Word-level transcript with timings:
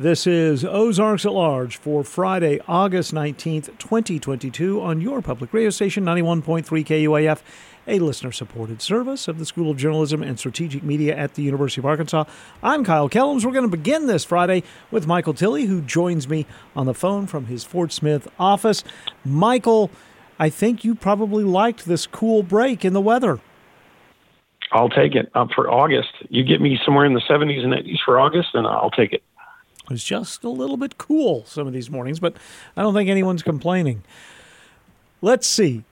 This 0.00 0.26
is 0.26 0.64
Ozarks 0.64 1.26
at 1.26 1.32
Large 1.34 1.76
for 1.76 2.02
Friday, 2.02 2.58
August 2.66 3.12
19th, 3.12 3.66
2022, 3.76 4.80
on 4.80 5.02
your 5.02 5.20
public 5.20 5.52
radio 5.52 5.68
station, 5.68 6.06
91.3 6.06 6.64
KUAF, 6.64 7.42
a 7.86 7.98
listener 7.98 8.32
supported 8.32 8.80
service 8.80 9.28
of 9.28 9.38
the 9.38 9.44
School 9.44 9.70
of 9.70 9.76
Journalism 9.76 10.22
and 10.22 10.38
Strategic 10.38 10.82
Media 10.82 11.14
at 11.14 11.34
the 11.34 11.42
University 11.42 11.82
of 11.82 11.84
Arkansas. 11.84 12.24
I'm 12.62 12.82
Kyle 12.82 13.10
Kellums. 13.10 13.44
We're 13.44 13.52
going 13.52 13.70
to 13.70 13.76
begin 13.76 14.06
this 14.06 14.24
Friday 14.24 14.62
with 14.90 15.06
Michael 15.06 15.34
Tilley, 15.34 15.66
who 15.66 15.82
joins 15.82 16.26
me 16.26 16.46
on 16.74 16.86
the 16.86 16.94
phone 16.94 17.26
from 17.26 17.44
his 17.44 17.64
Fort 17.64 17.92
Smith 17.92 18.26
office. 18.38 18.82
Michael, 19.22 19.90
I 20.38 20.48
think 20.48 20.82
you 20.82 20.94
probably 20.94 21.44
liked 21.44 21.84
this 21.84 22.06
cool 22.06 22.42
break 22.42 22.86
in 22.86 22.94
the 22.94 23.02
weather. 23.02 23.38
I'll 24.72 24.88
take 24.88 25.14
it 25.14 25.30
uh, 25.34 25.46
for 25.54 25.70
August. 25.70 26.08
You 26.30 26.42
get 26.42 26.62
me 26.62 26.78
somewhere 26.86 27.04
in 27.04 27.12
the 27.12 27.20
70s 27.28 27.62
and 27.62 27.74
80s 27.74 27.98
for 28.02 28.18
August, 28.18 28.48
and 28.54 28.66
I'll 28.66 28.90
take 28.90 29.12
it. 29.12 29.22
It's 29.90 30.04
just 30.04 30.44
a 30.44 30.48
little 30.48 30.76
bit 30.76 30.98
cool 30.98 31.44
some 31.46 31.66
of 31.66 31.72
these 31.72 31.90
mornings, 31.90 32.20
but 32.20 32.34
I 32.76 32.82
don't 32.82 32.94
think 32.94 33.10
anyone's 33.10 33.42
complaining. 33.42 34.02
Let's 35.20 35.46
see. 35.46 35.84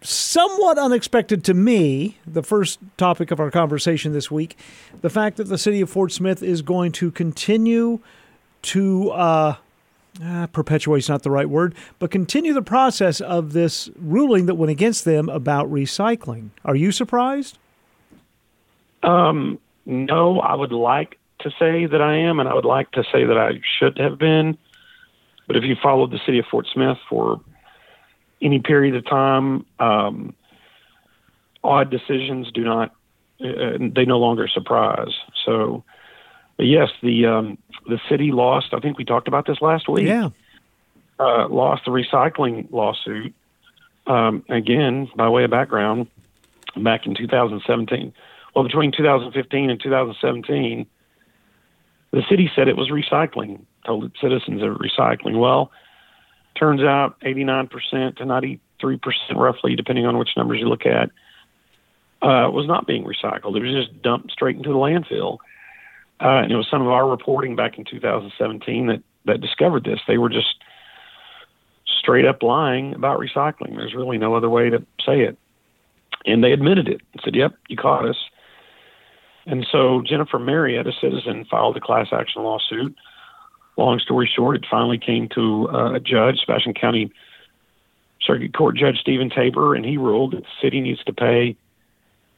Somewhat 0.00 0.78
unexpected 0.78 1.44
to 1.44 1.54
me, 1.54 2.18
the 2.26 2.42
first 2.42 2.78
topic 2.96 3.30
of 3.30 3.40
our 3.40 3.50
conversation 3.50 4.12
this 4.12 4.30
week, 4.30 4.56
the 5.00 5.08
fact 5.10 5.38
that 5.38 5.44
the 5.44 5.58
city 5.58 5.80
of 5.80 5.88
Fort 5.88 6.12
Smith 6.12 6.42
is 6.42 6.60
going 6.62 6.92
to 6.92 7.10
continue 7.10 8.00
to 8.62 9.10
uh, 9.10 9.56
uh, 10.22 10.46
perpetuate 10.48 10.98
is 10.98 11.08
not 11.08 11.22
the 11.22 11.30
right 11.30 11.48
word, 11.48 11.74
but 11.98 12.10
continue 12.10 12.52
the 12.52 12.62
process 12.62 13.20
of 13.20 13.52
this 13.52 13.90
ruling 13.96 14.46
that 14.46 14.54
went 14.56 14.70
against 14.70 15.04
them 15.04 15.28
about 15.28 15.70
recycling. 15.70 16.50
Are 16.64 16.76
you 16.76 16.92
surprised? 16.92 17.58
Um, 19.02 19.58
no, 19.86 20.40
I 20.40 20.54
would 20.54 20.72
like 20.72 21.18
to 21.40 21.50
say 21.58 21.86
that 21.86 22.00
I 22.00 22.16
am, 22.18 22.40
and 22.40 22.48
I 22.48 22.54
would 22.54 22.64
like 22.64 22.90
to 22.92 23.04
say 23.12 23.24
that 23.24 23.36
I 23.36 23.60
should 23.78 23.98
have 23.98 24.18
been. 24.18 24.56
But 25.46 25.56
if 25.56 25.64
you 25.64 25.76
followed 25.80 26.10
the 26.10 26.20
city 26.24 26.38
of 26.38 26.46
Fort 26.46 26.66
Smith 26.72 26.98
for 27.08 27.40
any 28.40 28.60
period 28.60 28.94
of 28.94 29.06
time, 29.06 29.66
um, 29.78 30.34
odd 31.62 31.90
decisions 31.90 32.50
do 32.52 32.64
not, 32.64 32.94
uh, 33.40 33.78
they 33.78 34.04
no 34.04 34.18
longer 34.18 34.48
surprise. 34.48 35.12
So, 35.44 35.84
yes, 36.58 36.90
the 37.02 37.26
um, 37.26 37.58
the 37.86 38.00
city 38.08 38.32
lost. 38.32 38.72
I 38.72 38.80
think 38.80 38.96
we 38.96 39.04
talked 39.04 39.28
about 39.28 39.46
this 39.46 39.60
last 39.60 39.88
week. 39.88 40.06
Yeah, 40.06 40.30
uh, 41.18 41.48
lost 41.48 41.84
the 41.84 41.90
recycling 41.90 42.70
lawsuit. 42.72 43.34
Um, 44.06 44.44
again, 44.48 45.10
by 45.16 45.28
way 45.28 45.44
of 45.44 45.50
background, 45.50 46.08
back 46.76 47.06
in 47.06 47.14
2017. 47.14 48.12
Well, 48.54 48.64
between 48.64 48.92
2015 48.92 49.70
and 49.70 49.80
2017, 49.82 50.86
the 52.14 52.22
city 52.28 52.50
said 52.54 52.68
it 52.68 52.76
was 52.76 52.90
recycling, 52.90 53.60
told 53.84 54.04
its 54.04 54.20
citizens 54.20 54.62
it 54.62 54.68
was 54.68 54.78
recycling. 54.78 55.38
Well, 55.38 55.70
turns 56.58 56.82
out 56.82 57.18
89% 57.20 57.70
to 58.16 58.24
93% 58.24 58.58
roughly, 59.34 59.74
depending 59.74 60.06
on 60.06 60.18
which 60.18 60.30
numbers 60.36 60.60
you 60.60 60.68
look 60.68 60.86
at, 60.86 61.10
uh, 62.22 62.48
was 62.50 62.66
not 62.66 62.86
being 62.86 63.04
recycled. 63.04 63.56
It 63.56 63.62
was 63.62 63.86
just 63.86 64.02
dumped 64.02 64.30
straight 64.30 64.56
into 64.56 64.70
the 64.70 64.76
landfill. 64.76 65.38
Uh, 66.20 66.42
and 66.42 66.52
it 66.52 66.56
was 66.56 66.68
some 66.70 66.80
of 66.80 66.88
our 66.88 67.08
reporting 67.08 67.56
back 67.56 67.76
in 67.76 67.84
2017 67.84 68.86
that, 68.86 69.02
that 69.24 69.40
discovered 69.40 69.84
this. 69.84 70.00
They 70.06 70.18
were 70.18 70.28
just 70.28 70.56
straight 71.98 72.24
up 72.24 72.42
lying 72.42 72.94
about 72.94 73.18
recycling. 73.18 73.76
There's 73.76 73.94
really 73.94 74.18
no 74.18 74.34
other 74.34 74.48
way 74.48 74.70
to 74.70 74.78
say 75.04 75.22
it. 75.22 75.36
And 76.24 76.42
they 76.42 76.52
admitted 76.52 76.88
it 76.88 77.02
and 77.12 77.20
said, 77.24 77.34
yep, 77.34 77.54
you 77.68 77.76
caught 77.76 78.08
us. 78.08 78.16
And 79.46 79.66
so 79.70 80.02
Jennifer 80.06 80.38
Marriott, 80.38 80.86
a 80.86 80.92
citizen, 81.00 81.44
filed 81.50 81.76
a 81.76 81.80
class 81.80 82.08
action 82.12 82.42
lawsuit. 82.42 82.96
Long 83.76 83.98
story 83.98 84.30
short, 84.34 84.56
it 84.56 84.64
finally 84.70 84.98
came 84.98 85.28
to 85.34 85.68
uh, 85.68 85.94
a 85.94 86.00
judge, 86.00 86.38
Sebastian 86.40 86.74
County 86.74 87.12
Circuit 88.22 88.54
Court 88.54 88.76
Judge 88.76 88.98
Stephen 89.00 89.28
Tabor, 89.28 89.74
and 89.74 89.84
he 89.84 89.96
ruled 89.98 90.32
that 90.32 90.42
the 90.42 90.48
city 90.62 90.80
needs 90.80 91.02
to 91.04 91.12
pay 91.12 91.56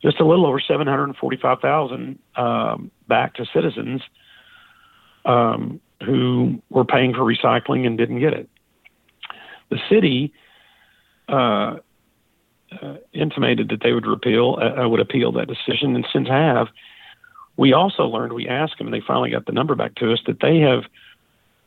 just 0.02 0.18
a 0.18 0.24
little 0.24 0.46
over 0.46 0.60
seven 0.60 0.86
hundred 0.86 1.04
and 1.04 1.16
forty-five 1.16 1.60
thousand 1.60 2.18
um, 2.34 2.90
back 3.06 3.34
to 3.34 3.46
citizens 3.54 4.02
um, 5.24 5.80
who 6.04 6.60
were 6.70 6.84
paying 6.84 7.14
for 7.14 7.20
recycling 7.20 7.86
and 7.86 7.96
didn't 7.96 8.20
get 8.20 8.32
it. 8.32 8.48
The 9.68 9.78
city 9.88 10.32
uh, 11.28 11.76
uh, 12.72 12.96
intimated 13.12 13.68
that 13.68 13.80
they 13.82 13.92
would 13.92 14.06
repeal, 14.06 14.58
uh, 14.60 14.88
would 14.88 15.00
appeal 15.00 15.32
that 15.32 15.48
decision, 15.48 15.94
and 15.94 16.06
since 16.12 16.28
have 16.28 16.68
we 17.56 17.72
also 17.72 18.04
learned, 18.04 18.32
we 18.32 18.48
asked 18.48 18.78
them, 18.78 18.88
and 18.88 18.94
they 18.94 19.02
finally 19.06 19.30
got 19.30 19.46
the 19.46 19.52
number 19.52 19.74
back 19.74 19.94
to 19.96 20.12
us, 20.12 20.20
that 20.26 20.40
they 20.40 20.58
have 20.58 20.84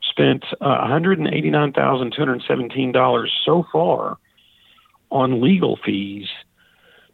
spent 0.02 0.46
uh, 0.62 0.88
$189,217 0.88 3.28
so 3.46 3.66
far 3.72 4.18
on 5.12 5.42
legal 5.42 5.78
fees 5.84 6.28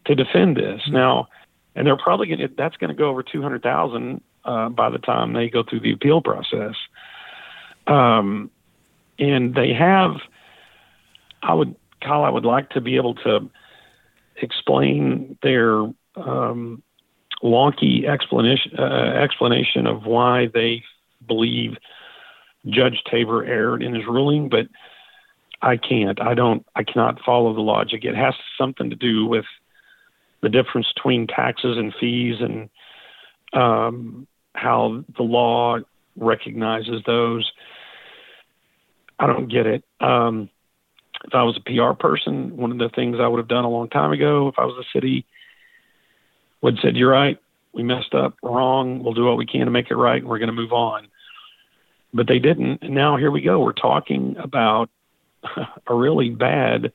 to 0.04 0.14
defend 0.14 0.56
this. 0.56 0.82
Mm-hmm. 0.82 0.94
Now, 0.94 1.28
and 1.74 1.86
they're 1.86 1.96
probably 1.96 2.26
going 2.26 2.40
to, 2.40 2.48
that's 2.48 2.76
going 2.76 2.88
to 2.88 2.94
go 2.94 3.08
over 3.08 3.22
200,000 3.22 4.20
uh, 4.44 4.68
by 4.68 4.90
the 4.90 4.98
time 4.98 5.32
they 5.32 5.48
go 5.48 5.62
through 5.62 5.80
the 5.80 5.92
appeal 5.92 6.20
process. 6.20 6.74
Um, 7.86 8.50
and 9.18 9.54
they 9.54 9.72
have, 9.72 10.16
I 11.42 11.54
would, 11.54 11.74
Kyle, 12.00 12.24
I 12.24 12.30
would 12.30 12.44
like 12.44 12.70
to 12.70 12.80
be 12.80 12.96
able 12.96 13.14
to 13.16 13.50
explain 14.40 15.36
their 15.42 15.86
um, 16.16 16.82
wonky 17.42 18.08
explanation 18.08 18.72
uh, 18.78 19.12
explanation 19.22 19.86
of 19.86 20.04
why 20.04 20.48
they 20.52 20.82
believe 21.26 21.76
Judge 22.68 23.02
Tabor 23.10 23.44
erred 23.44 23.82
in 23.82 23.94
his 23.94 24.06
ruling, 24.06 24.48
but 24.48 24.66
I 25.62 25.76
can't. 25.76 26.20
I 26.20 26.34
don't. 26.34 26.66
I 26.74 26.82
cannot 26.82 27.20
follow 27.24 27.54
the 27.54 27.60
logic. 27.60 28.04
It 28.04 28.16
has 28.16 28.34
something 28.58 28.90
to 28.90 28.96
do 28.96 29.26
with 29.26 29.44
the 30.42 30.48
difference 30.48 30.86
between 30.94 31.26
taxes 31.26 31.76
and 31.78 31.94
fees 31.98 32.36
and 32.40 32.68
um, 33.52 34.26
how 34.54 35.04
the 35.16 35.22
law 35.22 35.78
recognizes 36.16 37.02
those. 37.06 37.50
I 39.18 39.26
don't 39.26 39.50
get 39.50 39.66
it. 39.66 39.84
Um, 40.00 40.50
if 41.24 41.34
I 41.34 41.42
was 41.42 41.56
a 41.56 41.60
PR 41.60 41.98
person, 41.98 42.56
one 42.56 42.70
of 42.70 42.78
the 42.78 42.90
things 42.94 43.16
I 43.18 43.26
would 43.26 43.38
have 43.38 43.48
done 43.48 43.64
a 43.64 43.70
long 43.70 43.88
time 43.88 44.12
ago, 44.12 44.48
if 44.48 44.58
I 44.58 44.66
was 44.66 44.76
a 44.78 44.96
city 44.96 45.24
would 46.62 46.78
said, 46.82 46.96
"You're 46.96 47.10
right. 47.10 47.38
We 47.72 47.82
messed 47.82 48.14
up. 48.14 48.34
Wrong. 48.42 49.02
We'll 49.02 49.14
do 49.14 49.24
what 49.24 49.36
we 49.36 49.46
can 49.46 49.66
to 49.66 49.70
make 49.70 49.90
it 49.90 49.96
right, 49.96 50.20
and 50.20 50.28
we're 50.28 50.38
going 50.38 50.48
to 50.48 50.52
move 50.52 50.72
on." 50.72 51.08
But 52.14 52.28
they 52.28 52.38
didn't. 52.38 52.82
And 52.82 52.94
now 52.94 53.16
here 53.16 53.30
we 53.30 53.42
go. 53.42 53.60
We're 53.60 53.72
talking 53.72 54.36
about 54.38 54.88
a 55.86 55.94
really 55.94 56.30
bad 56.30 56.92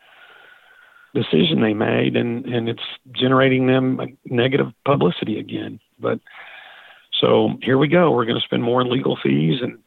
decision 1.13 1.61
they 1.61 1.73
made, 1.73 2.15
and 2.15 2.45
and 2.45 2.69
it's 2.69 2.83
generating 3.11 3.67
them 3.67 4.17
negative 4.25 4.71
publicity 4.85 5.39
again. 5.39 5.79
But 5.99 6.19
so 7.19 7.53
here 7.61 7.77
we 7.77 7.87
go. 7.87 8.11
We're 8.11 8.25
going 8.25 8.39
to 8.39 8.45
spend 8.45 8.63
more 8.63 8.81
in 8.81 8.89
legal 8.89 9.17
fees, 9.21 9.59
and 9.61 9.79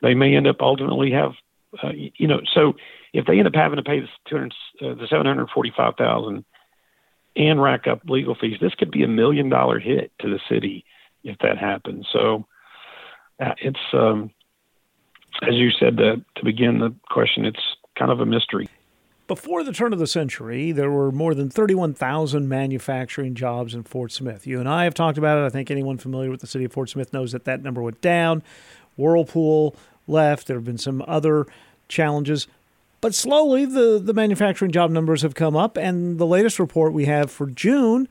they 0.00 0.14
may 0.14 0.34
end 0.34 0.46
up 0.46 0.56
ultimately 0.60 1.12
have, 1.12 1.32
uh, 1.82 1.92
you 1.92 2.26
know, 2.26 2.40
so 2.54 2.74
if 3.12 3.26
they 3.26 3.38
end 3.38 3.46
up 3.46 3.54
having 3.54 3.76
to 3.76 3.82
pay 3.82 4.00
the 4.00 4.08
two 4.28 4.36
hundred, 4.36 4.54
uh, 4.80 4.94
the 4.94 5.06
seven 5.08 5.26
hundred 5.26 5.50
forty-five 5.50 5.94
thousand 5.96 6.44
and 7.36 7.62
rack 7.62 7.86
up 7.86 8.02
legal 8.06 8.34
fees. 8.34 8.58
This 8.60 8.74
could 8.74 8.90
be 8.90 9.02
a 9.02 9.08
million 9.08 9.48
dollar 9.48 9.78
hit 9.78 10.12
to 10.20 10.28
the 10.28 10.40
city 10.48 10.84
if 11.24 11.38
that 11.38 11.58
happens. 11.58 12.06
So 12.12 12.46
uh, 13.40 13.54
it's, 13.58 13.80
um, 13.92 14.30
as 15.42 15.54
you 15.54 15.70
said 15.70 15.96
to, 15.98 16.24
to 16.36 16.44
begin 16.44 16.78
the 16.78 16.94
question, 17.10 17.44
it's 17.44 17.62
kind 17.98 18.10
of 18.10 18.20
a 18.20 18.26
mystery. 18.26 18.68
Before 19.28 19.62
the 19.64 19.72
turn 19.72 19.92
of 19.92 19.98
the 19.98 20.06
century, 20.06 20.72
there 20.72 20.90
were 20.90 21.10
more 21.10 21.34
than 21.34 21.48
31,000 21.48 22.48
manufacturing 22.48 23.34
jobs 23.34 23.72
in 23.72 23.84
Fort 23.84 24.12
Smith. 24.12 24.46
You 24.46 24.60
and 24.60 24.68
I 24.68 24.84
have 24.84 24.94
talked 24.94 25.16
about 25.16 25.38
it. 25.38 25.46
I 25.46 25.48
think 25.48 25.70
anyone 25.70 25.96
familiar 25.96 26.30
with 26.30 26.40
the 26.40 26.46
city 26.46 26.64
of 26.64 26.72
Fort 26.72 26.90
Smith 26.90 27.12
knows 27.12 27.32
that 27.32 27.44
that 27.44 27.62
number 27.62 27.80
went 27.80 28.00
down. 28.00 28.42
Whirlpool 28.96 29.74
left. 30.06 30.48
There 30.48 30.56
have 30.56 30.64
been 30.64 30.76
some 30.76 31.02
other 31.06 31.46
challenges. 31.88 32.46
But 33.02 33.16
slowly, 33.16 33.66
the, 33.66 34.00
the 34.02 34.14
manufacturing 34.14 34.70
job 34.70 34.92
numbers 34.92 35.22
have 35.22 35.34
come 35.34 35.56
up, 35.56 35.76
and 35.76 36.18
the 36.18 36.26
latest 36.26 36.60
report 36.60 36.92
we 36.92 37.06
have 37.06 37.32
for 37.32 37.48
June 37.48 38.08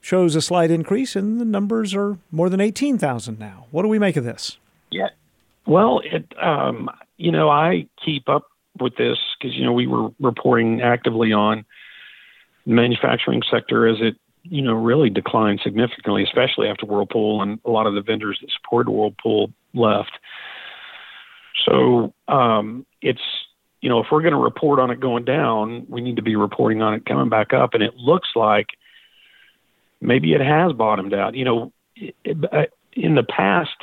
shows 0.00 0.36
a 0.36 0.40
slight 0.40 0.70
increase, 0.70 1.16
and 1.16 1.40
the 1.40 1.44
numbers 1.44 1.92
are 1.92 2.18
more 2.30 2.48
than 2.48 2.60
18,000 2.60 3.38
now. 3.38 3.66
What 3.72 3.82
do 3.82 3.88
we 3.88 3.98
make 3.98 4.16
of 4.16 4.22
this? 4.22 4.58
Yeah. 4.92 5.08
Well, 5.66 6.02
it, 6.04 6.32
um, 6.40 6.88
you 7.16 7.32
know, 7.32 7.50
I 7.50 7.88
keep 8.04 8.28
up 8.28 8.44
with 8.80 8.96
this 8.96 9.18
because, 9.38 9.56
you 9.56 9.64
know, 9.64 9.72
we 9.72 9.88
were 9.88 10.10
reporting 10.20 10.80
actively 10.80 11.32
on 11.32 11.64
the 12.64 12.74
manufacturing 12.74 13.42
sector 13.50 13.88
as 13.88 13.96
it, 14.00 14.14
you 14.44 14.62
know, 14.62 14.74
really 14.74 15.10
declined 15.10 15.60
significantly, 15.64 16.22
especially 16.22 16.68
after 16.68 16.86
Whirlpool 16.86 17.42
and 17.42 17.58
a 17.64 17.70
lot 17.70 17.88
of 17.88 17.94
the 17.94 18.02
vendors 18.02 18.38
that 18.40 18.50
supported 18.52 18.92
Whirlpool 18.92 19.50
left. 19.74 20.12
So 21.66 22.14
um, 22.28 22.86
it's 23.00 23.20
you 23.82 23.88
know, 23.88 23.98
if 23.98 24.06
we're 24.10 24.22
going 24.22 24.32
to 24.32 24.38
report 24.38 24.78
on 24.78 24.90
it 24.90 25.00
going 25.00 25.24
down, 25.24 25.86
we 25.88 26.00
need 26.00 26.16
to 26.16 26.22
be 26.22 26.36
reporting 26.36 26.80
on 26.80 26.94
it 26.94 27.04
coming 27.04 27.28
back 27.28 27.52
up. 27.52 27.74
And 27.74 27.82
it 27.82 27.96
looks 27.96 28.28
like 28.34 28.68
maybe 30.00 30.32
it 30.32 30.40
has 30.40 30.72
bottomed 30.72 31.12
out. 31.12 31.34
You 31.34 31.44
know, 31.44 31.72
in 32.24 33.14
the 33.14 33.24
past 33.28 33.76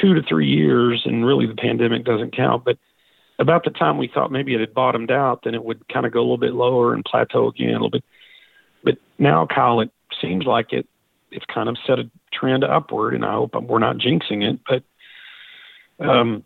two 0.00 0.14
to 0.14 0.22
three 0.22 0.48
years, 0.48 1.02
and 1.04 1.26
really 1.26 1.46
the 1.46 1.56
pandemic 1.56 2.04
doesn't 2.04 2.36
count, 2.36 2.64
but 2.64 2.78
about 3.40 3.64
the 3.64 3.70
time 3.70 3.98
we 3.98 4.08
thought 4.08 4.32
maybe 4.32 4.54
it 4.54 4.60
had 4.60 4.74
bottomed 4.74 5.10
out, 5.10 5.42
then 5.42 5.54
it 5.54 5.64
would 5.64 5.86
kind 5.88 6.06
of 6.06 6.12
go 6.12 6.20
a 6.20 6.22
little 6.22 6.38
bit 6.38 6.54
lower 6.54 6.94
and 6.94 7.04
plateau 7.04 7.48
again 7.48 7.70
a 7.70 7.72
little 7.72 7.90
bit. 7.90 8.04
But 8.84 8.98
now, 9.18 9.46
Kyle, 9.46 9.80
it 9.80 9.90
seems 10.20 10.44
like 10.44 10.72
it 10.72 10.86
it's 11.30 11.44
kind 11.52 11.68
of 11.68 11.76
set 11.84 11.98
a 11.98 12.08
trend 12.32 12.64
upward, 12.64 13.14
and 13.14 13.24
I 13.24 13.32
hope 13.32 13.54
we're 13.54 13.80
not 13.80 13.98
jinxing 13.98 14.48
it. 14.48 14.60
But 14.66 14.82
um, 16.04 16.44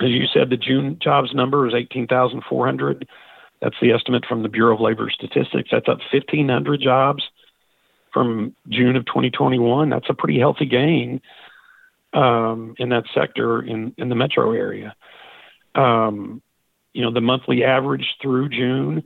as 0.00 0.08
you 0.08 0.24
said, 0.32 0.50
the 0.50 0.56
June 0.56 0.98
jobs 1.00 1.34
number 1.34 1.66
is 1.68 1.74
18,400. 1.74 3.08
That's 3.60 3.76
the 3.82 3.92
estimate 3.92 4.24
from 4.26 4.42
the 4.42 4.48
Bureau 4.48 4.74
of 4.74 4.80
Labor 4.80 5.10
Statistics. 5.10 5.68
That's 5.70 5.88
up 5.88 5.98
1,500 6.12 6.80
jobs 6.80 7.22
from 8.12 8.54
June 8.68 8.96
of 8.96 9.04
2021. 9.06 9.90
That's 9.90 10.08
a 10.08 10.14
pretty 10.14 10.38
healthy 10.38 10.66
gain 10.66 11.20
um, 12.12 12.74
in 12.78 12.88
that 12.88 13.04
sector 13.14 13.62
in, 13.62 13.94
in 13.98 14.08
the 14.08 14.14
metro 14.14 14.52
area. 14.52 14.94
Um, 15.74 16.42
you 16.92 17.02
know, 17.02 17.12
the 17.12 17.20
monthly 17.20 17.62
average 17.62 18.06
through 18.20 18.48
June 18.48 19.04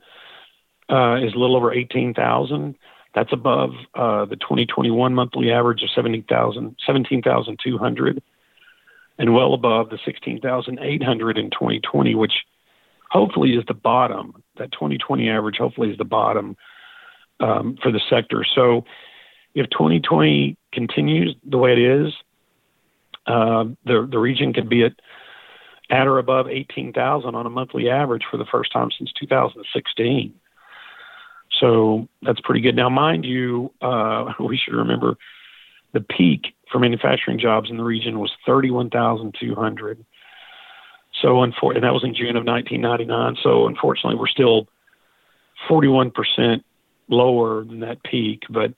uh, 0.88 1.16
is 1.16 1.34
a 1.34 1.38
little 1.38 1.56
over 1.56 1.72
18,000. 1.72 2.76
That's 3.14 3.32
above 3.32 3.70
uh, 3.94 4.24
the 4.24 4.36
2021 4.36 5.14
monthly 5.14 5.52
average 5.52 5.82
of 5.82 5.90
17,000, 5.94 6.76
17,200 6.86 8.22
and 9.18 9.34
well 9.34 9.54
above 9.54 9.90
the 9.90 9.98
16,800 10.04 11.38
in 11.38 11.50
2020, 11.50 12.14
which 12.14 12.32
hopefully 13.10 13.50
is 13.50 13.64
the 13.66 13.74
bottom. 13.74 14.42
That 14.58 14.72
2020 14.72 15.28
average 15.28 15.56
hopefully 15.58 15.90
is 15.90 15.98
the 15.98 16.04
bottom 16.04 16.56
um, 17.40 17.76
for 17.82 17.92
the 17.92 18.00
sector. 18.10 18.44
So 18.54 18.84
if 19.54 19.70
2020 19.70 20.56
continues 20.72 21.34
the 21.44 21.58
way 21.58 21.72
it 21.72 21.78
is, 21.78 22.12
uh, 23.26 23.64
the 23.84 24.06
the 24.10 24.18
region 24.18 24.52
could 24.52 24.68
be 24.68 24.84
at 24.84 24.92
at 25.90 26.06
or 26.06 26.18
above 26.18 26.48
18,000 26.48 27.34
on 27.34 27.46
a 27.46 27.50
monthly 27.50 27.90
average 27.90 28.22
for 28.30 28.36
the 28.36 28.46
first 28.46 28.72
time 28.72 28.88
since 28.96 29.12
2016. 29.20 30.34
So 31.60 32.08
that's 32.22 32.40
pretty 32.40 32.60
good. 32.60 32.74
Now, 32.74 32.88
mind 32.88 33.24
you, 33.24 33.72
uh, 33.80 34.32
we 34.40 34.56
should 34.56 34.74
remember 34.74 35.16
the 35.92 36.00
peak 36.00 36.54
for 36.74 36.80
manufacturing 36.80 37.38
jobs 37.38 37.70
in 37.70 37.76
the 37.76 37.84
region 37.84 38.18
was 38.18 38.32
31,200. 38.44 40.04
So, 41.22 41.40
and 41.40 41.54
that 41.54 41.92
was 41.92 42.02
in 42.02 42.16
June 42.16 42.36
of 42.36 42.44
1999. 42.44 43.36
So, 43.44 43.68
unfortunately, 43.68 44.18
we're 44.18 44.26
still 44.26 44.66
41% 45.70 46.64
lower 47.08 47.64
than 47.64 47.78
that 47.80 48.02
peak. 48.02 48.42
But, 48.50 48.74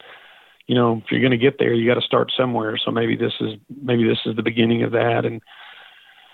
you 0.66 0.74
know, 0.74 0.98
if 1.02 1.10
you're 1.10 1.22
going 1.22 1.30
to 1.30 1.38
get 1.38 1.58
there, 1.58 1.72
you 1.72 1.88
got 1.88 1.98
to 1.98 2.06
start 2.06 2.30
somewhere. 2.36 2.76
So 2.76 2.90
maybe 2.90 3.16
this 3.16 3.32
is 3.40 3.54
maybe 3.82 4.06
this 4.06 4.18
is 4.26 4.36
the 4.36 4.42
beginning 4.42 4.82
of 4.82 4.92
that. 4.92 5.24
And 5.24 5.40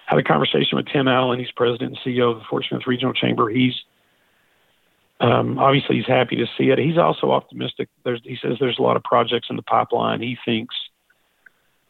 had 0.06 0.18
a 0.18 0.24
conversation 0.24 0.76
with 0.76 0.86
Tim 0.86 1.06
Allen. 1.06 1.38
He's 1.38 1.52
president 1.52 1.96
and 1.96 1.98
CEO 2.04 2.32
of 2.32 2.38
the 2.38 2.44
Fort 2.50 2.64
Smith 2.68 2.88
Regional 2.88 3.14
Chamber. 3.14 3.48
He's 3.48 3.74
um, 5.20 5.60
obviously 5.60 5.98
he's 5.98 6.06
happy 6.06 6.34
to 6.34 6.46
see 6.58 6.70
it. 6.70 6.78
He's 6.80 6.98
also 6.98 7.30
optimistic. 7.30 7.88
There's, 8.04 8.20
he 8.24 8.36
says 8.42 8.56
there's 8.58 8.80
a 8.80 8.82
lot 8.82 8.96
of 8.96 9.04
projects 9.04 9.46
in 9.48 9.54
the 9.54 9.62
pipeline. 9.62 10.20
He 10.20 10.36
thinks, 10.44 10.74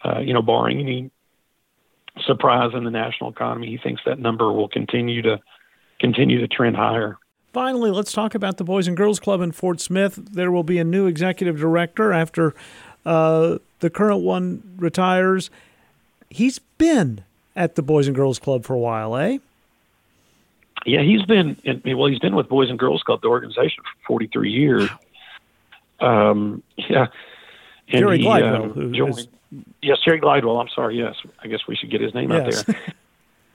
uh, 0.05 0.21
you 0.21 0.33
know, 0.33 0.43
barring 0.43 0.81
any 0.81 1.11
surprise 2.27 2.73
in 2.75 2.85
the 2.85 2.91
national 2.91 3.31
economy, 3.31 3.69
he 3.69 3.79
thinks 3.79 4.03
that 4.07 4.19
number 4.19 4.53
will 4.53 4.69
continue 4.69 5.23
to 5.23 5.41
continue 6.01 6.41
to 6.41 6.49
trend 6.49 6.77
higher. 6.77 7.19
Finally, 7.53 7.91
let's 7.91 8.13
talk 8.13 8.35
about 8.35 8.57
the 8.57 8.65
Boys 8.65 8.89
and 8.89 8.97
Girls 8.97 9.21
Club 9.21 9.41
in 9.41 9.53
Fort 9.53 9.81
Smith. 9.81 10.17
There 10.17 10.51
will 10.51 10.63
be 10.63 10.79
a 10.79 10.85
new 10.85 11.07
executive 11.07 11.59
director 11.59 12.13
after 12.13 12.55
uh, 13.05 13.59
the 13.81 13.91
current 13.91 14.23
one 14.23 14.63
retires. 14.79 15.51
He's 16.31 16.59
been 16.59 17.25
at 17.55 17.75
the 17.75 17.83
Boys 17.83 18.07
and 18.07 18.17
Girls 18.17 18.39
Club 18.39 18.65
for 18.65 18.75
a 18.75 18.79
while, 18.79 19.17
eh? 19.17 19.39
Yeah, 20.87 21.03
he's 21.03 21.23
been 21.23 21.57
in, 21.63 21.83
well. 21.97 22.09
He's 22.09 22.19
been 22.19 22.35
with 22.35 22.49
Boys 22.49 22.69
and 22.69 22.79
Girls 22.79 23.03
Club, 23.03 23.21
the 23.21 23.29
organization, 23.29 23.85
for 23.85 24.09
43 24.09 24.51
years. 24.51 24.91
Um, 26.01 26.63
yeah, 26.77 27.07
and 27.89 28.01
Jerry 28.01 28.19
he, 28.19 28.25
Glidewell, 28.25 28.77
um, 28.77 28.93
joined. 28.93 29.19
Is... 29.19 29.29
Yes, 29.83 29.99
Jerry 30.05 30.21
Glidewell. 30.21 30.61
I'm 30.61 30.69
sorry. 30.75 30.99
Yes, 30.99 31.17
I 31.43 31.49
guess 31.49 31.61
we 31.69 31.77
should 31.77 31.91
get 31.91 32.01
his 32.01 32.15
name 32.15 32.31
yes. 32.31 32.61
out 32.61 32.67
there. 32.67 32.95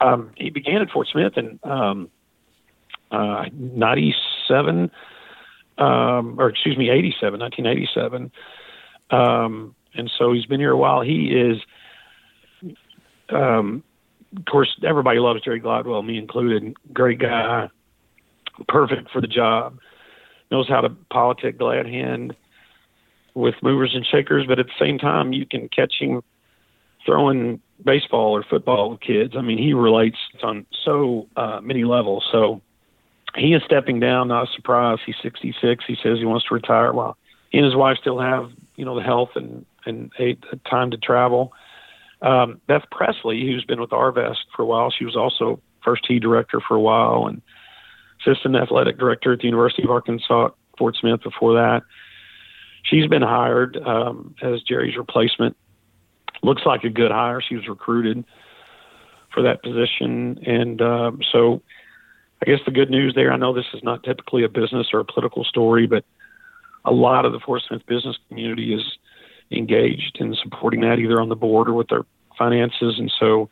um, 0.00 0.30
he 0.36 0.50
began 0.50 0.82
at 0.82 0.90
Fort 0.90 1.08
Smith 1.10 1.36
in 1.36 1.58
um, 1.64 2.10
uh, 3.10 3.46
97, 3.52 4.90
um, 5.78 6.40
or 6.40 6.48
excuse 6.48 6.76
me, 6.76 6.90
87, 6.90 7.40
1987. 7.40 8.32
Um, 9.10 9.74
and 9.94 10.10
so 10.18 10.32
he's 10.32 10.46
been 10.46 10.60
here 10.60 10.72
a 10.72 10.76
while. 10.76 11.00
He 11.00 11.30
is, 11.30 11.58
um, 13.30 13.82
of 14.36 14.44
course, 14.44 14.68
everybody 14.86 15.18
loves 15.18 15.42
Jerry 15.42 15.60
Glidewell, 15.60 16.04
me 16.04 16.18
included. 16.18 16.76
Great 16.92 17.18
guy, 17.18 17.68
perfect 18.68 19.10
for 19.10 19.20
the 19.20 19.26
job. 19.26 19.78
Knows 20.50 20.68
how 20.68 20.82
to 20.82 20.90
politic 21.10 21.58
glad 21.58 21.86
hand 21.86 22.36
with 23.38 23.54
movers 23.62 23.94
and 23.94 24.04
shakers, 24.04 24.46
but 24.46 24.58
at 24.58 24.66
the 24.66 24.72
same 24.78 24.98
time, 24.98 25.32
you 25.32 25.46
can 25.46 25.68
catch 25.68 25.94
him 26.00 26.22
throwing 27.06 27.60
baseball 27.84 28.36
or 28.36 28.42
football 28.42 28.90
with 28.90 29.00
kids. 29.00 29.34
I 29.36 29.40
mean, 29.40 29.58
he 29.58 29.72
relates 29.72 30.18
on 30.42 30.66
so 30.84 31.28
uh, 31.36 31.60
many 31.62 31.84
levels. 31.84 32.26
So 32.30 32.60
he 33.36 33.54
is 33.54 33.62
stepping 33.64 34.00
down. 34.00 34.28
Not 34.28 34.48
a 34.48 34.52
surprise. 34.52 34.98
He's 35.06 35.14
66. 35.22 35.84
He 35.86 35.96
says 36.02 36.18
he 36.18 36.24
wants 36.24 36.46
to 36.48 36.54
retire. 36.54 36.92
While 36.92 37.16
he 37.50 37.58
and 37.58 37.64
his 37.64 37.76
wife 37.76 37.98
still 38.00 38.18
have 38.18 38.50
you 38.76 38.84
know 38.84 38.96
the 38.96 39.02
health 39.02 39.30
and 39.36 39.64
and 39.86 40.10
a, 40.18 40.36
time 40.68 40.90
to 40.90 40.96
travel. 40.96 41.52
Um, 42.20 42.60
Beth 42.66 42.82
Presley, 42.90 43.46
who's 43.46 43.64
been 43.64 43.80
with 43.80 43.90
Arvest 43.90 44.38
for 44.54 44.62
a 44.62 44.66
while, 44.66 44.90
she 44.90 45.04
was 45.04 45.16
also 45.16 45.60
first 45.84 46.04
tee 46.04 46.18
director 46.18 46.60
for 46.60 46.74
a 46.74 46.80
while 46.80 47.28
and 47.28 47.40
assistant 48.20 48.56
athletic 48.56 48.98
director 48.98 49.32
at 49.32 49.38
the 49.38 49.46
University 49.46 49.84
of 49.84 49.90
Arkansas 49.90 50.50
Fort 50.76 50.96
Smith 50.96 51.22
before 51.22 51.54
that. 51.54 51.82
She's 52.88 53.06
been 53.06 53.22
hired 53.22 53.76
um, 53.76 54.34
as 54.42 54.62
Jerry's 54.62 54.96
replacement. 54.96 55.56
Looks 56.42 56.62
like 56.64 56.84
a 56.84 56.88
good 56.88 57.10
hire. 57.10 57.40
She 57.40 57.56
was 57.56 57.68
recruited 57.68 58.24
for 59.34 59.42
that 59.42 59.62
position, 59.62 60.38
and 60.46 60.80
um, 60.80 61.20
so 61.32 61.60
I 62.40 62.46
guess 62.46 62.60
the 62.64 62.70
good 62.70 62.90
news 62.90 63.14
there. 63.14 63.32
I 63.32 63.36
know 63.36 63.52
this 63.52 63.66
is 63.74 63.82
not 63.82 64.04
typically 64.04 64.44
a 64.44 64.48
business 64.48 64.88
or 64.92 65.00
a 65.00 65.04
political 65.04 65.44
story, 65.44 65.86
but 65.86 66.04
a 66.84 66.92
lot 66.92 67.24
of 67.24 67.32
the 67.32 67.40
Fort 67.40 67.62
Smith 67.66 67.84
business 67.86 68.16
community 68.28 68.72
is 68.72 68.82
engaged 69.50 70.18
in 70.20 70.34
supporting 70.42 70.80
that 70.82 70.98
either 70.98 71.20
on 71.20 71.28
the 71.28 71.36
board 71.36 71.68
or 71.68 71.74
with 71.74 71.88
their 71.88 72.06
finances, 72.38 72.98
and 72.98 73.12
so 73.18 73.48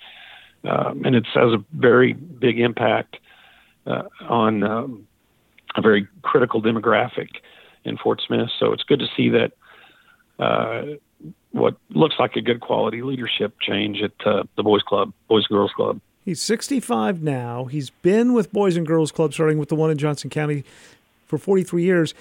um, 0.64 1.02
and 1.04 1.14
it 1.14 1.26
has 1.34 1.52
a 1.52 1.64
very 1.72 2.12
big 2.12 2.58
impact 2.58 3.18
uh, 3.86 4.02
on 4.28 4.62
um, 4.62 5.06
a 5.76 5.82
very 5.82 6.06
critical 6.22 6.62
demographic 6.62 7.28
in 7.86 7.96
Fort 7.96 8.20
Smith. 8.26 8.48
So 8.58 8.72
it's 8.72 8.82
good 8.82 8.98
to 8.98 9.06
see 9.16 9.30
that 9.30 9.52
uh, 10.38 10.96
what 11.52 11.76
looks 11.90 12.16
like 12.18 12.36
a 12.36 12.42
good 12.42 12.60
quality 12.60 13.02
leadership 13.02 13.54
change 13.60 14.02
at 14.02 14.26
uh, 14.26 14.42
the 14.56 14.62
Boys 14.62 14.82
Club, 14.82 15.12
Boys 15.28 15.44
and 15.48 15.56
Girls 15.56 15.72
Club. 15.74 16.00
He's 16.24 16.42
65 16.42 17.22
now. 17.22 17.66
He's 17.66 17.90
been 17.90 18.32
with 18.32 18.52
Boys 18.52 18.76
and 18.76 18.86
Girls 18.86 19.12
Club, 19.12 19.32
starting 19.32 19.58
with 19.58 19.68
the 19.68 19.76
one 19.76 19.90
in 19.90 19.96
Johnson 19.96 20.28
County, 20.28 20.64
for 21.26 21.38
43 21.38 21.84
years. 21.84 22.14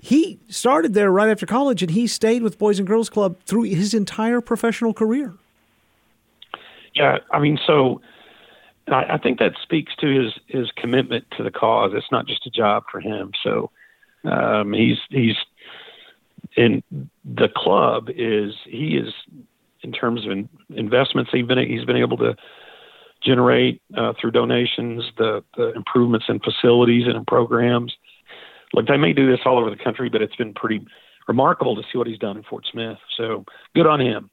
He 0.00 0.38
started 0.48 0.94
there 0.94 1.10
right 1.10 1.28
after 1.28 1.46
college, 1.46 1.82
and 1.82 1.90
he 1.90 2.06
stayed 2.06 2.42
with 2.42 2.58
Boys 2.58 2.78
and 2.78 2.88
Girls 2.88 3.10
Club 3.10 3.36
through 3.44 3.64
his 3.64 3.92
entire 3.92 4.40
professional 4.40 4.94
career. 4.94 5.34
Yeah, 6.94 7.18
I 7.30 7.38
mean, 7.38 7.58
so 7.66 8.00
I, 8.88 9.14
I 9.14 9.18
think 9.18 9.38
that 9.40 9.52
speaks 9.62 9.94
to 9.96 10.06
his 10.06 10.32
his 10.46 10.70
commitment 10.76 11.24
to 11.36 11.42
the 11.42 11.50
cause. 11.50 11.92
It's 11.94 12.10
not 12.10 12.26
just 12.26 12.46
a 12.46 12.50
job 12.50 12.84
for 12.90 13.00
him. 13.00 13.32
So 13.42 13.70
um, 14.24 14.72
he's 14.72 14.98
he's 15.10 15.36
in 16.56 16.82
the 17.24 17.48
club 17.54 18.08
is 18.10 18.54
he 18.66 18.96
is 18.96 19.12
in 19.82 19.92
terms 19.92 20.24
of 20.24 20.32
in, 20.32 20.48
investments. 20.70 21.30
He's 21.32 21.46
been 21.46 21.58
he's 21.58 21.84
been 21.84 21.96
able 21.96 22.16
to 22.18 22.36
generate 23.22 23.82
uh, 23.96 24.14
through 24.18 24.30
donations, 24.30 25.04
the, 25.18 25.44
the 25.56 25.72
improvements 25.74 26.26
in 26.28 26.40
facilities 26.40 27.06
and 27.06 27.16
in 27.16 27.24
programs. 27.24 27.94
Look, 28.72 28.86
they 28.86 28.96
may 28.96 29.12
do 29.12 29.30
this 29.30 29.40
all 29.44 29.58
over 29.58 29.68
the 29.68 29.82
country, 29.82 30.08
but 30.08 30.22
it's 30.22 30.36
been 30.36 30.54
pretty 30.54 30.86
remarkable 31.28 31.76
to 31.76 31.82
see 31.92 31.98
what 31.98 32.06
he's 32.06 32.18
done 32.18 32.36
in 32.36 32.42
Fort 32.44 32.64
Smith. 32.70 32.98
So 33.16 33.44
good 33.74 33.86
on 33.86 34.00
him. 34.00 34.30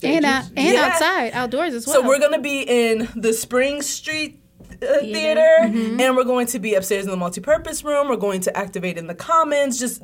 And, 0.03 0.25
uh, 0.25 0.43
and 0.55 0.73
yeah. 0.73 0.89
outside, 0.91 1.31
outdoors 1.33 1.73
as 1.73 1.87
well. 1.87 2.01
So 2.01 2.07
we're 2.07 2.19
going 2.19 2.33
to 2.33 2.41
be 2.41 2.61
in 2.61 3.07
the 3.15 3.31
Spring 3.31 3.81
Street 3.81 4.41
uh, 4.81 4.99
theater, 4.99 5.47
mm-hmm. 5.61 5.99
and 5.99 6.15
we're 6.15 6.25
going 6.25 6.47
to 6.47 6.59
be 6.59 6.73
upstairs 6.73 7.05
in 7.05 7.11
the 7.11 7.17
multi-purpose 7.17 7.83
room. 7.83 8.09
We're 8.09 8.17
going 8.17 8.41
to 8.41 8.57
activate 8.57 8.97
in 8.97 9.07
the 9.07 9.15
commons, 9.15 9.79
just 9.79 10.01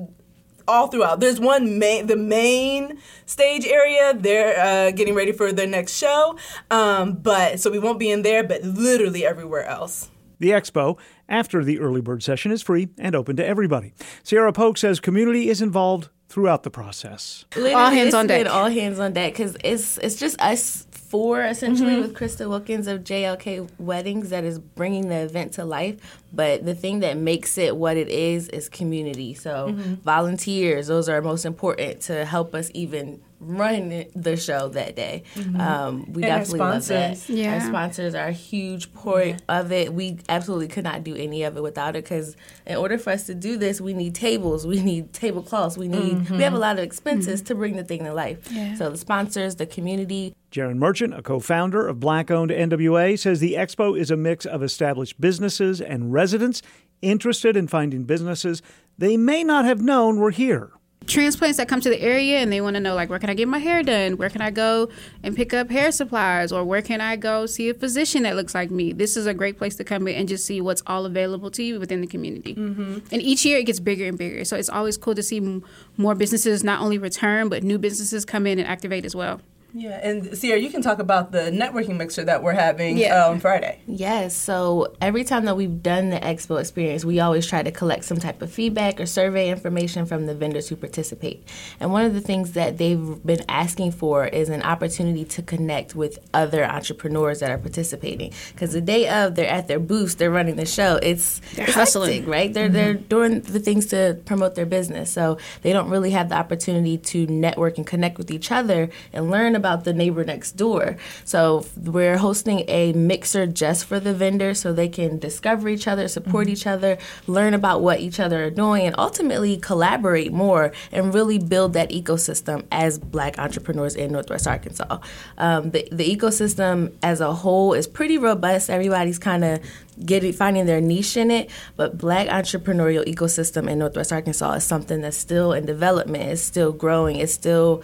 all 0.67 0.87
throughout. 0.87 1.19
There's 1.19 1.39
one 1.39 1.79
main, 1.79 2.07
the 2.07 2.15
main 2.15 2.97
stage 3.25 3.65
area. 3.65 4.13
They're 4.13 4.57
uh, 4.57 4.91
getting 4.91 5.15
ready 5.15 5.33
for 5.33 5.51
their 5.51 5.67
next 5.67 5.97
show, 5.97 6.37
um, 6.71 7.13
but 7.15 7.59
so 7.59 7.69
we 7.69 7.79
won't 7.79 7.99
be 7.99 8.09
in 8.09 8.21
there, 8.21 8.43
but 8.43 8.63
literally 8.63 9.25
everywhere 9.25 9.65
else. 9.65 10.09
The 10.39 10.49
expo, 10.51 10.97
after 11.29 11.63
the 11.63 11.79
early 11.79 12.01
bird 12.01 12.23
session, 12.23 12.51
is 12.51 12.61
free 12.61 12.89
and 12.97 13.15
open 13.15 13.35
to 13.37 13.45
everybody. 13.45 13.93
Sierra 14.23 14.51
Polk 14.53 14.77
says 14.77 14.99
community 14.99 15.49
is 15.49 15.61
involved 15.61 16.09
throughout 16.33 16.63
the 16.63 16.71
process. 16.71 17.45
Literally, 17.55 17.75
all 17.75 17.91
hands 17.91 18.15
on 18.15 18.25
deck. 18.25 18.47
All 18.47 18.67
hands 18.67 18.97
on 18.97 19.13
deck 19.13 19.33
because 19.33 19.55
it's 19.63 19.99
it's 19.99 20.15
just 20.15 20.41
us 20.41 20.87
four 20.89 21.43
essentially 21.43 21.91
mm-hmm. 21.91 22.01
with 22.01 22.15
Krista 22.15 22.49
Wilkins 22.49 22.87
of 22.87 23.03
JLK 23.03 23.69
Weddings 23.77 24.31
that 24.31 24.43
is 24.43 24.57
bringing 24.57 25.09
the 25.09 25.17
event 25.17 25.53
to 25.53 25.63
life. 25.63 26.22
But 26.33 26.65
the 26.65 26.73
thing 26.73 27.01
that 27.01 27.15
makes 27.15 27.57
it 27.57 27.77
what 27.77 27.95
it 27.95 28.09
is 28.09 28.49
is 28.49 28.67
community. 28.67 29.35
So 29.35 29.67
mm-hmm. 29.69 29.95
volunteers, 29.95 30.87
those 30.87 31.07
are 31.07 31.21
most 31.21 31.45
important 31.45 32.01
to 32.01 32.25
help 32.25 32.55
us 32.55 32.71
even 32.73 33.21
run 33.45 34.05
the 34.15 34.37
show 34.37 34.69
that 34.69 34.95
day. 34.95 35.23
Mm-hmm. 35.35 35.59
Um, 35.59 36.13
we 36.13 36.23
and 36.23 36.31
definitely 36.31 36.59
love 36.59 36.87
that. 36.87 37.29
Yeah. 37.29 37.55
Our 37.55 37.61
sponsors 37.61 38.15
are 38.15 38.27
a 38.27 38.31
huge 38.31 38.93
part 38.93 39.27
yeah. 39.27 39.37
of 39.49 39.71
it. 39.71 39.93
We 39.93 40.19
absolutely 40.29 40.67
could 40.67 40.83
not 40.83 41.03
do 41.03 41.15
any 41.15 41.43
of 41.43 41.57
it 41.57 41.63
without 41.63 41.95
it 41.95 42.03
because 42.03 42.35
in 42.65 42.77
order 42.77 42.97
for 42.97 43.11
us 43.11 43.25
to 43.27 43.35
do 43.35 43.57
this, 43.57 43.81
we 43.81 43.93
need 43.93 44.15
tables, 44.15 44.65
we 44.65 44.81
need 44.81 45.13
tablecloths, 45.13 45.77
we 45.77 45.87
need 45.87 46.15
mm-hmm. 46.15 46.37
we 46.37 46.43
have 46.43 46.53
a 46.53 46.59
lot 46.59 46.77
of 46.77 46.83
expenses 46.83 47.41
mm-hmm. 47.41 47.47
to 47.47 47.55
bring 47.55 47.75
the 47.75 47.83
thing 47.83 48.03
to 48.05 48.13
life. 48.13 48.51
Yeah. 48.51 48.75
So 48.75 48.89
the 48.89 48.97
sponsors, 48.97 49.55
the 49.55 49.65
community. 49.65 50.35
Jaron 50.51 50.77
Merchant, 50.77 51.15
a 51.15 51.23
co-founder 51.23 51.87
of 51.87 51.99
Black-owned 51.99 52.51
NWA, 52.51 53.17
says 53.17 53.39
the 53.39 53.55
expo 53.55 53.99
is 53.99 54.11
a 54.11 54.15
mix 54.15 54.45
of 54.45 54.61
established 54.61 55.19
businesses 55.19 55.81
and 55.81 56.13
residents 56.23 56.61
interested 57.01 57.57
in 57.57 57.67
finding 57.67 58.03
businesses 58.05 58.61
they 58.97 59.17
may 59.17 59.43
not 59.43 59.65
have 59.65 59.81
known 59.81 60.19
were 60.19 60.31
here 60.31 60.71
transplants 61.05 61.57
that 61.57 61.67
come 61.67 61.81
to 61.81 61.89
the 61.89 62.01
area 62.01 62.37
and 62.37 62.51
they 62.51 62.61
want 62.61 62.75
to 62.75 62.79
know 62.79 62.95
like 62.95 63.09
where 63.09 63.19
can 63.19 63.29
I 63.29 63.33
get 63.33 63.47
my 63.47 63.59
hair 63.59 63.83
done? 63.83 64.17
Where 64.17 64.29
can 64.29 64.41
I 64.41 64.51
go 64.51 64.89
and 65.21 65.35
pick 65.35 65.53
up 65.53 65.69
hair 65.69 65.91
supplies 65.91 66.51
or 66.51 66.63
where 66.63 66.81
can 66.81 67.01
I 67.01 67.15
go 67.15 67.45
see 67.45 67.69
a 67.69 67.73
physician 67.73 68.23
that 68.23 68.35
looks 68.35 68.55
like 68.55 68.71
me? 68.71 68.93
This 68.93 69.17
is 69.17 69.25
a 69.25 69.33
great 69.33 69.57
place 69.57 69.75
to 69.77 69.83
come 69.83 70.07
in 70.07 70.15
and 70.15 70.27
just 70.27 70.45
see 70.45 70.61
what's 70.61 70.83
all 70.87 71.05
available 71.05 71.51
to 71.51 71.63
you 71.63 71.79
within 71.79 72.01
the 72.01 72.07
community. 72.07 72.55
Mm-hmm. 72.55 72.99
And 73.11 73.21
each 73.21 73.45
year 73.45 73.57
it 73.57 73.65
gets 73.65 73.79
bigger 73.79 74.05
and 74.05 74.17
bigger. 74.17 74.45
So 74.45 74.55
it's 74.55 74.69
always 74.69 74.97
cool 74.97 75.15
to 75.15 75.23
see 75.23 75.37
m- 75.37 75.63
more 75.97 76.15
businesses 76.15 76.63
not 76.63 76.81
only 76.81 76.97
return 76.97 77.49
but 77.49 77.63
new 77.63 77.77
businesses 77.77 78.25
come 78.25 78.47
in 78.47 78.59
and 78.59 78.67
activate 78.67 79.05
as 79.05 79.15
well. 79.15 79.41
Yeah, 79.75 79.99
and 80.03 80.37
Sierra, 80.37 80.59
you 80.59 80.69
can 80.69 80.83
talk 80.83 80.99
about 80.99 81.31
the 81.31 81.49
networking 81.49 81.97
mixer 81.97 82.23
that 82.25 82.43
we're 82.43 82.53
having 82.53 82.95
yeah. 82.95 83.27
on 83.27 83.39
Friday. 83.39 83.79
Yes, 83.87 84.35
so 84.35 84.95
every 85.01 85.23
time 85.23 85.45
that 85.45 85.57
we've 85.57 85.81
done 85.81 86.11
the 86.11 86.19
expo 86.19 86.59
experience, 86.59 87.03
we 87.03 87.19
always 87.19 87.47
try 87.47 87.63
to 87.63 87.71
collect 87.71 88.05
some 88.05 88.17
type 88.17 88.43
of 88.43 88.51
feedback 88.51 88.99
or 88.99 89.07
survey 89.07 89.49
information 89.49 90.05
from 90.05 90.27
the 90.27 90.35
vendors 90.35 90.69
who 90.69 90.75
participate. 90.75 91.47
And 91.79 91.91
one 91.91 92.05
of 92.05 92.13
the 92.13 92.21
things 92.21 92.51
that 92.51 92.77
they've 92.77 93.25
been 93.25 93.43
asking 93.49 93.93
for 93.93 94.27
is 94.27 94.49
an 94.49 94.61
opportunity 94.61 95.25
to 95.25 95.41
connect 95.41 95.95
with 95.95 96.19
other 96.35 96.63
entrepreneurs 96.63 97.39
that 97.39 97.49
are 97.49 97.57
participating. 97.57 98.31
Because 98.51 98.73
the 98.73 98.81
day 98.81 99.09
of, 99.09 99.33
they're 99.33 99.49
at 99.49 99.67
their 99.67 99.79
booths, 99.79 100.15
they're 100.15 100.29
running 100.29 100.55
the 100.55 100.67
show. 100.67 100.99
It's, 101.01 101.39
they're 101.55 101.65
it's 101.65 101.73
hustling, 101.73 102.11
hectic, 102.11 102.29
right? 102.29 102.53
They're 102.53 102.65
mm-hmm. 102.65 102.73
they're 102.73 102.93
doing 102.93 103.41
the 103.41 103.59
things 103.59 103.87
to 103.87 104.19
promote 104.25 104.53
their 104.53 104.67
business, 104.67 105.11
so 105.11 105.39
they 105.63 105.73
don't 105.73 105.89
really 105.89 106.11
have 106.11 106.29
the 106.29 106.35
opportunity 106.35 106.99
to 106.99 107.25
network 107.25 107.77
and 107.77 107.87
connect 107.87 108.19
with 108.19 108.29
each 108.29 108.51
other 108.51 108.91
and 109.11 109.31
learn 109.31 109.55
about 109.55 109.62
the 109.83 109.93
neighbor 109.93 110.23
next 110.23 110.53
door. 110.53 110.97
So 111.25 111.65
we're 111.77 112.17
hosting 112.17 112.63
a 112.67 112.93
mixer 112.93 113.47
just 113.47 113.85
for 113.85 113.99
the 113.99 114.13
vendors 114.13 114.59
so 114.61 114.73
they 114.73 114.87
can 114.87 115.19
discover 115.19 115.69
each 115.69 115.87
other, 115.87 116.07
support 116.07 116.45
mm-hmm. 116.45 116.53
each 116.53 116.67
other, 116.67 116.97
learn 117.27 117.53
about 117.53 117.81
what 117.81 117.99
each 117.99 118.19
other 118.19 118.45
are 118.45 118.49
doing, 118.49 118.85
and 118.85 118.95
ultimately 118.97 119.57
collaborate 119.57 120.31
more 120.31 120.71
and 120.91 121.13
really 121.13 121.39
build 121.39 121.73
that 121.73 121.89
ecosystem 121.89 122.65
as 122.71 122.99
black 122.99 123.39
entrepreneurs 123.39 123.95
in 123.95 124.11
Northwest 124.11 124.47
Arkansas. 124.47 124.99
Um, 125.37 125.71
the, 125.71 125.87
the 125.91 126.15
ecosystem 126.15 126.93
as 127.01 127.21
a 127.21 127.33
whole 127.33 127.73
is 127.73 127.87
pretty 127.87 128.17
robust. 128.17 128.69
Everybody's 128.69 129.19
kind 129.19 129.43
of 129.43 129.59
getting 130.05 130.33
finding 130.33 130.65
their 130.65 130.81
niche 130.81 131.17
in 131.17 131.29
it 131.29 131.49
but 131.75 131.97
black 131.97 132.27
entrepreneurial 132.27 133.05
ecosystem 133.05 133.69
in 133.69 133.79
northwest 133.79 134.11
arkansas 134.11 134.53
is 134.53 134.63
something 134.63 135.01
that's 135.01 135.17
still 135.17 135.53
in 135.53 135.65
development 135.65 136.23
it's 136.23 136.41
still 136.41 136.71
growing 136.71 137.17
it's 137.17 137.33
still 137.33 137.83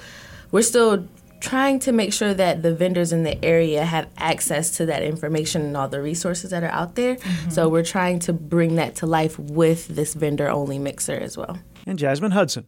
we're 0.51 0.61
still 0.61 1.07
trying 1.39 1.79
to 1.79 1.91
make 1.91 2.13
sure 2.13 2.33
that 2.33 2.61
the 2.63 2.73
vendors 2.73 3.11
in 3.11 3.23
the 3.23 3.43
area 3.43 3.85
have 3.85 4.07
access 4.17 4.71
to 4.77 4.85
that 4.87 5.03
information 5.03 5.63
and 5.63 5.77
all 5.77 5.87
the 5.87 6.01
resources 6.01 6.51
that 6.51 6.63
are 6.63 6.71
out 6.71 6.95
there. 6.95 7.15
Mm-hmm. 7.15 7.49
So 7.49 7.69
we're 7.69 7.83
trying 7.83 8.19
to 8.19 8.33
bring 8.33 8.75
that 8.75 8.95
to 8.95 9.05
life 9.05 9.37
with 9.39 9.87
this 9.87 10.13
vendor 10.13 10.49
only 10.49 10.79
mixer 10.79 11.15
as 11.15 11.37
well. 11.37 11.59
And 11.85 11.97
Jasmine 11.97 12.31
Hudson, 12.31 12.65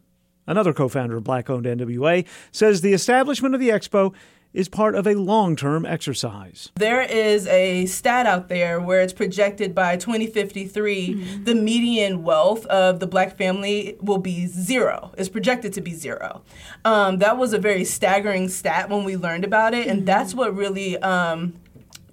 another 0.47 0.73
co 0.73 0.87
founder 0.87 1.17
of 1.17 1.23
Black 1.23 1.49
owned 1.49 1.65
NWA, 1.65 2.25
says 2.51 2.81
the 2.81 2.93
establishment 2.93 3.53
of 3.53 3.61
the 3.61 3.69
expo 3.69 4.13
is 4.53 4.67
part 4.67 4.95
of 4.95 5.07
a 5.07 5.15
long 5.15 5.55
term 5.55 5.85
exercise. 5.85 6.71
There 6.75 7.01
is 7.01 7.47
a 7.47 7.85
stat 7.85 8.25
out 8.25 8.49
there 8.49 8.79
where 8.79 9.01
it's 9.01 9.13
projected 9.13 9.73
by 9.73 9.97
2053 9.97 11.09
mm-hmm. 11.09 11.43
the 11.43 11.55
median 11.55 12.23
wealth 12.23 12.65
of 12.67 12.99
the 12.99 13.07
black 13.07 13.37
family 13.37 13.97
will 14.01 14.17
be 14.17 14.47
zero, 14.47 15.13
is 15.17 15.29
projected 15.29 15.73
to 15.73 15.81
be 15.81 15.93
zero. 15.93 16.41
Um, 16.85 17.19
that 17.19 17.37
was 17.37 17.53
a 17.53 17.59
very 17.59 17.85
staggering 17.85 18.49
stat 18.49 18.89
when 18.89 19.03
we 19.03 19.15
learned 19.15 19.45
about 19.45 19.73
it, 19.73 19.87
and 19.87 19.99
mm-hmm. 19.99 20.05
that's 20.05 20.33
what 20.33 20.55
really. 20.55 20.97
Um, 20.97 21.53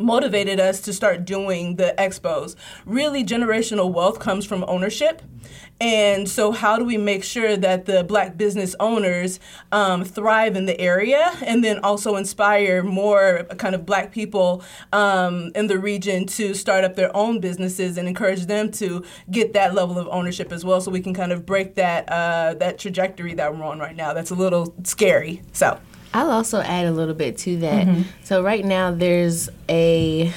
motivated 0.00 0.60
us 0.60 0.80
to 0.80 0.92
start 0.92 1.24
doing 1.24 1.74
the 1.74 1.92
expos. 1.98 2.54
Really, 2.86 3.24
generational 3.24 3.92
wealth 3.92 4.20
comes 4.20 4.44
from 4.44 4.64
ownership. 4.68 5.22
And 5.80 6.28
so, 6.28 6.50
how 6.50 6.76
do 6.76 6.84
we 6.84 6.96
make 6.96 7.22
sure 7.22 7.56
that 7.56 7.86
the 7.86 8.02
black 8.02 8.36
business 8.36 8.74
owners 8.80 9.38
um, 9.70 10.04
thrive 10.04 10.56
in 10.56 10.66
the 10.66 10.78
area 10.80 11.32
and 11.44 11.62
then 11.62 11.78
also 11.80 12.16
inspire 12.16 12.82
more 12.82 13.44
kind 13.58 13.76
of 13.76 13.86
black 13.86 14.10
people 14.10 14.64
um, 14.92 15.52
in 15.54 15.68
the 15.68 15.78
region 15.78 16.26
to 16.26 16.54
start 16.54 16.82
up 16.82 16.96
their 16.96 17.14
own 17.16 17.38
businesses 17.38 17.96
and 17.96 18.08
encourage 18.08 18.46
them 18.46 18.72
to 18.72 19.04
get 19.30 19.52
that 19.52 19.72
level 19.72 19.98
of 19.98 20.08
ownership 20.08 20.50
as 20.50 20.64
well 20.64 20.80
so 20.80 20.90
we 20.90 21.00
can 21.00 21.14
kind 21.14 21.30
of 21.30 21.46
break 21.46 21.76
that, 21.76 22.08
uh, 22.08 22.54
that 22.54 22.78
trajectory 22.78 23.34
that 23.34 23.56
we're 23.56 23.64
on 23.64 23.78
right 23.78 23.94
now? 23.94 24.12
That's 24.12 24.30
a 24.30 24.36
little 24.36 24.74
scary. 24.82 25.42
So, 25.52 25.78
I'll 26.12 26.30
also 26.30 26.60
add 26.60 26.86
a 26.86 26.92
little 26.92 27.14
bit 27.14 27.38
to 27.38 27.56
that. 27.58 27.86
Mm-hmm. 27.86 28.02
So, 28.24 28.42
right 28.42 28.64
now, 28.64 28.90
there's 28.90 29.48
a 29.68 30.32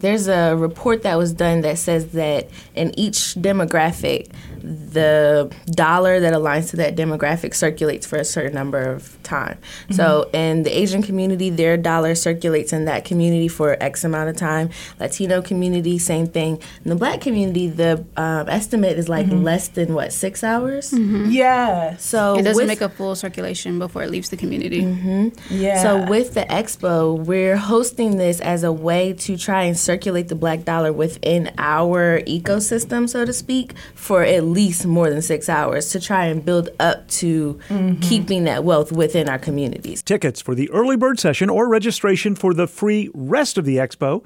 there's 0.00 0.28
a 0.28 0.54
report 0.56 1.02
that 1.02 1.16
was 1.16 1.32
done 1.32 1.62
that 1.62 1.78
says 1.78 2.12
that 2.12 2.48
in 2.74 2.98
each 2.98 3.34
demographic, 3.34 4.30
the 4.60 5.52
dollar 5.70 6.20
that 6.20 6.32
aligns 6.32 6.70
to 6.70 6.76
that 6.76 6.96
demographic 6.96 7.54
circulates 7.54 8.06
for 8.06 8.16
a 8.16 8.24
certain 8.24 8.54
number 8.54 8.80
of 8.80 9.20
time. 9.22 9.58
Mm-hmm. 9.58 9.94
So 9.94 10.30
in 10.32 10.62
the 10.62 10.76
Asian 10.76 11.02
community, 11.02 11.50
their 11.50 11.76
dollar 11.76 12.14
circulates 12.14 12.72
in 12.72 12.84
that 12.86 13.04
community 13.04 13.48
for 13.48 13.76
X 13.80 14.04
amount 14.04 14.30
of 14.30 14.36
time. 14.36 14.70
Latino 14.98 15.42
community, 15.42 15.98
same 15.98 16.26
thing. 16.26 16.60
In 16.84 16.90
the 16.90 16.96
Black 16.96 17.20
community, 17.20 17.68
the 17.68 18.04
um, 18.16 18.48
estimate 18.48 18.98
is 18.98 19.08
like 19.08 19.26
mm-hmm. 19.26 19.44
less 19.44 19.68
than 19.68 19.94
what 19.94 20.12
six 20.12 20.42
hours. 20.42 20.90
Mm-hmm. 20.90 21.30
Yeah. 21.30 21.96
So 21.96 22.38
it 22.38 22.42
doesn't 22.42 22.56
with, 22.56 22.68
make 22.68 22.80
a 22.80 22.88
full 22.88 23.14
circulation 23.14 23.78
before 23.78 24.02
it 24.02 24.10
leaves 24.10 24.30
the 24.30 24.36
community. 24.36 24.82
Mm-hmm. 24.82 25.28
Yeah. 25.50 25.82
So 25.82 26.06
with 26.08 26.34
the 26.34 26.42
expo, 26.42 27.18
we're 27.18 27.56
hosting 27.56 28.16
this 28.16 28.40
as 28.40 28.64
a 28.64 28.72
way 28.72 29.12
to 29.12 29.36
try 29.36 29.62
and 29.64 29.76
circulate 29.78 30.28
the 30.28 30.34
Black 30.34 30.64
dollar 30.64 30.92
within 30.92 31.52
our 31.58 32.20
ecosystem, 32.22 33.08
so 33.08 33.24
to 33.24 33.32
speak, 33.32 33.74
for 33.94 34.22
at 34.22 34.44
least 34.52 34.86
more 34.86 35.10
than 35.10 35.22
six 35.22 35.48
hours 35.48 35.90
to 35.90 36.00
try 36.00 36.26
and 36.26 36.44
build 36.44 36.70
up 36.80 37.06
to 37.08 37.58
mm-hmm. 37.68 38.00
keeping 38.00 38.44
that 38.44 38.64
wealth 38.64 38.92
within 38.92 39.28
our 39.28 39.38
communities. 39.38 40.02
Tickets 40.02 40.40
for 40.40 40.54
the 40.54 40.70
early 40.70 40.96
bird 40.96 41.18
session 41.18 41.50
or 41.50 41.68
registration 41.68 42.34
for 42.34 42.54
the 42.54 42.66
free 42.66 43.10
rest 43.14 43.58
of 43.58 43.64
the 43.64 43.76
expo, 43.76 44.24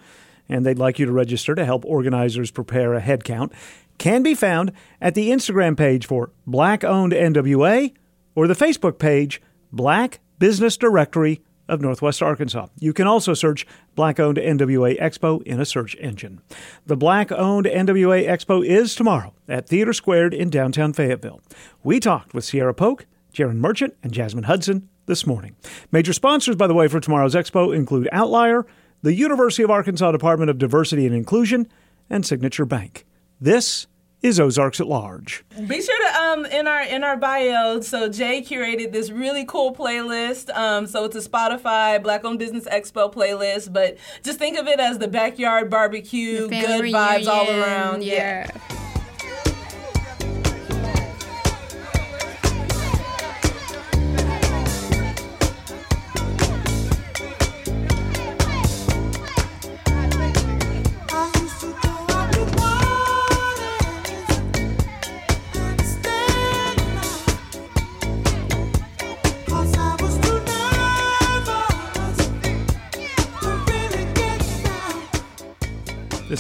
and 0.48 0.64
they'd 0.64 0.78
like 0.78 0.98
you 0.98 1.06
to 1.06 1.12
register 1.12 1.54
to 1.54 1.64
help 1.64 1.84
organizers 1.84 2.50
prepare 2.50 2.94
a 2.94 3.00
head 3.00 3.24
count, 3.24 3.52
can 3.98 4.22
be 4.22 4.34
found 4.34 4.72
at 5.00 5.14
the 5.14 5.30
Instagram 5.30 5.76
page 5.76 6.06
for 6.06 6.30
Black 6.46 6.82
Owned 6.82 7.12
NWA 7.12 7.92
or 8.34 8.46
the 8.46 8.54
Facebook 8.54 8.98
page 8.98 9.40
Black 9.72 10.20
Business 10.38 10.76
Directory 10.76 11.40
of 11.72 11.80
Northwest 11.80 12.22
Arkansas. 12.22 12.66
You 12.78 12.92
can 12.92 13.06
also 13.06 13.32
search 13.32 13.66
Black 13.94 14.20
Owned 14.20 14.36
NWA 14.36 15.00
Expo 15.00 15.42
in 15.44 15.58
a 15.58 15.64
search 15.64 15.96
engine. 15.98 16.42
The 16.84 16.96
Black 16.96 17.32
Owned 17.32 17.64
NWA 17.64 18.28
Expo 18.28 18.64
is 18.64 18.94
tomorrow 18.94 19.32
at 19.48 19.66
Theater 19.66 19.94
Squared 19.94 20.34
in 20.34 20.50
downtown 20.50 20.92
Fayetteville. 20.92 21.40
We 21.82 21.98
talked 21.98 22.34
with 22.34 22.44
Sierra 22.44 22.74
Polk, 22.74 23.06
Jaron 23.32 23.56
Merchant, 23.56 23.94
and 24.02 24.12
Jasmine 24.12 24.44
Hudson 24.44 24.90
this 25.06 25.26
morning. 25.26 25.56
Major 25.90 26.12
sponsors, 26.12 26.56
by 26.56 26.66
the 26.66 26.74
way, 26.74 26.88
for 26.88 27.00
tomorrow's 27.00 27.34
expo 27.34 27.74
include 27.74 28.08
Outlier, 28.12 28.66
the 29.00 29.14
University 29.14 29.62
of 29.62 29.70
Arkansas 29.70 30.12
Department 30.12 30.50
of 30.50 30.58
Diversity 30.58 31.06
and 31.06 31.14
Inclusion, 31.14 31.66
and 32.10 32.26
Signature 32.26 32.66
Bank. 32.66 33.06
This 33.40 33.86
is 34.22 34.38
Ozarks 34.38 34.80
at 34.80 34.86
Large. 34.86 35.44
Be 35.66 35.82
sure 35.82 36.08
to 36.08 36.20
um 36.22 36.44
in 36.46 36.66
our 36.66 36.82
in 36.82 37.04
our 37.04 37.16
bio. 37.16 37.80
So 37.80 38.08
Jay 38.08 38.42
curated 38.42 38.92
this 38.92 39.10
really 39.10 39.44
cool 39.44 39.74
playlist. 39.74 40.54
Um, 40.56 40.86
so 40.86 41.04
it's 41.04 41.16
a 41.16 41.28
Spotify 41.28 42.02
Black 42.02 42.24
Owned 42.24 42.38
Business 42.38 42.64
Expo 42.66 43.12
playlist. 43.12 43.72
But 43.72 43.98
just 44.22 44.38
think 44.38 44.58
of 44.58 44.66
it 44.66 44.80
as 44.80 44.98
the 44.98 45.08
backyard 45.08 45.70
barbecue, 45.70 46.48
good 46.48 46.84
vibes 46.84 47.26
all 47.26 47.50
around. 47.50 48.02
yeah. 48.04 48.50
yeah. 48.52 48.91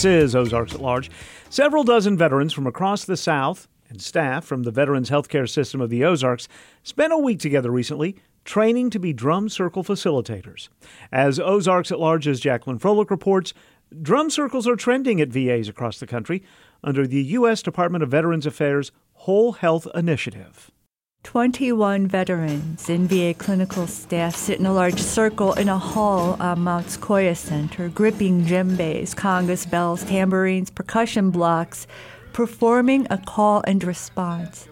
This 0.02 0.24
is 0.24 0.34
Ozarks 0.34 0.74
at 0.74 0.80
Large. 0.80 1.12
Several 1.48 1.84
dozen 1.84 2.18
veterans 2.18 2.52
from 2.52 2.66
across 2.66 3.04
the 3.04 3.16
South 3.16 3.68
and 3.88 4.02
staff 4.02 4.44
from 4.44 4.64
the 4.64 4.72
Veterans 4.72 5.10
Healthcare 5.10 5.48
System 5.48 5.80
of 5.80 5.90
the 5.90 6.04
Ozarks 6.04 6.48
spent 6.82 7.12
a 7.12 7.18
week 7.18 7.38
together 7.38 7.70
recently 7.70 8.16
training 8.44 8.90
to 8.90 8.98
be 8.98 9.12
drum 9.12 9.48
circle 9.48 9.84
facilitators. 9.84 10.68
As 11.12 11.38
Ozarks 11.38 11.92
at 11.92 12.00
Large's 12.00 12.40
Jacqueline 12.40 12.80
Froelich 12.80 13.10
reports, 13.10 13.54
drum 14.02 14.28
circles 14.28 14.66
are 14.66 14.74
trending 14.74 15.20
at 15.20 15.28
VAs 15.28 15.68
across 15.68 16.00
the 16.00 16.08
country 16.08 16.42
under 16.82 17.06
the 17.06 17.22
U.S. 17.22 17.62
Department 17.62 18.02
of 18.02 18.10
Veterans 18.10 18.44
Affairs 18.44 18.90
Whole 19.12 19.52
Health 19.52 19.86
Initiative. 19.94 20.72
21 21.24 22.08
veterans 22.08 22.88
NVA 22.88 23.38
clinical 23.38 23.86
staff 23.86 24.34
sit 24.34 24.58
in 24.58 24.66
a 24.66 24.72
large 24.72 25.00
circle 25.00 25.52
in 25.52 25.68
a 25.68 25.78
hall 25.78 26.36
on 26.40 26.60
Mount 26.60 26.86
Sequoyah 26.86 27.36
Center, 27.36 27.88
gripping 27.88 28.44
djembes, 28.44 29.14
congas, 29.14 29.68
bells, 29.70 30.02
tambourines, 30.04 30.68
percussion 30.74 31.30
blocks, 31.30 31.86
performing 32.32 33.06
a 33.08 33.18
call 33.18 33.62
and 33.66 33.84
response. 33.84 34.68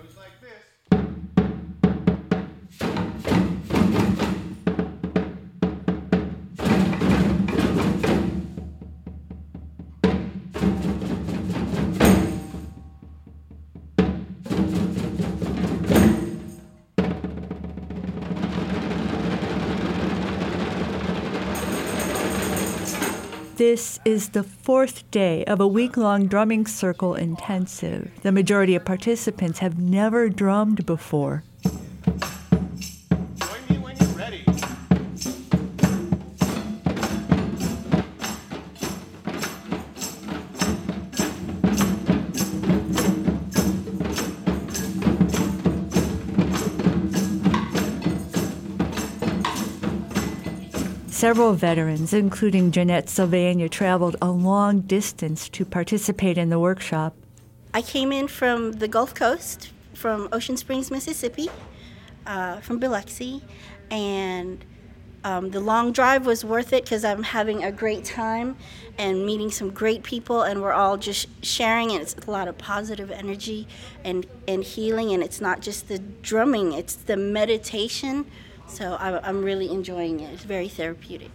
This 23.60 24.00
is 24.06 24.30
the 24.30 24.42
fourth 24.42 25.10
day 25.10 25.44
of 25.44 25.60
a 25.60 25.68
week 25.68 25.98
long 25.98 26.28
drumming 26.28 26.66
circle 26.66 27.14
intensive. 27.14 28.10
The 28.22 28.32
majority 28.32 28.74
of 28.74 28.86
participants 28.86 29.58
have 29.58 29.78
never 29.78 30.30
drummed 30.30 30.86
before. 30.86 31.42
Several 51.20 51.52
veterans, 51.52 52.14
including 52.14 52.70
Jeanette 52.70 53.10
Sylvania, 53.10 53.68
traveled 53.68 54.16
a 54.22 54.30
long 54.30 54.80
distance 54.80 55.50
to 55.50 55.66
participate 55.66 56.38
in 56.38 56.48
the 56.48 56.58
workshop. 56.58 57.14
I 57.74 57.82
came 57.82 58.10
in 58.10 58.26
from 58.26 58.72
the 58.72 58.88
Gulf 58.88 59.14
Coast, 59.14 59.70
from 59.92 60.30
Ocean 60.32 60.56
Springs, 60.56 60.90
Mississippi, 60.90 61.50
uh, 62.24 62.60
from 62.60 62.78
Biloxi, 62.78 63.42
and 63.90 64.64
um, 65.22 65.50
the 65.50 65.60
long 65.60 65.92
drive 65.92 66.24
was 66.24 66.42
worth 66.42 66.72
it 66.72 66.84
because 66.84 67.04
I'm 67.04 67.22
having 67.22 67.64
a 67.64 67.70
great 67.70 68.06
time 68.06 68.56
and 68.96 69.26
meeting 69.26 69.50
some 69.50 69.72
great 69.72 70.02
people, 70.02 70.40
and 70.40 70.62
we're 70.62 70.72
all 70.72 70.96
just 70.96 71.28
sharing, 71.44 71.92
and 71.92 72.00
it's 72.00 72.14
a 72.14 72.30
lot 72.30 72.48
of 72.48 72.56
positive 72.56 73.10
energy 73.10 73.68
and, 74.04 74.24
and 74.48 74.64
healing, 74.64 75.12
and 75.12 75.22
it's 75.22 75.38
not 75.38 75.60
just 75.60 75.88
the 75.88 75.98
drumming, 75.98 76.72
it's 76.72 76.94
the 76.94 77.18
meditation 77.18 78.24
so 78.70 78.96
I'm 79.00 79.42
really 79.42 79.70
enjoying 79.70 80.20
it. 80.20 80.32
It's 80.32 80.44
very 80.44 80.68
therapeutic. 80.68 81.30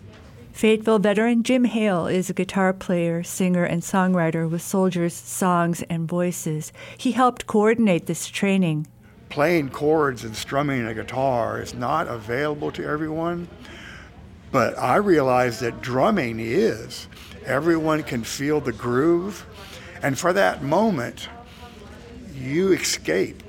Fayetteville 0.51 0.99
veteran 0.99 1.43
Jim 1.43 1.65
Hale 1.65 2.07
is 2.07 2.29
a 2.29 2.33
guitar 2.33 2.71
player, 2.71 3.23
singer, 3.23 3.65
and 3.65 3.81
songwriter 3.81 4.49
with 4.49 4.61
soldiers' 4.61 5.13
songs 5.13 5.83
and 5.89 6.07
voices. 6.07 6.71
He 6.97 7.11
helped 7.11 7.45
coordinate 7.45 8.05
this 8.05 8.27
training. 8.27 8.87
Playing 9.27 9.69
chords 9.69 10.23
and 10.23 10.33
strumming 10.33 10.85
a 10.85 10.93
guitar 10.93 11.59
is 11.61 11.73
not 11.73 12.07
available 12.07 12.71
to 12.71 12.85
everyone, 12.85 13.49
but 14.51 14.77
I 14.79 14.95
realized 14.95 15.59
that 15.59 15.81
drumming 15.81 16.39
is. 16.39 17.09
Everyone 17.45 18.01
can 18.03 18.23
feel 18.23 18.61
the 18.61 18.71
groove, 18.71 19.45
and 20.01 20.17
for 20.17 20.31
that 20.31 20.63
moment, 20.63 21.27
you 22.33 22.71
escape. 22.71 23.43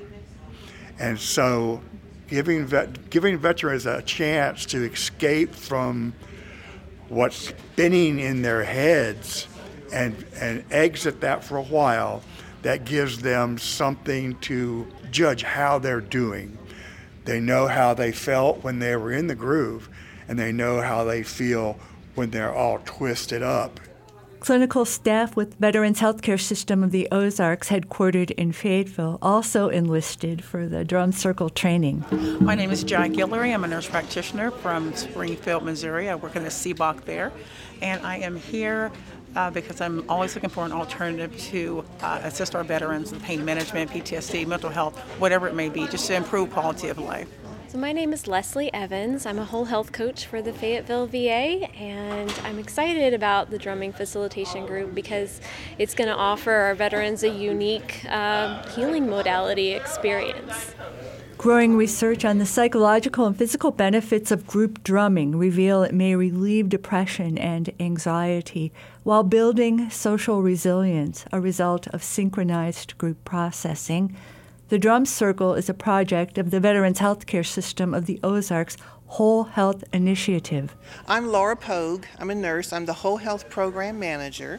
And 0.98 1.20
so 1.20 1.82
giving 2.28 2.66
vet, 2.66 3.10
giving 3.10 3.38
veterans 3.38 3.86
a 3.86 4.02
chance 4.02 4.66
to 4.66 4.84
escape 4.84 5.54
from 5.54 6.14
what's 7.08 7.36
spinning 7.36 8.18
in 8.18 8.42
their 8.42 8.64
heads 8.64 9.46
and 9.92 10.24
and 10.40 10.64
exit 10.70 11.20
that 11.20 11.44
for 11.44 11.56
a 11.56 11.62
while 11.62 12.22
that 12.62 12.84
gives 12.84 13.20
them 13.20 13.58
something 13.58 14.36
to 14.40 14.86
judge 15.10 15.42
how 15.42 15.78
they're 15.78 16.00
doing. 16.00 16.58
They 17.24 17.40
know 17.40 17.66
how 17.68 17.94
they 17.94 18.12
felt 18.12 18.64
when 18.64 18.78
they 18.78 18.96
were 18.96 19.12
in 19.12 19.26
the 19.26 19.34
groove 19.34 19.88
and 20.28 20.38
they 20.38 20.52
know 20.52 20.80
how 20.80 21.04
they 21.04 21.22
feel 21.22 21.78
when 22.14 22.30
they're 22.30 22.54
all 22.54 22.80
twisted 22.84 23.42
up 23.42 23.78
Clinical 24.46 24.84
staff 24.84 25.34
with 25.34 25.56
Veterans 25.56 25.98
Healthcare 25.98 26.40
System 26.40 26.84
of 26.84 26.92
the 26.92 27.08
Ozarks, 27.10 27.68
headquartered 27.68 28.30
in 28.30 28.52
Fayetteville, 28.52 29.18
also 29.20 29.68
enlisted 29.68 30.44
for 30.44 30.68
the 30.68 30.84
drum 30.84 31.10
circle 31.10 31.50
training. 31.50 32.04
My 32.38 32.54
name 32.54 32.70
is 32.70 32.84
Jack 32.84 33.10
Guillory. 33.10 33.52
I'm 33.52 33.64
a 33.64 33.66
nurse 33.66 33.88
practitioner 33.88 34.52
from 34.52 34.94
Springfield, 34.94 35.64
Missouri. 35.64 36.08
I 36.08 36.14
work 36.14 36.36
in 36.36 36.44
the 36.44 36.50
CBOC 36.50 37.04
there, 37.06 37.32
and 37.82 38.06
I 38.06 38.18
am 38.18 38.36
here 38.36 38.92
uh, 39.34 39.50
because 39.50 39.80
I'm 39.80 40.08
always 40.08 40.36
looking 40.36 40.50
for 40.50 40.64
an 40.64 40.70
alternative 40.70 41.36
to 41.50 41.84
uh, 42.02 42.20
assist 42.22 42.54
our 42.54 42.62
veterans 42.62 43.10
with 43.10 43.24
pain 43.24 43.44
management, 43.44 43.90
PTSD, 43.90 44.46
mental 44.46 44.70
health, 44.70 44.96
whatever 45.18 45.48
it 45.48 45.56
may 45.56 45.70
be, 45.70 45.88
just 45.88 46.06
to 46.06 46.14
improve 46.14 46.52
quality 46.52 46.86
of 46.86 46.98
life. 46.98 47.26
My 47.76 47.92
name 47.92 48.14
is 48.14 48.26
Leslie 48.26 48.72
Evans. 48.72 49.26
I'm 49.26 49.38
a 49.38 49.44
whole 49.44 49.66
health 49.66 49.92
coach 49.92 50.24
for 50.24 50.40
the 50.40 50.50
Fayetteville 50.50 51.08
VA, 51.08 51.68
and 51.76 52.32
I'm 52.42 52.58
excited 52.58 53.12
about 53.12 53.50
the 53.50 53.58
drumming 53.58 53.92
facilitation 53.92 54.64
group 54.64 54.94
because 54.94 55.42
it's 55.76 55.94
going 55.94 56.08
to 56.08 56.14
offer 56.14 56.52
our 56.52 56.74
veterans 56.74 57.22
a 57.22 57.28
unique 57.28 58.02
uh, 58.08 58.66
healing 58.70 59.10
modality 59.10 59.72
experience. 59.72 60.74
Growing 61.36 61.76
research 61.76 62.24
on 62.24 62.38
the 62.38 62.46
psychological 62.46 63.26
and 63.26 63.36
physical 63.36 63.70
benefits 63.70 64.30
of 64.30 64.46
group 64.46 64.82
drumming 64.82 65.36
reveal 65.36 65.82
it 65.82 65.92
may 65.92 66.16
relieve 66.16 66.70
depression 66.70 67.36
and 67.36 67.70
anxiety 67.78 68.72
while 69.02 69.22
building 69.22 69.90
social 69.90 70.40
resilience, 70.40 71.26
a 71.30 71.42
result 71.42 71.88
of 71.88 72.02
synchronized 72.02 72.96
group 72.96 73.22
processing. 73.26 74.16
The 74.68 74.80
Drum 74.80 75.06
Circle 75.06 75.54
is 75.54 75.68
a 75.68 75.74
project 75.74 76.38
of 76.38 76.50
the 76.50 76.58
Veterans 76.58 76.98
Healthcare 76.98 77.46
System 77.46 77.94
of 77.94 78.06
the 78.06 78.18
Ozarks 78.24 78.76
Whole 79.06 79.44
Health 79.44 79.84
Initiative. 79.92 80.74
I'm 81.06 81.28
Laura 81.28 81.54
Pogue. 81.54 82.04
I'm 82.18 82.30
a 82.30 82.34
nurse. 82.34 82.72
I'm 82.72 82.84
the 82.84 82.92
Whole 82.92 83.18
Health 83.18 83.48
Program 83.48 84.00
Manager. 84.00 84.58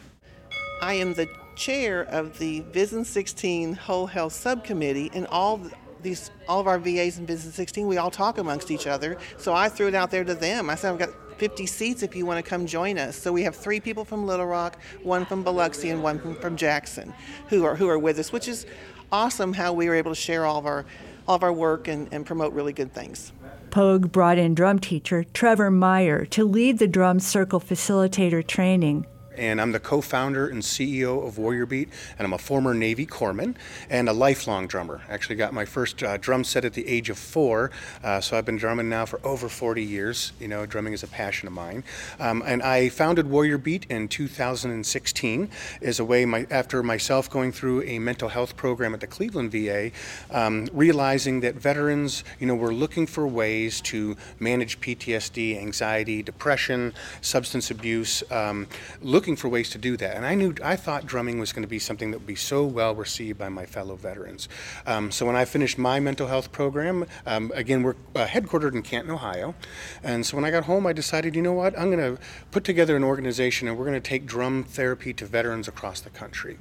I 0.80 0.94
am 0.94 1.12
the 1.12 1.28
chair 1.56 2.04
of 2.04 2.38
the 2.38 2.60
VISN 2.72 3.04
16 3.04 3.74
Whole 3.74 4.06
Health 4.06 4.32
Subcommittee, 4.32 5.10
and 5.12 5.26
all 5.26 5.60
these 6.00 6.30
all 6.48 6.60
of 6.60 6.66
our 6.66 6.78
VAs 6.78 7.18
in 7.18 7.26
VISN 7.26 7.52
16, 7.52 7.86
we 7.86 7.98
all 7.98 8.10
talk 8.10 8.38
amongst 8.38 8.70
each 8.70 8.86
other. 8.86 9.18
So 9.36 9.52
I 9.52 9.68
threw 9.68 9.88
it 9.88 9.94
out 9.94 10.10
there 10.10 10.24
to 10.24 10.34
them. 10.34 10.70
I 10.70 10.74
said, 10.76 10.90
I've 10.90 10.98
got 10.98 11.10
50 11.38 11.66
seats 11.66 12.02
if 12.02 12.16
you 12.16 12.24
want 12.24 12.42
to 12.42 12.48
come 12.48 12.66
join 12.66 12.98
us. 12.98 13.14
So 13.14 13.30
we 13.30 13.42
have 13.42 13.54
three 13.54 13.78
people 13.78 14.04
from 14.04 14.26
Little 14.26 14.46
Rock, 14.46 14.78
one 15.02 15.26
from 15.26 15.44
Biloxi, 15.44 15.90
and 15.90 16.02
one 16.02 16.18
from, 16.18 16.34
from 16.34 16.56
Jackson 16.56 17.12
who 17.48 17.64
are 17.64 17.76
who 17.76 17.88
are 17.88 17.98
with 17.98 18.18
us, 18.18 18.32
which 18.32 18.48
is 18.48 18.64
awesome 19.12 19.52
how 19.52 19.72
we 19.72 19.88
were 19.88 19.94
able 19.94 20.12
to 20.12 20.20
share 20.20 20.44
all 20.44 20.58
of 20.58 20.66
our 20.66 20.84
all 21.26 21.34
of 21.34 21.42
our 21.42 21.52
work 21.52 21.88
and, 21.88 22.08
and 22.10 22.24
promote 22.24 22.54
really 22.54 22.72
good 22.72 22.92
things. 22.94 23.32
Pogue 23.70 24.10
brought 24.10 24.38
in 24.38 24.54
drum 24.54 24.78
teacher 24.78 25.24
Trevor 25.34 25.70
Meyer 25.70 26.24
to 26.26 26.44
lead 26.44 26.78
the 26.78 26.88
drum 26.88 27.20
circle 27.20 27.60
facilitator 27.60 28.46
training 28.46 29.06
and 29.38 29.60
I'm 29.60 29.72
the 29.72 29.80
co 29.80 30.00
founder 30.00 30.48
and 30.48 30.62
CEO 30.62 31.26
of 31.26 31.38
Warrior 31.38 31.66
Beat, 31.66 31.88
and 32.18 32.26
I'm 32.26 32.32
a 32.32 32.38
former 32.38 32.74
Navy 32.74 33.06
corpsman 33.06 33.54
and 33.88 34.08
a 34.08 34.12
lifelong 34.12 34.66
drummer. 34.66 35.02
Actually, 35.08 35.36
got 35.36 35.52
my 35.52 35.64
first 35.64 36.02
uh, 36.02 36.16
drum 36.16 36.44
set 36.44 36.64
at 36.64 36.74
the 36.74 36.86
age 36.86 37.10
of 37.10 37.18
four, 37.18 37.70
uh, 38.02 38.20
so 38.20 38.36
I've 38.36 38.44
been 38.44 38.56
drumming 38.56 38.88
now 38.88 39.06
for 39.06 39.20
over 39.24 39.48
40 39.48 39.82
years. 39.82 40.32
You 40.40 40.48
know, 40.48 40.66
drumming 40.66 40.92
is 40.92 41.02
a 41.02 41.06
passion 41.06 41.46
of 41.46 41.54
mine. 41.54 41.84
Um, 42.18 42.42
and 42.44 42.62
I 42.62 42.88
founded 42.88 43.30
Warrior 43.30 43.58
Beat 43.58 43.86
in 43.88 44.08
2016 44.08 45.50
as 45.82 46.00
a 46.00 46.04
way, 46.04 46.24
my, 46.24 46.46
after 46.50 46.82
myself 46.82 47.30
going 47.30 47.52
through 47.52 47.82
a 47.82 47.98
mental 47.98 48.28
health 48.28 48.56
program 48.56 48.94
at 48.94 49.00
the 49.00 49.06
Cleveland 49.06 49.52
VA, 49.52 49.90
um, 50.30 50.68
realizing 50.72 51.40
that 51.40 51.54
veterans, 51.54 52.24
you 52.40 52.46
know, 52.46 52.54
were 52.54 52.72
looking 52.72 53.06
for 53.06 53.26
ways 53.26 53.80
to 53.82 54.16
manage 54.40 54.80
PTSD, 54.80 55.60
anxiety, 55.60 56.22
depression, 56.22 56.92
substance 57.20 57.70
abuse, 57.70 58.22
um, 58.30 58.66
looking 59.02 59.27
looking 59.28 59.36
for 59.36 59.50
ways 59.50 59.68
to 59.68 59.76
do 59.76 59.94
that. 59.94 60.16
And 60.16 60.24
I 60.24 60.34
knew, 60.34 60.54
I 60.64 60.74
thought 60.74 61.04
drumming 61.04 61.38
was 61.38 61.52
going 61.52 61.62
to 61.62 61.68
be 61.68 61.78
something 61.78 62.12
that 62.12 62.18
would 62.18 62.26
be 62.26 62.34
so 62.34 62.64
well 62.64 62.94
received 62.94 63.38
by 63.38 63.50
my 63.50 63.66
fellow 63.66 63.94
veterans. 63.94 64.48
Um, 64.86 65.10
so 65.10 65.26
when 65.26 65.36
I 65.36 65.44
finished 65.44 65.76
my 65.76 66.00
mental 66.00 66.28
health 66.28 66.50
program, 66.50 67.04
um, 67.26 67.52
again, 67.54 67.82
we're 67.82 67.96
uh, 68.16 68.24
headquartered 68.24 68.72
in 68.72 68.80
Canton, 68.80 69.10
Ohio. 69.10 69.54
And 70.02 70.24
so 70.24 70.34
when 70.34 70.46
I 70.46 70.50
got 70.50 70.64
home, 70.64 70.86
I 70.86 70.94
decided, 70.94 71.36
you 71.36 71.42
know 71.42 71.52
what, 71.52 71.78
I'm 71.78 71.90
going 71.90 72.16
to 72.16 72.22
put 72.52 72.64
together 72.64 72.96
an 72.96 73.04
organization 73.04 73.68
and 73.68 73.76
we're 73.76 73.84
going 73.84 74.00
to 74.00 74.08
take 74.08 74.24
drum 74.24 74.64
therapy 74.64 75.12
to 75.12 75.26
veterans 75.26 75.68
across 75.68 76.00
the 76.00 76.08
country. 76.08 76.56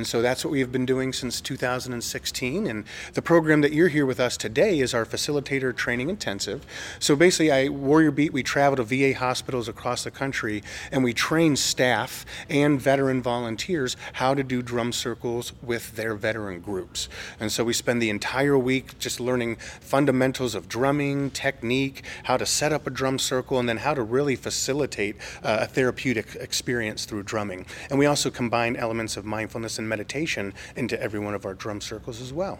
And 0.00 0.06
so 0.06 0.22
that's 0.22 0.46
what 0.46 0.50
we 0.50 0.60
have 0.60 0.72
been 0.72 0.86
doing 0.86 1.12
since 1.12 1.42
2016. 1.42 2.66
And 2.66 2.86
the 3.12 3.20
program 3.20 3.60
that 3.60 3.74
you're 3.74 3.88
here 3.88 4.06
with 4.06 4.18
us 4.18 4.38
today 4.38 4.80
is 4.80 4.94
our 4.94 5.04
facilitator 5.04 5.76
training 5.76 6.08
intensive. 6.08 6.64
So 6.98 7.14
basically, 7.14 7.52
I 7.52 7.68
Warrior 7.68 8.10
Beat, 8.10 8.32
we 8.32 8.42
travel 8.42 8.82
to 8.82 8.82
VA 8.82 9.12
hospitals 9.18 9.68
across 9.68 10.02
the 10.02 10.10
country 10.10 10.62
and 10.90 11.04
we 11.04 11.12
train 11.12 11.54
staff 11.54 12.24
and 12.48 12.80
veteran 12.80 13.20
volunteers 13.20 13.94
how 14.14 14.32
to 14.32 14.42
do 14.42 14.62
drum 14.62 14.90
circles 14.90 15.52
with 15.60 15.96
their 15.96 16.14
veteran 16.14 16.60
groups. 16.60 17.10
And 17.38 17.52
so 17.52 17.62
we 17.62 17.74
spend 17.74 18.00
the 18.00 18.08
entire 18.08 18.56
week 18.56 18.98
just 18.98 19.20
learning 19.20 19.56
fundamentals 19.56 20.54
of 20.54 20.66
drumming, 20.66 21.30
technique, 21.32 22.04
how 22.22 22.38
to 22.38 22.46
set 22.46 22.72
up 22.72 22.86
a 22.86 22.90
drum 22.90 23.18
circle, 23.18 23.58
and 23.58 23.68
then 23.68 23.76
how 23.76 23.92
to 23.92 24.02
really 24.02 24.34
facilitate 24.34 25.16
uh, 25.42 25.58
a 25.60 25.66
therapeutic 25.66 26.36
experience 26.36 27.04
through 27.04 27.24
drumming. 27.24 27.66
And 27.90 27.98
we 27.98 28.06
also 28.06 28.30
combine 28.30 28.76
elements 28.76 29.18
of 29.18 29.26
mindfulness 29.26 29.78
and 29.78 29.89
meditation 29.90 30.54
into 30.76 31.00
every 31.02 31.20
one 31.20 31.34
of 31.34 31.44
our 31.44 31.52
drum 31.52 31.82
circles 31.82 32.22
as 32.22 32.32
well. 32.32 32.58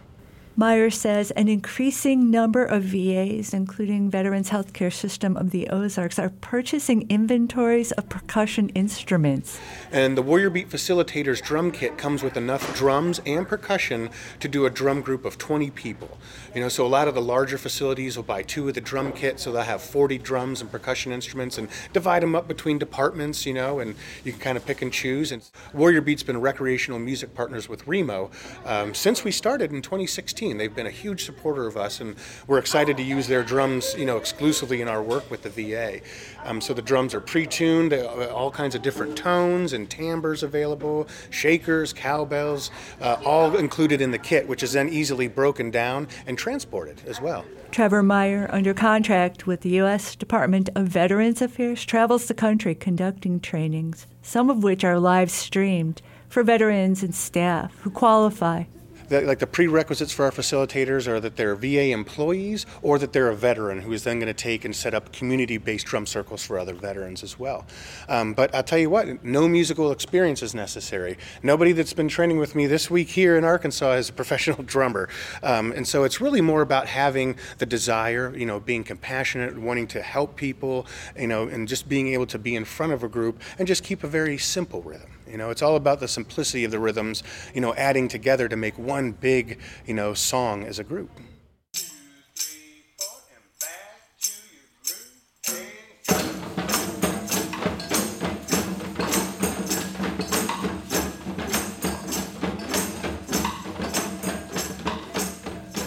Meyer 0.57 0.91
says 0.91 1.31
an 1.33 1.49
increasing 1.49 2.31
number 2.31 2.65
of 2.65 2.83
VAs, 2.83 3.55
including 3.55 4.11
Veterans 4.11 4.51
Healthcare 4.51 4.93
System 4.93 5.37
of 5.37 5.53
the 5.53 5.69
Ozarks, 5.69 6.19
are 6.19 6.31
purchasing 6.41 7.09
inventories 7.09 7.93
of 7.93 8.09
percussion 8.09 8.69
instruments. 8.71 9.59
And 9.93 10.19
the 10.19 10.23
Warrior 10.23 10.51
Beat 10.51 10.69
Facilitators 10.69 11.41
drum 11.41 11.71
kit 11.71 11.97
comes 11.97 12.23
with 12.23 12.37
enough 12.37 12.77
drums 12.77 13.21
and 13.25 13.47
percussion 13.47 14.11
to 14.41 14.49
do 14.49 14.67
a 14.67 14.71
drum 14.71 15.03
group 15.03 15.25
of 15.25 15.39
20 15.39 15.71
people. 15.71 16.19
You 16.55 16.63
know, 16.63 16.69
so 16.69 16.85
a 16.85 16.89
lot 16.89 17.07
of 17.07 17.15
the 17.15 17.23
larger 17.23 17.57
facilities 17.57 18.17
will 18.17 18.25
buy 18.25 18.43
two 18.43 18.69
of 18.69 18.75
the 18.75 18.81
drum 18.81 19.13
kits, 19.13 19.45
so 19.45 19.53
they'll 19.53 19.63
have 19.63 19.81
40 19.81 20.19
drums 20.19 20.61
and 20.61 20.71
percussion 20.71 21.13
instruments 21.13 21.59
and 21.59 21.69
divide 21.93 22.23
them 22.23 22.35
up 22.35 22.49
between 22.49 22.77
departments, 22.77 23.47
you 23.47 23.55
know, 23.55 23.79
and 23.79 23.95
you 24.25 24.33
can 24.33 24.41
kind 24.41 24.57
of 24.59 24.67
pick 24.67 24.83
and 24.83 24.93
choose. 24.93 25.31
And 25.31 25.49
Warrior 25.73 26.01
Beat's 26.01 26.25
been 26.25 26.41
recreational 26.41 26.99
music 26.99 27.35
partners 27.35 27.69
with 27.69 27.87
Remo 27.87 28.31
um, 28.67 28.95
since 28.95 29.23
we 29.23 29.31
started 29.31 29.73
in 29.73 29.81
2016. 29.81 30.40
They've 30.41 30.75
been 30.75 30.87
a 30.87 30.91
huge 30.91 31.27
supporter 31.27 31.67
of 31.67 31.77
us, 31.77 32.01
and 32.01 32.17
we're 32.47 32.59
excited 32.59 32.97
to 32.97 33.03
use 33.03 33.29
their 33.29 33.43
drums, 33.43 33.95
you 33.99 34.07
know, 34.07 34.17
exclusively 34.17 34.81
in 34.81 34.89
our 34.89 35.03
work 35.03 35.31
with 35.31 35.43
the 35.43 35.51
VA. 35.51 36.01
Um, 36.45 36.63
so 36.63 36.73
the 36.73 36.81
drums 36.81 37.15
are 37.15 37.21
pre-tuned, 37.21 37.93
all 37.93 38.51
kinds 38.51 38.75
of 38.75 38.81
different 38.81 39.19
tones 39.19 39.75
and 39.75 39.91
timbres 39.91 40.43
available, 40.43 41.09
shakers, 41.29 41.93
cowbells, 41.93 42.71
uh, 43.03 43.19
all 43.23 43.55
included 43.55 44.01
in 44.01 44.13
the 44.13 44.19
kit, 44.19 44.49
which 44.49 44.63
is 44.63 44.73
then 44.73 44.89
easily 44.89 45.29
broken 45.29 45.71
down 45.71 46.09
and 46.27 46.39
transported 46.39 47.03
as 47.07 47.21
well. 47.21 47.45
Trevor 47.71 48.03
Meyer, 48.03 48.49
under 48.51 48.73
contract 48.73 49.47
with 49.47 49.61
the 49.61 49.77
U.S. 49.81 50.17
Department 50.17 50.71
of 50.75 50.89
Veterans 50.89 51.43
Affairs, 51.43 51.85
travels 51.85 52.27
the 52.27 52.35
country 52.35 52.75
conducting 52.75 53.41
trainings, 53.41 54.07
some 54.23 54.49
of 54.49 54.63
which 54.63 54.85
are 54.85 54.99
live 54.99 55.31
streamed 55.31 56.01
for 56.31 56.43
veterans 56.43 57.03
and 57.03 57.15
staff 57.15 57.77
who 57.81 57.91
qualify 57.91 58.65
like 59.11 59.41
the 59.41 59.47
prerequisites 59.47 60.13
for 60.13 60.25
our 60.25 60.31
facilitators 60.31 61.09
are 61.09 61.21
that 61.21 61.37
they're 61.37 61.57
VA 61.57 61.91
employees 61.91 62.65
or 62.83 62.99
that 62.99 63.13
they're 63.13 63.29
a 63.29 63.37
veteran 63.37 63.81
who 63.81 63.93
is 63.93 64.05
then 64.05 64.19
going 64.19 64.29
to 64.29 64.35
take 64.35 64.65
and 64.65 64.75
set 64.75 64.95
up 64.95 65.13
community-based 65.13 65.87
drum 65.87 66.07
circles 66.07 66.45
for 66.45 66.59
other 66.59 66.75
veterans 66.75 67.23
as 67.23 67.39
well. 67.39 67.67
Um, 68.09 68.35
but 68.35 68.55
I'll 68.55 68.63
tell 68.63 68.79
you 68.79 68.91
what, 68.91 69.25
no 69.25 69.49
musical 69.49 69.91
experience 69.91 70.43
is 70.43 70.55
necessary. 70.55 71.19
Nobody 71.43 71.73
that's 71.73 71.93
been 71.93 72.09
training 72.09 72.39
with 72.39 72.55
me 72.55 72.67
this 72.67 72.91
week 72.91 73.09
here 73.09 73.37
in 73.37 73.45
Arkansas 73.45 73.93
is 73.93 74.09
a 74.09 74.13
professional 74.21 74.63
drummer, 74.63 75.09
um, 75.43 75.73
and 75.73 75.87
so 75.87 76.05
it's 76.05 76.21
really 76.21 76.41
more 76.41 76.63
about 76.63 76.87
having 76.87 77.37
the 77.59 77.67
desire, 77.67 78.37
you 78.37 78.47
know, 78.47 78.61
being 78.61 78.85
compassionate, 78.85 79.59
wanting 79.59 79.87
to 79.89 80.03
help 80.03 80.37
people, 80.37 80.87
you 81.19 81.27
know, 81.27 81.49
and 81.49 81.67
just 81.67 81.89
being 81.89 82.09
able 82.09 82.27
to 82.27 82.39
be 82.39 82.55
in 82.55 82.65
front 82.65 82.93
of 82.93 83.03
a 83.03 83.09
group 83.09 83.41
and 83.59 83.67
just 83.67 83.83
keep 83.83 84.05
a 84.05 84.09
very 84.09 84.39
simple 84.39 84.83
rhythm. 84.83 85.11
You 85.31 85.37
know, 85.37 85.51
it's 85.51 85.63
all 85.63 85.77
about 85.77 86.01
the 86.01 86.09
simplicity 86.09 86.65
of 86.65 86.71
the 86.71 86.81
rhythms, 86.81 87.23
you 87.55 87.61
know, 87.61 87.75
adding 87.75 88.09
together 88.09 88.49
to 88.49 88.57
make 88.57 88.77
one 88.79 89.13
big, 89.13 89.59
you 89.87 89.95
know, 89.95 90.13
song 90.13 90.65
as 90.65 90.79
a 90.79 90.85
group. 90.85 91.11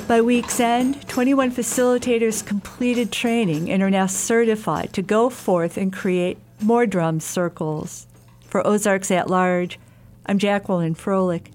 By 0.08 0.22
week's 0.22 0.60
end, 0.60 1.08
21 1.10 1.52
facilitators 1.52 2.46
completed 2.46 3.12
training 3.12 3.72
and 3.72 3.82
are 3.82 3.90
now 3.90 4.06
certified 4.06 4.94
to 4.94 5.02
go 5.02 5.28
forth 5.28 5.76
and 5.76 5.92
create 5.92 6.38
more 6.62 6.86
drum 6.86 7.20
circles. 7.20 8.06
For 8.54 8.62
Ozarks 8.68 9.10
at 9.10 9.32
Large, 9.32 9.80
I'm 10.28 10.38
Jacqueline 10.38 10.94
Froelich. 10.94 11.48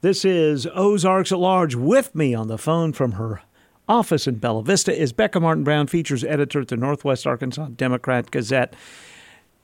This 0.00 0.24
is 0.24 0.64
Ozarks 0.64 1.32
at 1.32 1.40
Large. 1.40 1.74
With 1.74 2.14
me 2.14 2.36
on 2.36 2.46
the 2.46 2.56
phone 2.56 2.92
from 2.92 3.10
her 3.10 3.42
office 3.88 4.28
in 4.28 4.36
Bella 4.36 4.62
Vista 4.62 4.96
is 4.96 5.12
Becca 5.12 5.40
Martin 5.40 5.64
Brown, 5.64 5.88
features 5.88 6.22
editor 6.22 6.60
at 6.60 6.68
the 6.68 6.76
Northwest 6.76 7.26
Arkansas 7.26 7.70
Democrat 7.74 8.30
Gazette. 8.30 8.74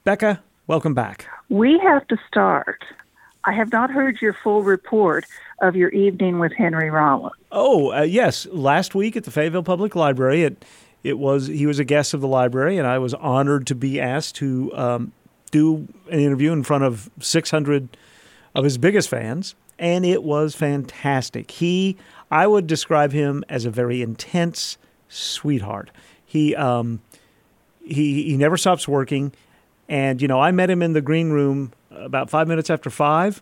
Becca, 0.03 0.43
welcome 0.67 0.93
back. 0.93 1.29
We 1.47 1.79
have 1.79 2.05
to 2.09 2.17
start. 2.27 2.83
I 3.45 3.53
have 3.53 3.71
not 3.71 3.89
heard 3.89 4.21
your 4.21 4.33
full 4.33 4.61
report 4.61 5.23
of 5.61 5.77
your 5.77 5.91
evening 5.91 6.37
with 6.37 6.51
Henry 6.51 6.89
Rollins. 6.89 7.33
Oh, 7.49 7.93
uh, 7.93 8.01
yes. 8.01 8.45
Last 8.47 8.93
week 8.93 9.15
at 9.15 9.23
the 9.23 9.31
Fayetteville 9.31 9.63
Public 9.63 9.95
Library, 9.95 10.43
it, 10.43 10.65
it 11.01 11.17
was 11.17 11.47
he 11.47 11.65
was 11.65 11.79
a 11.79 11.85
guest 11.85 12.13
of 12.13 12.19
the 12.19 12.27
library, 12.27 12.77
and 12.77 12.85
I 12.85 12.97
was 12.97 13.13
honored 13.13 13.67
to 13.67 13.75
be 13.75 14.01
asked 14.01 14.35
to 14.35 14.75
um, 14.75 15.13
do 15.51 15.87
an 16.09 16.19
interview 16.19 16.51
in 16.51 16.63
front 16.63 16.83
of 16.83 17.09
600 17.19 17.97
of 18.55 18.63
his 18.63 18.77
biggest 18.77 19.09
fans, 19.09 19.55
and 19.79 20.05
it 20.05 20.23
was 20.23 20.55
fantastic. 20.55 21.51
He, 21.51 21.97
I 22.31 22.47
would 22.47 22.67
describe 22.67 23.11
him 23.11 23.43
as 23.49 23.65
a 23.65 23.69
very 23.69 24.01
intense 24.01 24.77
sweetheart. 25.07 25.91
He, 26.25 26.55
um, 26.55 27.01
he, 27.83 28.23
he 28.23 28.37
never 28.37 28.57
stops 28.57 28.87
working, 28.87 29.33
and 29.87 30.21
you 30.21 30.27
know, 30.27 30.41
I 30.41 30.51
met 30.51 30.69
him 30.69 30.81
in 30.81 30.93
the 30.93 31.01
green 31.01 31.29
room 31.29 31.71
about 31.91 32.29
five 32.29 32.47
minutes 32.47 32.69
after 32.69 32.89
five, 32.89 33.41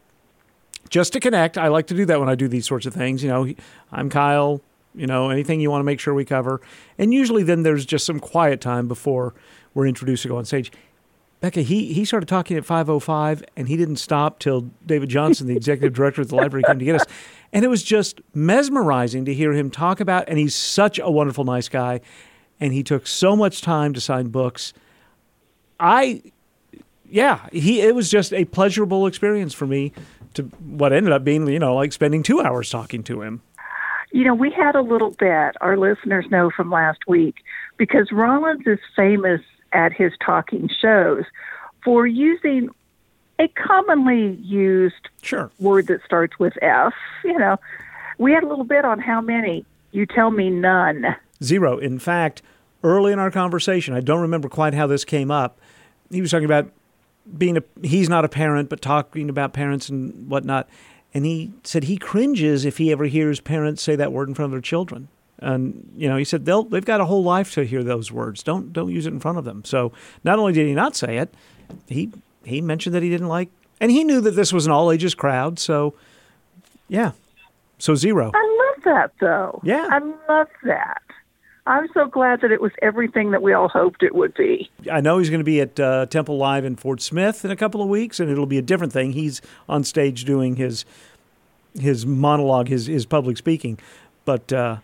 just 0.89 1.13
to 1.13 1.19
connect. 1.19 1.57
I 1.57 1.69
like 1.69 1.87
to 1.87 1.95
do 1.95 2.05
that 2.05 2.19
when 2.19 2.29
I 2.29 2.35
do 2.35 2.47
these 2.47 2.67
sorts 2.67 2.85
of 2.85 2.93
things. 2.93 3.23
You 3.23 3.29
know, 3.29 3.53
I'm 3.91 4.09
Kyle. 4.09 4.61
You 4.93 5.07
know, 5.07 5.29
anything 5.29 5.59
you 5.59 5.69
want 5.69 5.81
to 5.81 5.85
make 5.85 5.99
sure 5.99 6.13
we 6.13 6.23
cover, 6.23 6.61
and 6.97 7.13
usually 7.13 7.43
then 7.43 7.63
there's 7.63 7.85
just 7.85 8.05
some 8.05 8.19
quiet 8.19 8.61
time 8.61 8.87
before 8.87 9.33
we're 9.73 9.87
introduced 9.87 10.23
to 10.23 10.29
go 10.29 10.37
on 10.37 10.45
stage. 10.45 10.71
Becca, 11.45 11.61
he, 11.61 11.93
he 11.93 12.05
started 12.05 12.27
talking 12.27 12.57
at 12.57 12.63
5.05 12.63 13.43
and 13.55 13.67
he 13.67 13.77
didn't 13.77 13.97
stop 13.97 14.39
till 14.39 14.71
David 14.83 15.09
Johnson, 15.09 15.45
the 15.45 15.55
executive 15.55 15.93
director 15.95 16.23
of 16.23 16.29
the 16.29 16.35
library, 16.35 16.63
came 16.63 16.79
to 16.79 16.85
get 16.85 16.95
us. 16.95 17.05
And 17.53 17.63
it 17.63 17.67
was 17.67 17.83
just 17.83 18.19
mesmerizing 18.33 19.25
to 19.25 19.33
hear 19.33 19.53
him 19.53 19.69
talk 19.69 19.99
about, 19.99 20.27
and 20.27 20.39
he's 20.39 20.55
such 20.55 20.97
a 20.97 21.11
wonderful, 21.11 21.43
nice 21.43 21.69
guy. 21.69 22.01
And 22.59 22.73
he 22.73 22.81
took 22.81 23.05
so 23.05 23.35
much 23.35 23.61
time 23.61 23.93
to 23.93 24.01
sign 24.01 24.29
books. 24.29 24.73
I, 25.79 26.23
yeah, 27.07 27.47
he 27.51 27.79
it 27.79 27.93
was 27.93 28.09
just 28.09 28.33
a 28.33 28.45
pleasurable 28.45 29.05
experience 29.05 29.53
for 29.53 29.67
me 29.67 29.93
to 30.33 30.43
what 30.65 30.93
ended 30.93 31.13
up 31.13 31.23
being, 31.23 31.47
you 31.47 31.59
know, 31.59 31.75
like 31.75 31.93
spending 31.93 32.23
two 32.23 32.41
hours 32.41 32.71
talking 32.71 33.03
to 33.03 33.21
him. 33.21 33.43
You 34.11 34.23
know, 34.23 34.33
we 34.33 34.49
had 34.49 34.75
a 34.75 34.81
little 34.81 35.11
bet, 35.11 35.55
our 35.61 35.77
listeners 35.77 36.25
know 36.31 36.49
from 36.49 36.71
last 36.71 37.01
week, 37.07 37.35
because 37.77 38.11
Rollins 38.11 38.65
is 38.65 38.79
famous 38.95 39.41
at 39.75 39.93
his 39.93 40.13
talking 40.25 40.69
shows 40.81 41.25
for 41.83 42.07
using 42.07 42.69
a 43.39 43.47
commonly 43.49 44.35
used 44.41 45.09
sure. 45.21 45.51
word 45.59 45.87
that 45.87 46.03
starts 46.05 46.39
with 46.39 46.53
F. 46.61 46.93
You 47.23 47.37
know, 47.37 47.57
we 48.17 48.31
had 48.31 48.43
a 48.43 48.47
little 48.47 48.63
bit 48.63 48.85
on 48.85 48.99
how 48.99 49.21
many. 49.21 49.65
You 49.91 50.05
tell 50.05 50.31
me 50.31 50.49
none. 50.49 51.15
Zero. 51.43 51.77
In 51.77 51.99
fact, 51.99 52.41
early 52.83 53.13
in 53.13 53.19
our 53.19 53.31
conversation, 53.31 53.93
I 53.93 54.01
don't 54.01 54.21
remember 54.21 54.49
quite 54.49 54.73
how 54.73 54.87
this 54.87 55.05
came 55.05 55.31
up. 55.31 55.59
He 56.09 56.21
was 56.21 56.31
talking 56.31 56.45
about 56.45 56.69
being 57.37 57.57
a 57.57 57.63
he's 57.81 58.09
not 58.09 58.25
a 58.25 58.29
parent, 58.29 58.69
but 58.69 58.81
talking 58.81 59.29
about 59.29 59.53
parents 59.53 59.89
and 59.89 60.29
whatnot. 60.29 60.69
And 61.13 61.25
he 61.25 61.53
said 61.63 61.85
he 61.85 61.97
cringes 61.97 62.65
if 62.65 62.77
he 62.77 62.91
ever 62.91 63.05
hears 63.05 63.39
parents 63.39 63.81
say 63.81 63.95
that 63.95 64.11
word 64.11 64.27
in 64.27 64.35
front 64.35 64.47
of 64.47 64.51
their 64.51 64.61
children. 64.61 65.07
And 65.45 65.91
you 65.95 66.09
know, 66.09 66.17
he 66.17 66.23
said 66.23 66.45
they'll 66.45 66.63
they've 66.63 66.83
got 66.83 66.99
a 66.99 67.05
whole 67.05 67.23
life 67.23 67.53
to 67.53 67.65
hear 67.65 67.83
those 67.83 68.11
words. 68.11 68.41
Don't 68.41 68.73
don't 68.73 68.91
use 68.91 69.05
it 69.05 69.13
in 69.13 69.19
front 69.19 69.37
of 69.37 69.45
them. 69.45 69.63
So 69.63 69.91
not 70.23 70.39
only 70.39 70.53
did 70.53 70.65
he 70.65 70.73
not 70.73 70.95
say 70.95 71.17
it, 71.17 71.31
he 71.87 72.09
he 72.43 72.61
mentioned 72.61 72.95
that 72.95 73.03
he 73.03 73.11
didn't 73.11 73.27
like, 73.27 73.49
and 73.79 73.91
he 73.91 74.03
knew 74.03 74.21
that 74.21 74.31
this 74.31 74.51
was 74.51 74.65
an 74.65 74.71
all 74.71 74.91
ages 74.91 75.13
crowd. 75.13 75.59
So 75.59 75.93
yeah, 76.87 77.11
so 77.77 77.93
zero. 77.93 78.31
I 78.33 78.73
love 78.73 78.83
that 78.85 79.11
though. 79.21 79.61
Yeah, 79.63 79.87
I 79.91 79.99
love 80.27 80.47
that. 80.63 81.03
I'm 81.67 81.87
so 81.93 82.07
glad 82.07 82.41
that 82.41 82.51
it 82.51 82.59
was 82.59 82.71
everything 82.81 83.29
that 83.31 83.43
we 83.43 83.53
all 83.53 83.67
hoped 83.67 84.01
it 84.01 84.15
would 84.15 84.33
be. 84.33 84.69
I 84.91 85.01
know 85.01 85.19
he's 85.19 85.29
going 85.29 85.39
to 85.41 85.43
be 85.45 85.61
at 85.61 85.79
uh, 85.79 86.07
Temple 86.07 86.37
Live 86.37 86.65
in 86.65 86.75
Fort 86.75 87.01
Smith 87.01 87.45
in 87.45 87.51
a 87.51 87.55
couple 87.55 87.83
of 87.83 87.87
weeks, 87.87 88.19
and 88.19 88.31
it'll 88.31 88.45
be 88.47 88.57
a 88.57 88.63
different 88.63 88.93
thing. 88.93 89.11
He's 89.11 89.43
on 89.69 89.83
stage 89.83 90.25
doing 90.25 90.55
his 90.55 90.85
his 91.79 92.03
monologue, 92.03 92.67
his 92.67 92.87
his 92.87 93.05
public 93.05 93.37
speaking, 93.37 93.77
but 94.25 94.51
uh, 94.51 94.77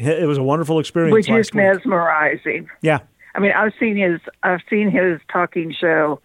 it 0.00 0.26
was 0.26 0.38
a 0.38 0.42
wonderful 0.42 0.78
experience. 0.78 1.12
Which 1.12 1.28
is 1.28 1.52
last 1.52 1.54
week. 1.54 1.64
mesmerizing. 1.64 2.70
Yeah, 2.82 3.00
I 3.34 3.40
mean, 3.40 3.52
I've 3.52 3.72
seen 3.78 3.96
his 3.96 4.20
I've 4.42 4.62
seen 4.68 4.90
his 4.90 5.20
talking 5.30 5.72
show 5.72 6.20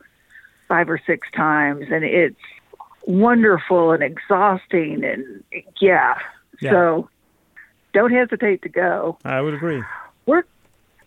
five 0.67 0.89
or 0.89 0.99
six 1.05 1.27
times, 1.35 1.85
and 1.91 2.03
it's 2.03 2.39
wonderful 3.05 3.91
and 3.91 4.03
exhausting, 4.03 5.03
and 5.03 5.43
yeah. 5.79 6.15
Yeah. 6.61 6.71
So 6.71 7.09
don't 7.93 8.11
hesitate 8.11 8.61
to 8.61 8.69
go. 8.69 9.17
I 9.25 9.41
would 9.41 9.53
agree. 9.53 9.83
We're 10.25 10.43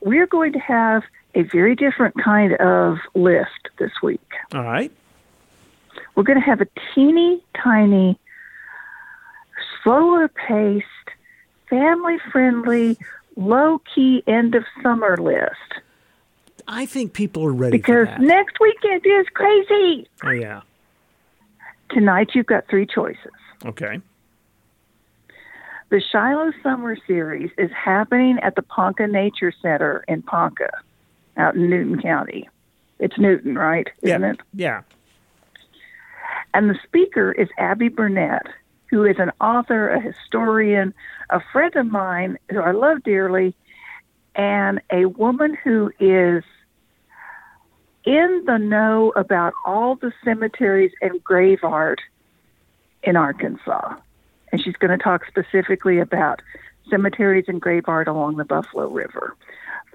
we're 0.01 0.27
going 0.27 0.53
to 0.53 0.59
have 0.59 1.03
a 1.35 1.43
very 1.43 1.75
different 1.75 2.15
kind 2.23 2.55
of 2.55 2.99
list 3.15 3.69
this 3.79 3.93
week. 4.03 4.21
All 4.55 4.63
right. 4.63 4.93
We're 6.15 6.23
going 6.25 6.39
to 6.39 6.45
have 6.45 6.61
a 6.61 6.67
teeny 6.95 7.43
tiny, 7.63 8.19
slower 9.83 10.29
paced, 10.29 10.87
family 11.71 12.17
friendly, 12.33 12.99
low 13.37 13.81
key 13.95 14.23
end 14.27 14.55
of 14.55 14.65
summer 14.83 15.17
list. 15.17 15.83
I 16.67 16.85
think 16.87 17.15
people 17.15 17.45
are 17.45 17.53
ready 17.53 17.79
because 17.79 18.07
for 18.09 18.19
that. 18.19 18.21
next 18.21 18.57
weekend 18.61 19.03
is 19.07 19.27
crazy. 19.33 20.09
Oh 20.23 20.31
yeah. 20.31 20.63
Tonight 21.91 22.31
you've 22.35 22.47
got 22.47 22.69
three 22.69 22.87
choices. 22.87 23.33
Okay. 23.65 24.01
The 25.91 26.03
Shiloh 26.13 26.53
Summer 26.63 26.99
Series 27.07 27.51
is 27.57 27.71
happening 27.73 28.39
at 28.43 28.57
the 28.57 28.63
Ponca 28.63 29.07
Nature 29.07 29.55
Center 29.63 30.05
in 30.07 30.21
Ponca, 30.21 30.69
out 31.39 31.55
in 31.55 31.71
Newton 31.71 32.03
County. 32.03 32.47
It's 32.99 33.17
Newton, 33.19 33.57
right? 33.57 33.89
Isn't 34.03 34.21
yeah. 34.21 34.31
it? 34.31 34.41
Yeah. 34.53 34.83
And 36.53 36.69
the 36.69 36.79
speaker 36.85 37.33
is 37.33 37.49
Abby 37.57 37.89
Burnett, 37.89 38.47
who 38.91 39.05
is 39.05 39.19
an 39.19 39.33
author, 39.41 39.89
a 39.89 40.01
historian, 40.01 40.95
a 41.31 41.41
friend 41.53 41.75
of 41.77 41.87
mine 41.87 42.39
who 42.51 42.61
I 42.61 42.73
love 42.73 43.03
dearly, 43.03 43.55
and 44.35 44.81
a 44.91 45.07
woman 45.07 45.57
who 45.63 45.93
is 45.99 46.45
in 48.05 48.45
the 48.47 48.59
know 48.59 49.13
about 49.17 49.53
all 49.67 49.97
the 49.97 50.13
cemeteries 50.25 50.93
and 51.03 51.23
grave 51.23 51.61
art 51.63 52.01
in 53.03 53.17
Arkansas. 53.17 53.97
And 54.51 54.63
she's 54.63 54.77
going 54.77 54.97
to 54.97 55.03
talk 55.03 55.27
specifically 55.27 55.99
about 55.99 56.41
cemeteries 56.89 57.45
and 57.49 57.61
grave 57.61 57.85
art 57.87 58.09
along 58.09 58.37
the 58.37 58.45
Buffalo 58.45 58.89
River. 58.89 59.37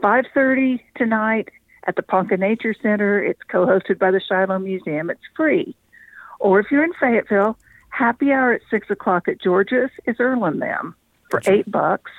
5:30 0.02 0.80
tonight 0.96 1.50
at 1.88 1.96
the 1.96 2.04
Ponca 2.04 2.38
Nature 2.38 2.76
Center. 2.80 3.22
It's 3.24 3.42
co-hosted 3.48 3.98
by 3.98 4.12
the 4.12 4.20
Shiloh 4.20 4.60
Museum. 4.60 5.10
It's 5.10 5.22
free. 5.36 5.76
Or 6.40 6.60
if 6.60 6.70
you're 6.70 6.84
in 6.84 6.94
Fayetteville, 6.94 7.58
happy 7.94 8.32
hour 8.32 8.54
at 8.54 8.62
six 8.72 8.90
o'clock 8.90 9.28
at 9.28 9.40
George's 9.40 9.92
is 10.06 10.16
Earl 10.20 10.46
and 10.46 10.62
Them 10.62 10.96
for 11.30 11.42
eight 11.46 11.70
bucks. 11.70 12.12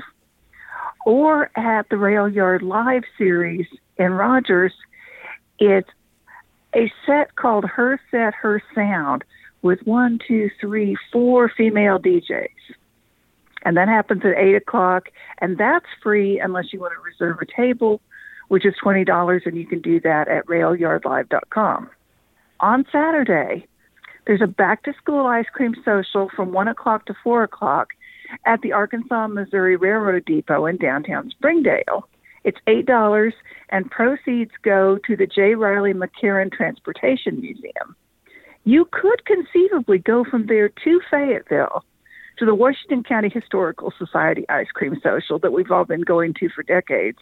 Or 1.05 1.51
at 1.57 1.89
the 1.91 1.97
Rail 1.97 2.29
Yard 2.29 2.63
Live 2.63 3.03
series 3.19 3.67
in 3.99 4.13
Rogers, 4.13 4.73
it's 5.59 5.91
a 6.75 6.91
set 7.05 7.35
called 7.35 7.65
Her 7.65 8.01
Set, 8.11 8.35
Her 8.35 8.63
Sound 8.75 9.25
with 9.63 9.81
one, 9.85 10.19
two, 10.27 10.49
three, 10.61 10.97
four 11.13 11.51
female 11.55 11.99
DJs. 11.99 12.49
And 13.65 13.77
that 13.77 13.89
happens 13.89 14.23
at 14.25 14.39
eight 14.39 14.55
o'clock, 14.55 15.09
and 15.41 15.59
that's 15.59 15.87
free 16.03 16.39
unless 16.39 16.73
you 16.73 16.81
want 16.81 16.93
to 16.95 17.01
reserve 17.01 17.39
a 17.41 17.47
table, 17.47 18.01
which 18.49 18.65
is 18.65 18.75
twenty 18.81 19.05
dollars, 19.05 19.43
and 19.45 19.57
you 19.57 19.67
can 19.67 19.81
do 19.81 20.01
that 20.01 20.29
at 20.29 20.47
railyardlive.com. 20.47 21.91
On 22.61 22.85
Saturday, 22.93 23.67
there's 24.27 24.43
a 24.43 24.47
back 24.47 24.83
to 24.85 24.95
school 24.95 25.27
ice 25.27 25.47
cream 25.53 25.75
social 25.85 26.31
from 26.35 26.53
one 26.53 26.69
o'clock 26.69 27.07
to 27.07 27.15
four 27.23 27.43
o'clock 27.43 27.91
at 28.47 28.63
the 28.63 28.73
Arkansas 28.73 29.29
Missouri 29.29 29.77
Railroad 29.77 30.25
Depot 30.25 30.67
in 30.67 30.77
downtown 30.77 31.31
Springdale. 31.31 32.09
It's 32.43 32.59
eight 32.67 32.87
dollars, 32.87 33.35
and 33.71 33.91
proceeds 33.91 34.51
go 34.63 34.99
to 35.07 35.17
the 35.17 35.27
J. 35.27 35.55
Riley 35.55 35.95
McCarran 35.95 36.53
Transportation 36.53 37.41
Museum. 37.41 37.97
You 38.65 38.87
could 38.91 39.25
conceivably 39.25 39.99
go 39.99 40.25
from 40.25 40.47
there 40.47 40.69
to 40.69 41.01
Fayetteville 41.11 41.85
to 42.39 42.47
the 42.47 42.55
Washington 42.55 43.03
County 43.03 43.29
Historical 43.29 43.93
Society 43.97 44.45
ice 44.49 44.71
cream 44.73 44.99
social 45.03 45.39
that 45.39 45.53
we've 45.53 45.71
all 45.71 45.85
been 45.85 46.03
going 46.03 46.35
to 46.35 46.49
for 46.49 46.63
decades. 46.63 47.19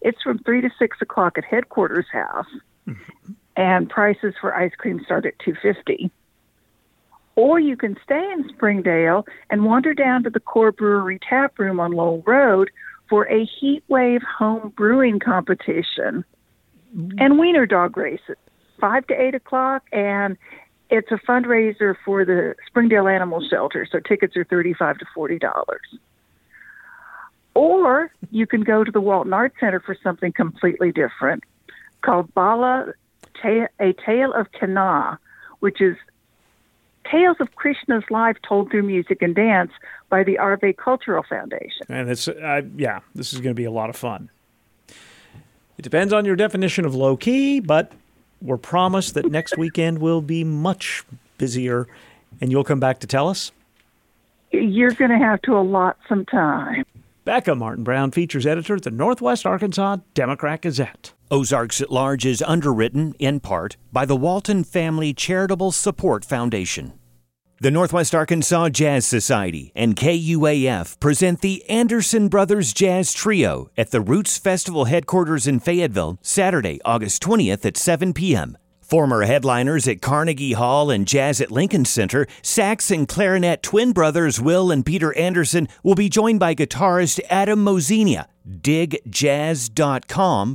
It's 0.00 0.20
from 0.22 0.38
three 0.38 0.60
to 0.60 0.70
six 0.78 0.98
o'clock 1.00 1.38
at 1.38 1.44
headquarters 1.44 2.06
house, 2.12 2.46
mm-hmm. 2.86 3.32
and 3.56 3.88
prices 3.88 4.34
for 4.40 4.54
ice 4.54 4.74
cream 4.76 5.02
start 5.04 5.26
at 5.26 5.38
two 5.38 5.54
fifty. 5.60 6.10
Or 7.36 7.58
you 7.58 7.76
can 7.76 7.96
stay 8.04 8.30
in 8.32 8.48
Springdale 8.48 9.26
and 9.50 9.64
wander 9.64 9.92
down 9.92 10.22
to 10.22 10.30
the 10.30 10.40
Core 10.40 10.72
Brewery 10.72 11.18
tap 11.28 11.58
room 11.58 11.80
on 11.80 11.92
Lowell 11.92 12.22
Road 12.26 12.70
for 13.08 13.24
a 13.24 13.44
heat 13.44 13.82
wave 13.88 14.22
home 14.22 14.72
brewing 14.76 15.18
competition 15.18 16.24
and 17.18 17.38
wiener 17.38 17.66
dog 17.66 17.96
races, 17.96 18.36
five 18.80 19.06
to 19.08 19.20
eight 19.20 19.34
o'clock, 19.34 19.82
and 19.92 20.36
it's 20.90 21.10
a 21.10 21.16
fundraiser 21.16 21.96
for 22.04 22.24
the 22.24 22.54
Springdale 22.68 23.08
Animal 23.08 23.46
Shelter. 23.48 23.86
So 23.90 23.98
tickets 23.98 24.36
are 24.36 24.44
thirty-five 24.44 24.98
to 24.98 25.06
forty 25.12 25.38
dollars. 25.38 25.98
Or 27.54 28.12
you 28.30 28.46
can 28.46 28.62
go 28.62 28.84
to 28.84 28.90
the 28.90 29.00
Walton 29.00 29.32
Art 29.32 29.54
Center 29.58 29.80
for 29.80 29.96
something 30.02 30.32
completely 30.32 30.92
different 30.92 31.42
called 32.02 32.32
Bala, 32.34 32.92
A 33.44 33.92
Tale 34.06 34.32
of 34.32 34.52
Kanna, 34.52 35.18
which 35.60 35.80
is 35.80 35.96
tales 37.10 37.36
of 37.40 37.54
Krishna's 37.56 38.04
life 38.10 38.36
told 38.46 38.70
through 38.70 38.82
music 38.82 39.22
and 39.22 39.34
dance 39.34 39.70
by 40.08 40.22
the 40.22 40.38
Arve 40.38 40.76
Cultural 40.76 41.24
Foundation. 41.28 41.86
And 41.88 42.10
it's 42.10 42.28
uh, 42.28 42.62
yeah, 42.76 43.00
this 43.14 43.32
is 43.32 43.40
going 43.40 43.54
to 43.54 43.60
be 43.60 43.64
a 43.64 43.70
lot 43.70 43.90
of 43.90 43.96
fun. 43.96 44.30
It 45.76 45.82
depends 45.82 46.12
on 46.12 46.24
your 46.24 46.36
definition 46.36 46.84
of 46.84 46.94
low 46.94 47.16
key, 47.16 47.60
but 47.60 47.92
we're 48.40 48.56
promised 48.56 49.14
that 49.14 49.30
next 49.30 49.56
weekend 49.58 49.98
will 49.98 50.20
be 50.20 50.44
much 50.44 51.04
busier, 51.38 51.86
and 52.40 52.50
you'll 52.50 52.64
come 52.64 52.80
back 52.80 53.00
to 53.00 53.06
tell 53.06 53.28
us? 53.28 53.50
You're 54.52 54.92
going 54.92 55.10
to 55.10 55.18
have 55.18 55.42
to 55.42 55.56
allot 55.56 55.96
some 56.08 56.24
time. 56.26 56.84
Becca 57.24 57.54
Martin 57.54 57.84
Brown, 57.84 58.10
features 58.10 58.46
editor 58.46 58.76
at 58.76 58.82
the 58.82 58.90
Northwest 58.90 59.46
Arkansas 59.46 59.96
Democrat 60.12 60.60
Gazette. 60.60 61.14
Ozarks 61.30 61.80
at 61.80 61.90
Large 61.90 62.26
is 62.26 62.42
underwritten, 62.42 63.14
in 63.18 63.40
part, 63.40 63.78
by 63.90 64.04
the 64.04 64.16
Walton 64.16 64.62
Family 64.62 65.14
Charitable 65.14 65.72
Support 65.72 66.22
Foundation. 66.24 66.92
The 67.60 67.70
Northwest 67.70 68.14
Arkansas 68.14 68.68
Jazz 68.70 69.06
Society 69.06 69.72
and 69.74 69.96
KUAF 69.96 71.00
present 71.00 71.40
the 71.40 71.64
Anderson 71.70 72.28
Brothers 72.28 72.74
Jazz 72.74 73.14
Trio 73.14 73.70
at 73.78 73.90
the 73.90 74.02
Roots 74.02 74.36
Festival 74.36 74.84
headquarters 74.84 75.46
in 75.46 75.60
Fayetteville, 75.60 76.18
Saturday, 76.20 76.78
August 76.84 77.22
20th 77.22 77.64
at 77.64 77.78
7 77.78 78.12
p.m. 78.12 78.58
Former 78.94 79.22
headliners 79.24 79.88
at 79.88 80.00
Carnegie 80.00 80.52
Hall 80.52 80.88
and 80.88 81.04
Jazz 81.04 81.40
at 81.40 81.50
Lincoln 81.50 81.84
Center, 81.84 82.28
sax 82.42 82.92
and 82.92 83.08
clarinet 83.08 83.60
twin 83.60 83.90
brothers 83.90 84.40
Will 84.40 84.70
and 84.70 84.86
Peter 84.86 85.12
Anderson 85.18 85.66
will 85.82 85.96
be 85.96 86.08
joined 86.08 86.38
by 86.38 86.54
guitarist 86.54 87.18
Adam 87.28 87.64
Mozenia. 87.64 88.26
DigJazz.com 88.48 88.98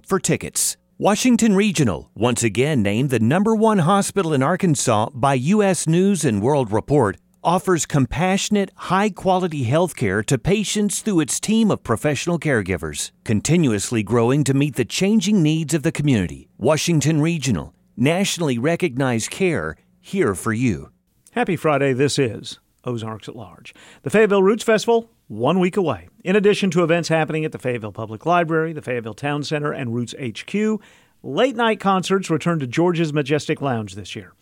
for 0.08 0.20
tickets. 0.20 0.78
Washington 0.98 1.54
Regional, 1.54 2.12
once 2.16 2.42
again 2.42 2.82
named 2.82 3.10
the 3.10 3.20
number 3.20 3.54
one 3.54 3.80
hospital 3.80 4.32
in 4.32 4.42
Arkansas 4.42 5.10
by 5.14 5.34
U.S. 5.34 5.86
News 5.86 6.24
and 6.24 6.42
World 6.42 6.72
Report, 6.72 7.18
offers 7.44 7.86
compassionate, 7.86 8.72
high 8.76 9.10
quality 9.10 9.64
health 9.64 9.98
care 9.98 10.24
to 10.24 10.38
patients 10.38 11.02
through 11.02 11.20
its 11.20 11.42
team 11.42 11.70
of 11.70 11.84
professional 11.84 12.40
caregivers, 12.40 13.12
continuously 13.26 14.02
growing 14.02 14.46
to 14.46 14.54
meet 14.54 14.76
the 14.76 14.86
changing 14.86 15.44
needs 15.44 15.74
of 15.74 15.84
the 15.84 15.92
community. 15.92 16.48
Washington 16.58 17.20
Regional, 17.22 17.74
nationally 18.00 18.58
recognized 18.58 19.30
care 19.30 19.76
here 20.00 20.34
for 20.34 20.54
you. 20.54 20.90
Happy 21.32 21.56
Friday, 21.56 21.92
this 21.94 22.18
is 22.18 22.60
Ozarks 22.86 23.28
at 23.28 23.36
Large. 23.36 23.74
The 24.04 24.10
Fayetteville 24.10 24.42
Roots 24.42 24.64
Festival, 24.64 25.12
one 25.28 25.60
week 25.60 25.76
away. 25.76 26.08
In 26.24 26.36
addition 26.36 26.72
to 26.72 26.84
events 26.84 27.10
happening 27.10 27.44
at 27.44 27.52
the 27.52 27.60
Fayetteville 27.60 27.92
Public 27.92 28.26
Library, 28.26 28.72
the 28.72 28.82
Fayetteville 28.82 29.14
Town 29.14 29.44
Center, 29.44 29.74
and 29.74 29.94
Roots 29.94 30.16
HQ, 30.18 30.82
late 31.22 31.56
night 31.56 31.82
concerts 31.82 32.30
return 32.30 32.60
to 32.60 32.68
George's 32.68 33.12
Majestic 33.12 33.62
Lounge 33.62 33.96
this 33.96 34.16
year. 34.16 34.34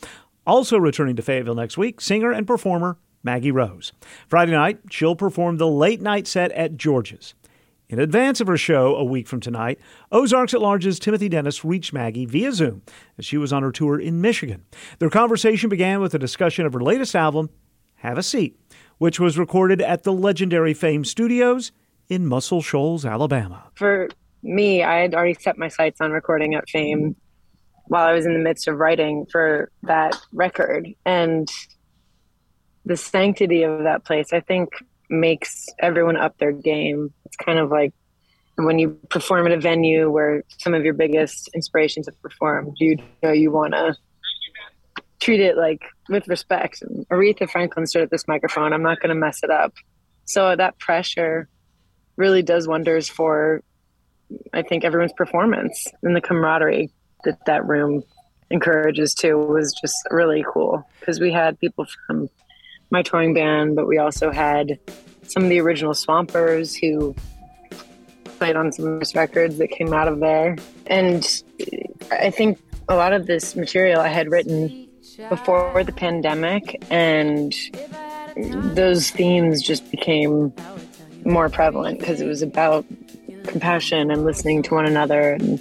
Also 0.45 0.77
returning 0.77 1.15
to 1.15 1.23
Fayetteville 1.23 1.55
next 1.55 1.77
week, 1.77 1.99
singer 1.99 2.31
and 2.31 2.45
performer 2.45 2.97
Maggie 3.23 3.51
Rose. 3.51 3.91
Friday 4.27 4.51
night, 4.51 4.79
she'll 4.91 5.15
perform 5.15 5.57
the 5.57 5.67
late 5.67 5.99
night 5.99 6.27
set 6.27 6.51
at 6.51 6.77
George's. 6.77 7.33
In 7.89 7.99
advance 7.99 8.41
of 8.41 8.47
her 8.47 8.57
show 8.57 8.95
a 8.95 9.03
week 9.05 9.29
from 9.29 9.39
tonight, 9.39 9.79
Ozarks 10.11 10.53
at 10.53 10.61
Large's 10.61 10.99
Timothy 10.99 11.29
Dennis 11.29 11.63
reached 11.63 11.93
Maggie 11.93 12.25
via 12.25 12.51
Zoom 12.51 12.81
as 13.17 13.25
she 13.25 13.37
was 13.37 13.53
on 13.53 13.63
her 13.63 13.71
tour 13.71 13.97
in 13.97 14.19
Michigan. 14.19 14.65
Their 14.99 15.09
conversation 15.09 15.69
began 15.69 16.01
with 16.01 16.13
a 16.13 16.19
discussion 16.19 16.65
of 16.65 16.73
her 16.73 16.81
latest 16.81 17.15
album, 17.15 17.49
Have 17.95 18.17
a 18.17 18.23
Seat, 18.23 18.59
which 18.97 19.21
was 19.21 19.37
recorded 19.37 19.81
at 19.81 20.03
the 20.03 20.11
legendary 20.11 20.73
Fame 20.73 21.05
Studios 21.05 21.71
in 22.09 22.27
Muscle 22.27 22.61
Shoals, 22.61 23.05
Alabama. 23.05 23.63
For 23.75 24.09
me, 24.43 24.83
I 24.83 24.99
had 24.99 25.15
already 25.15 25.35
set 25.35 25.57
my 25.57 25.69
sights 25.69 26.01
on 26.01 26.11
recording 26.11 26.55
at 26.55 26.67
Fame 26.67 27.15
while 27.85 28.05
I 28.05 28.11
was 28.11 28.25
in 28.25 28.33
the 28.33 28.39
midst 28.39 28.67
of 28.67 28.79
writing 28.79 29.25
for 29.31 29.71
that 29.83 30.19
record. 30.33 30.89
And 31.05 31.47
the 32.83 32.97
sanctity 32.97 33.63
of 33.63 33.83
that 33.83 34.03
place, 34.03 34.33
I 34.33 34.41
think, 34.41 34.71
makes 35.09 35.67
everyone 35.79 36.17
up 36.17 36.37
their 36.37 36.51
game. 36.51 37.13
It's 37.25 37.35
kind 37.35 37.59
of 37.59 37.69
like 37.69 37.93
when 38.55 38.79
you 38.79 38.99
perform 39.09 39.45
at 39.45 39.51
a 39.51 39.59
venue 39.59 40.09
where 40.09 40.43
some 40.57 40.73
of 40.73 40.83
your 40.83 40.93
biggest 40.93 41.49
inspirations 41.53 42.07
have 42.07 42.19
performed, 42.21 42.75
you 42.79 42.97
know 43.21 43.31
you 43.31 43.51
want 43.51 43.73
to 43.73 43.95
treat 45.19 45.39
it 45.39 45.57
like 45.57 45.81
with 46.09 46.27
respect. 46.27 46.83
Aretha 47.11 47.49
Franklin 47.49 47.85
stood 47.85 48.03
at 48.03 48.11
this 48.11 48.27
microphone. 48.27 48.73
I'm 48.73 48.83
not 48.83 48.99
going 48.99 49.09
to 49.09 49.19
mess 49.19 49.39
it 49.43 49.49
up. 49.49 49.73
So 50.25 50.55
that 50.55 50.77
pressure 50.79 51.47
really 52.17 52.41
does 52.41 52.67
wonders 52.67 53.07
for, 53.07 53.61
I 54.53 54.61
think, 54.63 54.83
everyone's 54.83 55.13
performance 55.13 55.87
and 56.03 56.15
the 56.15 56.21
camaraderie 56.21 56.91
that 57.23 57.45
that 57.45 57.65
room 57.65 58.03
encourages 58.49 59.13
too 59.13 59.37
was 59.37 59.73
just 59.81 59.95
really 60.09 60.43
cool 60.51 60.83
because 60.99 61.19
we 61.19 61.31
had 61.31 61.59
people 61.59 61.85
from 62.05 62.29
my 62.89 63.01
touring 63.01 63.33
band, 63.33 63.75
but 63.75 63.87
we 63.87 63.97
also 63.97 64.31
had 64.31 64.79
some 65.23 65.43
of 65.43 65.49
the 65.49 65.59
original 65.59 65.93
Swampers 65.93 66.75
who 66.75 67.15
played 68.37 68.55
on 68.55 68.71
some 68.71 69.01
records 69.15 69.57
that 69.57 69.69
came 69.69 69.93
out 69.93 70.07
of 70.07 70.19
there. 70.19 70.55
And 70.85 71.43
I 72.11 72.29
think 72.29 72.59
a 72.87 72.95
lot 72.95 73.13
of 73.13 73.27
this 73.27 73.55
material 73.55 73.99
I 73.99 74.07
had 74.07 74.31
written 74.31 74.87
before 75.29 75.83
the 75.83 75.91
pandemic, 75.91 76.81
and 76.89 77.53
those 78.75 79.09
themes 79.09 79.61
just 79.61 79.89
became 79.91 80.53
more 81.25 81.49
prevalent 81.49 81.99
because 81.99 82.21
it 82.21 82.27
was 82.27 82.41
about 82.41 82.85
compassion 83.45 84.11
and 84.11 84.23
listening 84.23 84.61
to 84.63 84.75
one 84.75 84.85
another. 84.85 85.31
And 85.31 85.59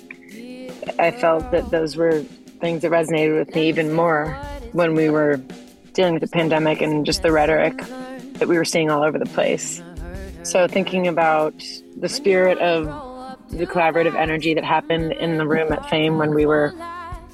I 0.98 1.10
felt 1.10 1.50
that 1.50 1.70
those 1.70 1.96
were 1.96 2.20
things 2.60 2.82
that 2.82 2.90
resonated 2.90 3.38
with 3.38 3.54
me 3.54 3.68
even 3.68 3.92
more 3.92 4.30
when 4.72 4.94
we 4.94 5.10
were 5.10 5.40
dealing 5.96 6.12
with 6.12 6.20
the 6.20 6.28
pandemic 6.28 6.82
and 6.82 7.06
just 7.06 7.22
the 7.22 7.32
rhetoric 7.32 7.78
that 8.34 8.46
we 8.46 8.56
were 8.56 8.64
seeing 8.64 8.90
all 8.90 9.02
over 9.02 9.18
the 9.18 9.26
place. 9.26 9.82
So, 10.42 10.68
thinking 10.68 11.08
about 11.08 11.54
the 11.96 12.08
spirit 12.08 12.58
of 12.58 12.84
the 13.48 13.66
collaborative 13.66 14.14
energy 14.14 14.54
that 14.54 14.64
happened 14.64 15.12
in 15.12 15.38
the 15.38 15.46
room 15.46 15.72
at 15.72 15.88
Fame 15.88 16.18
when 16.18 16.34
we 16.34 16.44
were 16.46 16.74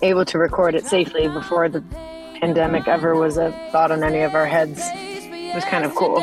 able 0.01 0.25
to 0.27 0.38
record 0.38 0.75
it 0.75 0.87
safely 0.87 1.29
before 1.29 1.68
the 1.68 1.83
pandemic 2.40 2.87
ever 2.88 3.14
was 3.14 3.37
a 3.37 3.51
thought 3.72 3.90
on 3.90 4.03
any 4.03 4.20
of 4.20 4.35
our 4.35 4.46
heads 4.46 4.81
was 5.55 5.64
kind 5.64 5.85
of 5.85 5.94
cool. 5.94 6.22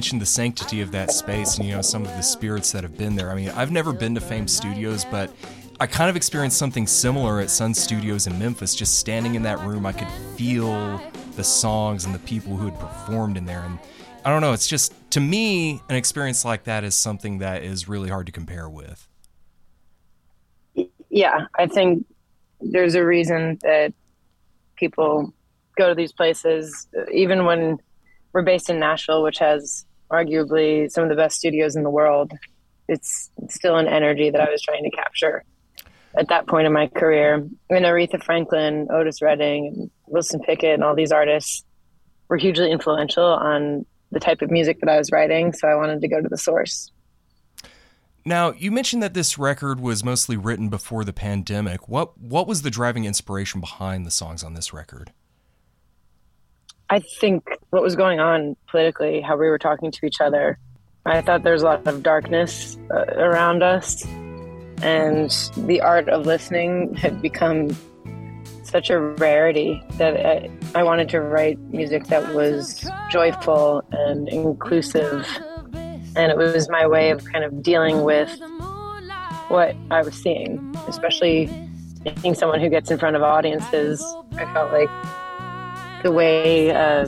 Mentioned 0.00 0.22
the 0.22 0.24
sanctity 0.24 0.80
of 0.80 0.90
that 0.92 1.10
space 1.10 1.58
and 1.58 1.68
you 1.68 1.74
know 1.74 1.82
some 1.82 2.06
of 2.06 2.08
the 2.16 2.22
spirits 2.22 2.72
that 2.72 2.82
have 2.82 2.96
been 2.96 3.16
there. 3.16 3.30
I 3.30 3.34
mean, 3.34 3.50
I've 3.50 3.70
never 3.70 3.92
been 3.92 4.14
to 4.14 4.20
Fame 4.22 4.48
Studios, 4.48 5.04
but 5.04 5.30
I 5.78 5.86
kind 5.86 6.08
of 6.08 6.16
experienced 6.16 6.56
something 6.56 6.86
similar 6.86 7.38
at 7.38 7.50
Sun 7.50 7.74
Studios 7.74 8.26
in 8.26 8.38
Memphis. 8.38 8.74
Just 8.74 8.96
standing 8.96 9.34
in 9.34 9.42
that 9.42 9.58
room, 9.60 9.84
I 9.84 9.92
could 9.92 10.08
feel 10.38 10.98
the 11.36 11.44
songs 11.44 12.06
and 12.06 12.14
the 12.14 12.18
people 12.20 12.56
who 12.56 12.64
had 12.64 12.80
performed 12.80 13.36
in 13.36 13.44
there. 13.44 13.60
And 13.60 13.78
I 14.24 14.30
don't 14.30 14.40
know, 14.40 14.54
it's 14.54 14.66
just 14.66 14.94
to 15.10 15.20
me, 15.20 15.82
an 15.90 15.96
experience 15.96 16.46
like 16.46 16.64
that 16.64 16.82
is 16.82 16.94
something 16.94 17.40
that 17.40 17.62
is 17.62 17.86
really 17.86 18.08
hard 18.08 18.24
to 18.24 18.32
compare 18.32 18.70
with. 18.70 19.06
Yeah, 21.10 21.44
I 21.58 21.66
think 21.66 22.06
there's 22.62 22.94
a 22.94 23.04
reason 23.04 23.58
that 23.64 23.92
people 24.76 25.34
go 25.76 25.90
to 25.90 25.94
these 25.94 26.12
places, 26.12 26.88
even 27.12 27.44
when 27.44 27.78
we're 28.32 28.40
based 28.40 28.70
in 28.70 28.78
Nashville, 28.78 29.22
which 29.22 29.38
has 29.40 29.84
arguably 30.10 30.90
some 30.90 31.04
of 31.04 31.10
the 31.10 31.16
best 31.16 31.36
studios 31.36 31.76
in 31.76 31.82
the 31.82 31.90
world. 31.90 32.32
It's 32.88 33.30
still 33.48 33.76
an 33.76 33.86
energy 33.86 34.30
that 34.30 34.40
I 34.40 34.50
was 34.50 34.62
trying 34.62 34.84
to 34.84 34.90
capture 34.90 35.44
at 36.16 36.28
that 36.28 36.46
point 36.46 36.66
in 36.66 36.72
my 36.72 36.88
career. 36.88 37.34
And 37.34 37.84
Aretha 37.84 38.22
Franklin, 38.22 38.88
Otis 38.90 39.22
Redding, 39.22 39.68
and 39.68 39.90
Wilson 40.06 40.40
Pickett, 40.40 40.74
and 40.74 40.84
all 40.84 40.94
these 40.94 41.12
artists 41.12 41.64
were 42.28 42.36
hugely 42.36 42.70
influential 42.70 43.24
on 43.24 43.86
the 44.10 44.20
type 44.20 44.42
of 44.42 44.50
music 44.50 44.80
that 44.80 44.88
I 44.88 44.98
was 44.98 45.10
writing. 45.12 45.52
So 45.52 45.68
I 45.68 45.76
wanted 45.76 46.00
to 46.00 46.08
go 46.08 46.20
to 46.20 46.28
the 46.28 46.38
source. 46.38 46.90
Now, 48.24 48.52
you 48.52 48.70
mentioned 48.70 49.02
that 49.02 49.14
this 49.14 49.38
record 49.38 49.80
was 49.80 50.04
mostly 50.04 50.36
written 50.36 50.68
before 50.68 51.04
the 51.04 51.12
pandemic. 51.12 51.88
What 51.88 52.18
what 52.18 52.46
was 52.46 52.62
the 52.62 52.70
driving 52.70 53.04
inspiration 53.04 53.60
behind 53.60 54.04
the 54.04 54.10
songs 54.10 54.44
on 54.44 54.54
this 54.54 54.74
record? 54.74 55.12
I 56.90 56.98
think 56.98 57.44
what 57.70 57.82
was 57.82 57.96
going 57.96 58.20
on 58.20 58.56
politically, 58.68 59.20
how 59.20 59.36
we 59.36 59.48
were 59.48 59.58
talking 59.58 59.90
to 59.90 60.06
each 60.06 60.20
other, 60.20 60.58
I 61.06 61.22
thought 61.22 61.42
there 61.42 61.52
was 61.52 61.62
a 61.62 61.66
lot 61.66 61.86
of 61.86 62.02
darkness 62.02 62.78
uh, 62.90 63.04
around 63.16 63.62
us. 63.62 64.04
And 64.82 65.30
the 65.56 65.80
art 65.80 66.08
of 66.08 66.26
listening 66.26 66.94
had 66.94 67.20
become 67.20 67.76
such 68.62 68.90
a 68.90 68.98
rarity 68.98 69.82
that 69.98 70.14
I, 70.24 70.50
I 70.74 70.82
wanted 70.82 71.08
to 71.10 71.20
write 71.20 71.58
music 71.70 72.06
that 72.06 72.34
was 72.34 72.88
joyful 73.10 73.82
and 73.92 74.28
inclusive 74.28 75.26
And 76.16 76.32
it 76.32 76.36
was 76.36 76.68
my 76.68 76.86
way 76.86 77.10
of 77.10 77.24
kind 77.24 77.44
of 77.44 77.62
dealing 77.62 78.02
with 78.02 78.36
what 79.48 79.76
I 79.90 80.02
was 80.02 80.14
seeing, 80.14 80.74
especially 80.88 81.48
being 82.22 82.34
someone 82.34 82.60
who 82.60 82.68
gets 82.68 82.90
in 82.90 82.98
front 82.98 83.14
of 83.14 83.22
audiences. 83.22 84.02
I 84.32 84.52
felt 84.52 84.72
like 84.72 84.90
the 86.02 86.10
way 86.10 86.72
uh, 86.72 87.06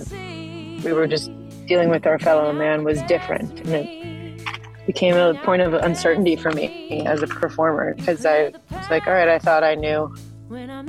we 0.84 0.92
were 0.92 1.06
just 1.06 1.30
dealing 1.66 1.88
with 1.88 2.06
our 2.06 2.18
fellow 2.18 2.52
man 2.52 2.84
was 2.84 3.02
different. 3.02 3.60
And 3.60 3.74
it 3.74 4.86
became 4.86 5.16
a 5.16 5.34
point 5.44 5.62
of 5.62 5.74
uncertainty 5.74 6.36
for 6.36 6.50
me 6.50 7.04
as 7.06 7.22
a 7.22 7.26
performer 7.26 7.94
because 7.94 8.26
I 8.26 8.52
was 8.70 8.90
like, 8.90 9.06
all 9.06 9.14
right, 9.14 9.28
I 9.28 9.38
thought 9.38 9.64
I 9.64 9.74
knew 9.74 10.14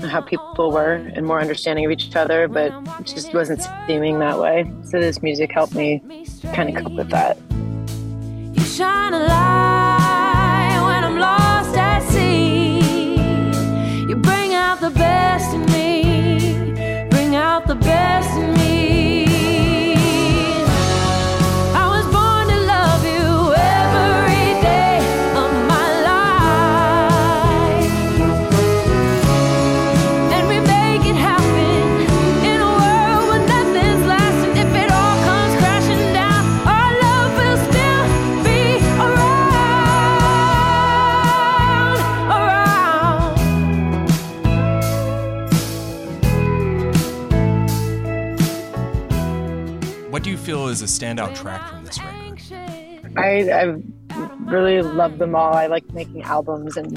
how 0.01 0.19
people 0.21 0.71
were 0.71 0.93
and 0.93 1.25
more 1.25 1.39
understanding 1.39 1.85
of 1.85 1.91
each 1.91 2.15
other, 2.15 2.47
but 2.47 2.73
it 2.99 3.05
just 3.05 3.33
wasn't 3.33 3.65
seeming 3.87 4.19
that 4.19 4.37
way. 4.39 4.69
So 4.83 4.99
this 4.99 5.21
music 5.21 5.51
helped 5.51 5.73
me 5.75 6.01
kind 6.53 6.75
of 6.75 6.83
cope 6.83 6.93
with 6.93 7.09
that. 7.11 7.37
You 7.51 8.63
shine 8.63 9.13
a 9.13 9.19
light 9.19 10.81
when 10.85 11.03
I'm 11.03 11.17
lost 11.17 11.77
at 11.77 12.01
sea. 12.09 12.79
You 14.09 14.15
bring 14.17 14.53
out 14.53 14.81
the 14.81 14.89
best 14.89 15.53
in 15.53 15.65
me, 15.67 17.07
bring 17.09 17.35
out 17.35 17.67
the 17.67 17.75
best 17.75 18.35
in 18.37 18.47
me. 18.47 18.52
I, 53.51 53.75
I 54.11 54.29
really 54.45 54.81
love 54.81 55.17
them 55.17 55.35
all. 55.35 55.53
I 55.53 55.67
like 55.67 55.91
making 55.93 56.23
albums 56.23 56.77
and 56.77 56.93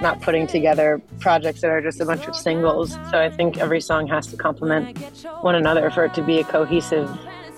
not 0.00 0.20
putting 0.20 0.46
together 0.46 1.02
projects 1.18 1.60
that 1.60 1.70
are 1.70 1.80
just 1.80 2.00
a 2.00 2.04
bunch 2.04 2.26
of 2.26 2.36
singles. 2.36 2.92
So 3.10 3.20
I 3.20 3.30
think 3.30 3.58
every 3.58 3.80
song 3.80 4.06
has 4.08 4.26
to 4.28 4.36
complement 4.36 4.98
one 5.40 5.54
another 5.54 5.90
for 5.90 6.04
it 6.04 6.14
to 6.14 6.22
be 6.22 6.40
a 6.40 6.44
cohesive 6.44 7.08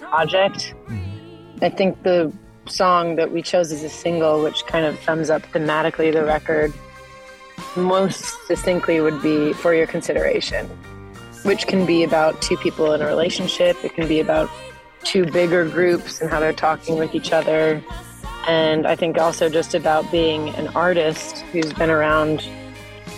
project. 0.01 0.75
Mm-hmm. 0.87 1.65
I 1.65 1.69
think 1.69 2.03
the 2.03 2.33
song 2.67 3.17
that 3.17 3.33
we 3.33 3.43
chose 3.43 3.73
as 3.73 3.83
a 3.83 3.89
single, 3.91 4.43
which 4.43 4.65
kind 4.67 4.87
of 4.87 4.99
sums 5.03 5.29
up 5.31 5.43
thematically 5.53 6.13
the 6.13 6.25
record, 6.25 6.73
most 7.77 8.37
distinctly 8.49 9.01
would 9.01 9.21
be 9.23 9.53
For 9.53 9.75
Your 9.75 9.87
Consideration, 9.87 10.67
which 11.43 11.67
can 11.67 11.85
be 11.85 12.03
about 12.05 12.41
two 12.41 12.57
people 12.57 12.93
in 12.95 13.03
a 13.03 13.07
relationship. 13.07 13.77
It 13.85 13.95
can 13.95 14.09
be 14.09 14.21
about 14.21 14.49
two 15.05 15.27
bigger 15.27 15.69
groups 15.69 16.21
and 16.21 16.31
how 16.31 16.41
they're 16.41 16.53
talking 16.53 16.97
with 16.97 17.15
each 17.15 17.33
other. 17.33 17.83
And 18.49 18.87
I 18.87 18.97
think 18.97 19.19
also 19.19 19.49
just 19.49 19.75
about 19.75 20.11
being 20.11 20.49
an 20.51 20.69
artist 20.69 21.39
who's 21.53 21.73
been 21.73 21.91
around 21.91 22.49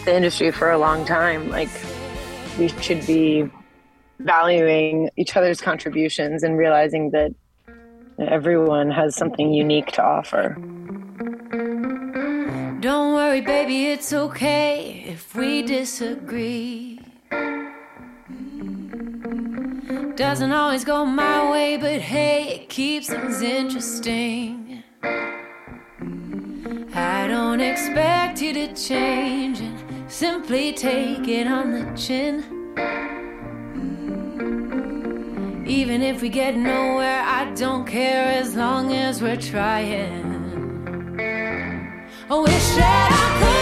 the 0.04 0.14
industry 0.14 0.50
for 0.50 0.70
a 0.70 0.78
long 0.78 1.04
time. 1.04 1.48
Like, 1.48 1.70
we 2.58 2.68
should 2.68 3.06
be 3.06 3.48
valuing 4.18 5.10
each 5.16 5.36
other's 5.36 5.60
contributions 5.60 6.42
and 6.42 6.58
realizing 6.58 7.10
that 7.10 7.32
everyone 8.18 8.90
has 8.90 9.16
something 9.16 9.52
unique 9.52 9.92
to 9.92 10.02
offer. 10.02 10.56
Don't 12.80 13.14
worry, 13.14 13.40
baby, 13.40 13.86
it's 13.86 14.12
okay 14.12 15.04
if 15.06 15.34
we 15.34 15.62
disagree. 15.62 17.00
Doesn't 20.16 20.52
always 20.52 20.84
go 20.84 21.06
my 21.06 21.50
way, 21.50 21.76
but 21.76 22.00
hey, 22.00 22.54
it 22.54 22.68
keeps 22.68 23.08
things 23.08 23.40
interesting. 23.40 24.61
I 26.94 27.26
don't 27.28 27.60
expect 27.60 28.40
you 28.40 28.52
to 28.52 28.74
change 28.74 29.60
and 29.60 30.10
simply 30.10 30.72
take 30.72 31.26
it 31.28 31.46
on 31.46 31.72
the 31.72 31.84
chin. 31.96 32.44
Even 35.66 36.02
if 36.02 36.22
we 36.22 36.28
get 36.28 36.56
nowhere, 36.56 37.22
I 37.22 37.52
don't 37.54 37.86
care 37.86 38.26
as 38.26 38.54
long 38.54 38.92
as 38.92 39.22
we're 39.22 39.36
trying. 39.36 40.30
I 42.30 42.34
wish 42.34 42.74
that 42.76 43.08
I 43.10 43.44
could 43.44 43.61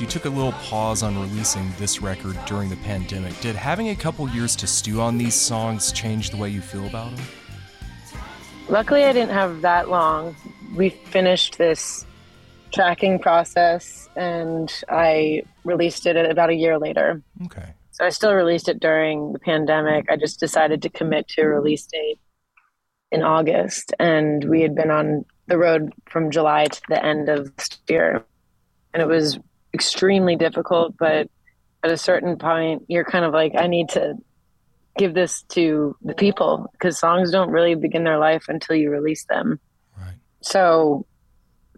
you 0.00 0.06
took 0.06 0.24
a 0.24 0.30
little 0.30 0.52
pause 0.52 1.02
on 1.02 1.18
releasing 1.18 1.70
this 1.78 2.00
record 2.00 2.38
during 2.46 2.70
the 2.70 2.76
pandemic. 2.76 3.38
Did 3.40 3.54
having 3.54 3.90
a 3.90 3.94
couple 3.94 4.26
years 4.30 4.56
to 4.56 4.66
stew 4.66 5.00
on 5.00 5.18
these 5.18 5.34
songs 5.34 5.92
change 5.92 6.30
the 6.30 6.38
way 6.38 6.48
you 6.48 6.62
feel 6.62 6.86
about 6.86 7.14
them? 7.14 7.24
Luckily, 8.68 9.04
I 9.04 9.12
didn't 9.12 9.32
have 9.32 9.60
that 9.60 9.90
long. 9.90 10.34
We 10.74 10.88
finished 10.88 11.58
this 11.58 12.06
tracking 12.72 13.18
process 13.18 14.08
and 14.16 14.72
I 14.88 15.42
released 15.64 16.06
it 16.06 16.16
about 16.16 16.48
a 16.48 16.54
year 16.54 16.78
later. 16.78 17.22
Okay. 17.44 17.74
So 17.90 18.06
I 18.06 18.08
still 18.08 18.32
released 18.32 18.68
it 18.68 18.80
during 18.80 19.34
the 19.34 19.38
pandemic. 19.38 20.10
I 20.10 20.16
just 20.16 20.40
decided 20.40 20.80
to 20.82 20.88
commit 20.88 21.28
to 21.28 21.42
a 21.42 21.46
release 21.46 21.86
date 21.86 22.18
in 23.12 23.22
August. 23.22 23.92
And 24.00 24.44
we 24.48 24.62
had 24.62 24.74
been 24.74 24.90
on 24.90 25.26
the 25.46 25.58
road 25.58 25.92
from 26.06 26.30
July 26.30 26.64
to 26.64 26.80
the 26.88 27.04
end 27.04 27.28
of 27.28 27.52
last 27.58 27.82
year. 27.88 28.24
And 28.92 29.02
it 29.02 29.06
was 29.06 29.38
extremely 29.74 30.36
difficult, 30.36 30.96
but 30.96 31.28
at 31.82 31.90
a 31.90 31.96
certain 31.98 32.38
point, 32.38 32.84
you're 32.88 33.04
kind 33.04 33.24
of 33.24 33.34
like, 33.34 33.52
I 33.58 33.66
need 33.66 33.90
to 33.90 34.14
give 34.96 35.12
this 35.12 35.42
to 35.50 35.96
the 36.02 36.14
people 36.14 36.70
because 36.72 36.98
songs 36.98 37.30
don't 37.30 37.50
really 37.50 37.74
begin 37.74 38.04
their 38.04 38.18
life 38.18 38.44
until 38.48 38.76
you 38.76 38.90
release 38.90 39.24
them. 39.24 39.60
So 40.40 41.06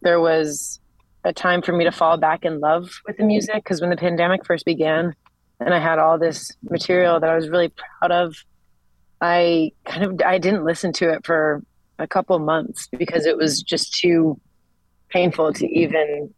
there 0.02 0.20
was 0.20 0.80
a 1.24 1.32
time 1.32 1.62
for 1.62 1.72
me 1.72 1.84
to 1.84 1.92
fall 1.92 2.16
back 2.16 2.44
in 2.44 2.60
love 2.60 2.90
with 3.06 3.16
the 3.16 3.24
music 3.24 3.56
because 3.56 3.80
when 3.80 3.90
the 3.90 3.96
pandemic 3.96 4.44
first 4.44 4.64
began 4.64 5.14
and 5.60 5.72
I 5.72 5.78
had 5.78 5.98
all 5.98 6.18
this 6.18 6.52
material 6.68 7.18
that 7.20 7.30
I 7.30 7.36
was 7.36 7.48
really 7.48 7.72
proud 8.00 8.12
of, 8.12 8.36
I 9.20 9.72
kind 9.84 10.04
of 10.04 10.20
I 10.26 10.38
didn't 10.38 10.64
listen 10.64 10.92
to 10.94 11.10
it 11.10 11.24
for 11.24 11.62
a 11.98 12.06
couple 12.06 12.38
months 12.38 12.88
because 12.98 13.24
it 13.24 13.36
was 13.36 13.62
just 13.62 13.94
too 13.94 14.38
painful 15.08 15.52
to 15.54 15.66
even 15.66 16.34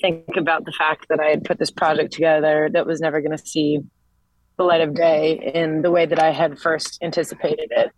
think 0.00 0.36
about 0.36 0.64
the 0.64 0.72
fact 0.72 1.06
that 1.08 1.20
I 1.20 1.26
had 1.26 1.44
put 1.44 1.58
this 1.58 1.70
project 1.70 2.12
together 2.12 2.68
that 2.72 2.86
was 2.86 3.00
never 3.00 3.20
going 3.20 3.36
to 3.36 3.44
see 3.44 3.80
the 4.56 4.64
light 4.64 4.80
of 4.80 4.94
day 4.94 5.52
in 5.54 5.82
the 5.82 5.90
way 5.90 6.06
that 6.06 6.18
I 6.18 6.32
had 6.32 6.58
first 6.58 6.98
anticipated 7.02 7.70
it. 7.70 7.92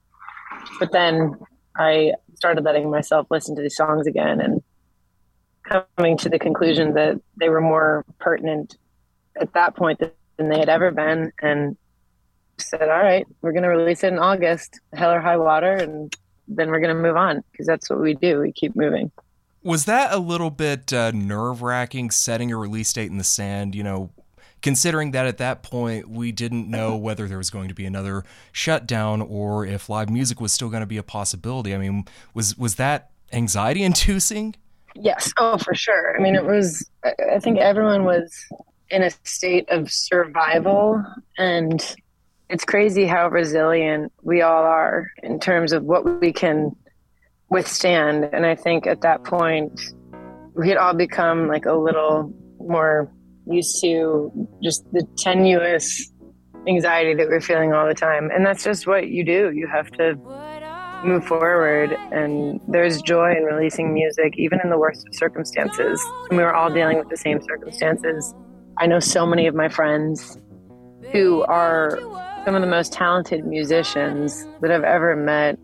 But 0.78 0.92
then 0.92 1.34
I 1.76 2.12
started 2.34 2.64
letting 2.64 2.90
myself 2.90 3.26
listen 3.30 3.54
to 3.56 3.62
these 3.62 3.76
songs 3.76 4.06
again 4.06 4.40
and 4.40 4.62
coming 5.96 6.16
to 6.18 6.28
the 6.28 6.38
conclusion 6.38 6.94
that 6.94 7.20
they 7.36 7.48
were 7.48 7.60
more 7.60 8.04
pertinent 8.18 8.76
at 9.40 9.52
that 9.54 9.76
point 9.76 10.00
than 10.36 10.48
they 10.48 10.58
had 10.58 10.68
ever 10.68 10.90
been. 10.90 11.32
And 11.40 11.76
said, 12.60 12.82
all 12.82 12.88
right, 12.88 13.26
we're 13.40 13.52
going 13.52 13.62
to 13.62 13.68
release 13.68 14.02
it 14.02 14.12
in 14.12 14.18
August, 14.18 14.80
hell 14.92 15.12
or 15.12 15.20
high 15.20 15.36
water, 15.36 15.72
and 15.72 16.14
then 16.48 16.70
we're 16.70 16.80
going 16.80 16.94
to 16.94 17.00
move 17.00 17.16
on 17.16 17.42
because 17.52 17.66
that's 17.66 17.88
what 17.88 18.00
we 18.00 18.14
do. 18.14 18.40
We 18.40 18.52
keep 18.52 18.74
moving. 18.74 19.10
Was 19.68 19.84
that 19.84 20.14
a 20.14 20.18
little 20.18 20.48
bit 20.48 20.94
uh, 20.94 21.10
nerve 21.10 21.60
wracking 21.60 22.10
setting 22.10 22.50
a 22.50 22.56
release 22.56 22.90
date 22.90 23.10
in 23.10 23.18
the 23.18 23.22
sand? 23.22 23.74
You 23.74 23.82
know, 23.82 24.10
considering 24.62 25.10
that 25.10 25.26
at 25.26 25.36
that 25.36 25.62
point 25.62 26.08
we 26.08 26.32
didn't 26.32 26.70
know 26.70 26.96
whether 27.06 27.28
there 27.28 27.36
was 27.36 27.50
going 27.50 27.68
to 27.68 27.74
be 27.74 27.84
another 27.84 28.24
shutdown 28.50 29.20
or 29.20 29.66
if 29.66 29.90
live 29.90 30.08
music 30.08 30.40
was 30.40 30.54
still 30.54 30.70
going 30.70 30.80
to 30.80 30.86
be 30.86 30.96
a 30.96 31.02
possibility. 31.02 31.74
I 31.74 31.76
mean, 31.76 32.06
was 32.32 32.56
was 32.56 32.76
that 32.76 33.10
anxiety 33.30 33.82
inducing? 33.84 34.54
Yes. 34.94 35.34
Oh, 35.36 35.58
for 35.58 35.74
sure. 35.74 36.18
I 36.18 36.22
mean, 36.22 36.34
it 36.34 36.46
was, 36.46 36.88
I 37.04 37.12
I 37.34 37.38
think 37.38 37.58
everyone 37.58 38.06
was 38.06 38.34
in 38.88 39.02
a 39.02 39.10
state 39.24 39.68
of 39.68 39.92
survival. 39.92 41.04
And 41.36 41.94
it's 42.48 42.64
crazy 42.64 43.04
how 43.04 43.28
resilient 43.28 44.14
we 44.22 44.40
all 44.40 44.64
are 44.64 45.10
in 45.22 45.38
terms 45.38 45.72
of 45.74 45.84
what 45.84 46.22
we 46.22 46.32
can 46.32 46.74
withstand. 47.50 48.28
And 48.32 48.44
I 48.46 48.54
think 48.54 48.86
at 48.86 49.00
that 49.02 49.24
point, 49.24 49.80
we 50.54 50.68
had 50.68 50.76
all 50.76 50.94
become 50.94 51.48
like 51.48 51.66
a 51.66 51.74
little 51.74 52.32
more 52.58 53.10
used 53.46 53.80
to 53.80 54.48
just 54.62 54.84
the 54.92 55.06
tenuous 55.16 56.12
anxiety 56.66 57.14
that 57.14 57.28
we're 57.28 57.40
feeling 57.40 57.72
all 57.72 57.86
the 57.86 57.94
time. 57.94 58.30
And 58.30 58.44
that's 58.44 58.64
just 58.64 58.86
what 58.86 59.08
you 59.08 59.24
do. 59.24 59.52
You 59.54 59.66
have 59.68 59.90
to 59.92 60.16
move 61.04 61.24
forward. 61.24 61.92
And 62.12 62.60
there's 62.68 63.00
joy 63.02 63.32
in 63.36 63.44
releasing 63.44 63.94
music, 63.94 64.34
even 64.36 64.60
in 64.62 64.70
the 64.70 64.78
worst 64.78 65.06
of 65.06 65.14
circumstances. 65.14 66.04
And 66.28 66.38
we 66.38 66.44
were 66.44 66.54
all 66.54 66.72
dealing 66.72 66.98
with 66.98 67.08
the 67.08 67.16
same 67.16 67.40
circumstances. 67.42 68.34
I 68.78 68.86
know 68.86 69.00
so 69.00 69.24
many 69.26 69.46
of 69.46 69.54
my 69.54 69.68
friends 69.68 70.38
who 71.12 71.42
are 71.44 71.98
some 72.44 72.54
of 72.54 72.60
the 72.60 72.68
most 72.68 72.92
talented 72.92 73.46
musicians 73.46 74.46
that 74.60 74.70
I've 74.70 74.84
ever 74.84 75.16
met 75.16 75.58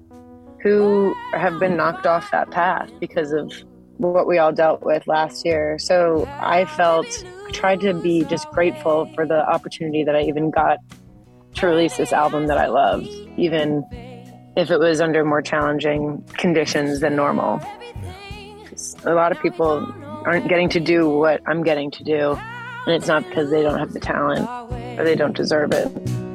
who 0.65 1.15
have 1.35 1.61
been 1.61 1.77
knocked 1.77 2.07
off 2.07 2.31
that 2.31 2.51
path 2.51 2.91
because 2.99 3.33
of 3.33 3.53
what 3.99 4.27
we 4.27 4.39
all 4.39 4.51
dealt 4.51 4.83
with 4.83 5.07
last 5.07 5.45
year. 5.45 5.79
So 5.79 6.27
I 6.41 6.65
felt, 6.65 7.07
I 7.47 7.51
tried 7.51 7.81
to 7.83 7.93
be 7.93 8.25
just 8.25 8.49
grateful 8.51 9.07
for 9.15 9.27
the 9.27 9.47
opportunity 9.47 10.05
that 10.05 10.17
I 10.17 10.23
even 10.23 10.51
got 10.51 10.79
to 11.57 11.67
release 11.67 11.99
this 11.99 12.15
album 12.15 12.47
that 12.47 12.57
I 12.57 12.69
loved, 12.69 13.07
even 13.37 13.85
if 14.57 14.71
it 14.71 14.79
was 14.79 15.03
under 15.03 15.23
more 15.23 15.43
challenging 15.43 16.25
conditions 16.39 17.01
than 17.01 17.15
normal. 17.15 17.61
A 19.05 19.12
lot 19.12 19.33
of 19.33 19.41
people 19.43 19.87
aren't 20.25 20.49
getting 20.49 20.71
to 20.71 20.81
do 20.81 21.11
what 21.11 21.43
I'm 21.47 21.62
getting 21.62 21.91
to 21.91 22.05
do, 22.05 22.39
and 22.87 22.95
it's 22.95 23.07
not 23.07 23.29
because 23.29 23.51
they 23.51 23.62
don't 23.62 23.79
have 23.79 23.93
the 23.93 24.01
talent 24.01 24.49
or 24.99 25.05
they 25.05 25.15
don't 25.15 25.37
deserve 25.37 25.73
it. 25.73 26.34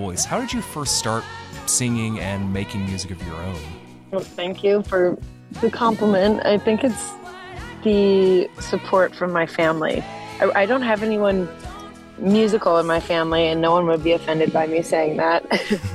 Voice. 0.00 0.24
How 0.24 0.40
did 0.40 0.52
you 0.52 0.62
first 0.62 0.96
start 0.96 1.24
singing 1.66 2.18
and 2.20 2.52
making 2.52 2.86
music 2.86 3.10
of 3.10 3.22
your 3.26 3.36
own? 3.36 3.60
Well, 4.10 4.22
thank 4.22 4.64
you 4.64 4.82
for 4.82 5.18
the 5.60 5.70
compliment. 5.70 6.44
I 6.44 6.56
think 6.58 6.82
it's 6.82 7.12
the 7.84 8.48
support 8.60 9.14
from 9.14 9.30
my 9.32 9.46
family. 9.46 10.02
I, 10.40 10.62
I 10.62 10.66
don't 10.66 10.82
have 10.82 11.02
anyone 11.02 11.48
musical 12.18 12.78
in 12.78 12.86
my 12.86 13.00
family, 13.00 13.46
and 13.46 13.60
no 13.60 13.72
one 13.72 13.86
would 13.86 14.02
be 14.02 14.12
offended 14.12 14.52
by 14.52 14.66
me 14.66 14.82
saying 14.82 15.18
that. 15.18 15.44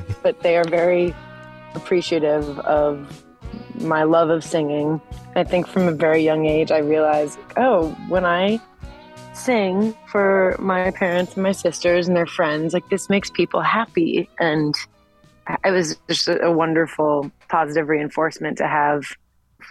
but 0.23 0.41
they 0.41 0.55
are 0.55 0.63
very 0.63 1.15
appreciative 1.73 2.59
of 2.59 3.23
my 3.81 4.03
love 4.03 4.29
of 4.29 4.43
singing. 4.43 5.01
I 5.35 5.43
think 5.43 5.67
from 5.67 5.87
a 5.87 5.91
very 5.91 6.23
young 6.23 6.45
age, 6.45 6.71
I 6.71 6.77
realized, 6.77 7.37
oh, 7.57 7.89
when 8.07 8.23
I 8.23 8.59
sing 9.35 9.95
for 10.07 10.55
my 10.59 10.91
parents 10.91 11.33
and 11.33 11.43
my 11.43 11.51
sisters 11.51 12.07
and 12.07 12.15
their 12.15 12.25
friends, 12.25 12.73
like 12.73 12.87
this 12.89 13.09
makes 13.09 13.29
people 13.29 13.61
happy. 13.61 14.29
And 14.39 14.73
it 15.63 15.71
was 15.71 15.97
just 16.07 16.27
a 16.27 16.51
wonderful 16.51 17.31
positive 17.49 17.87
reinforcement 17.87 18.57
to 18.57 18.67
have 18.67 19.03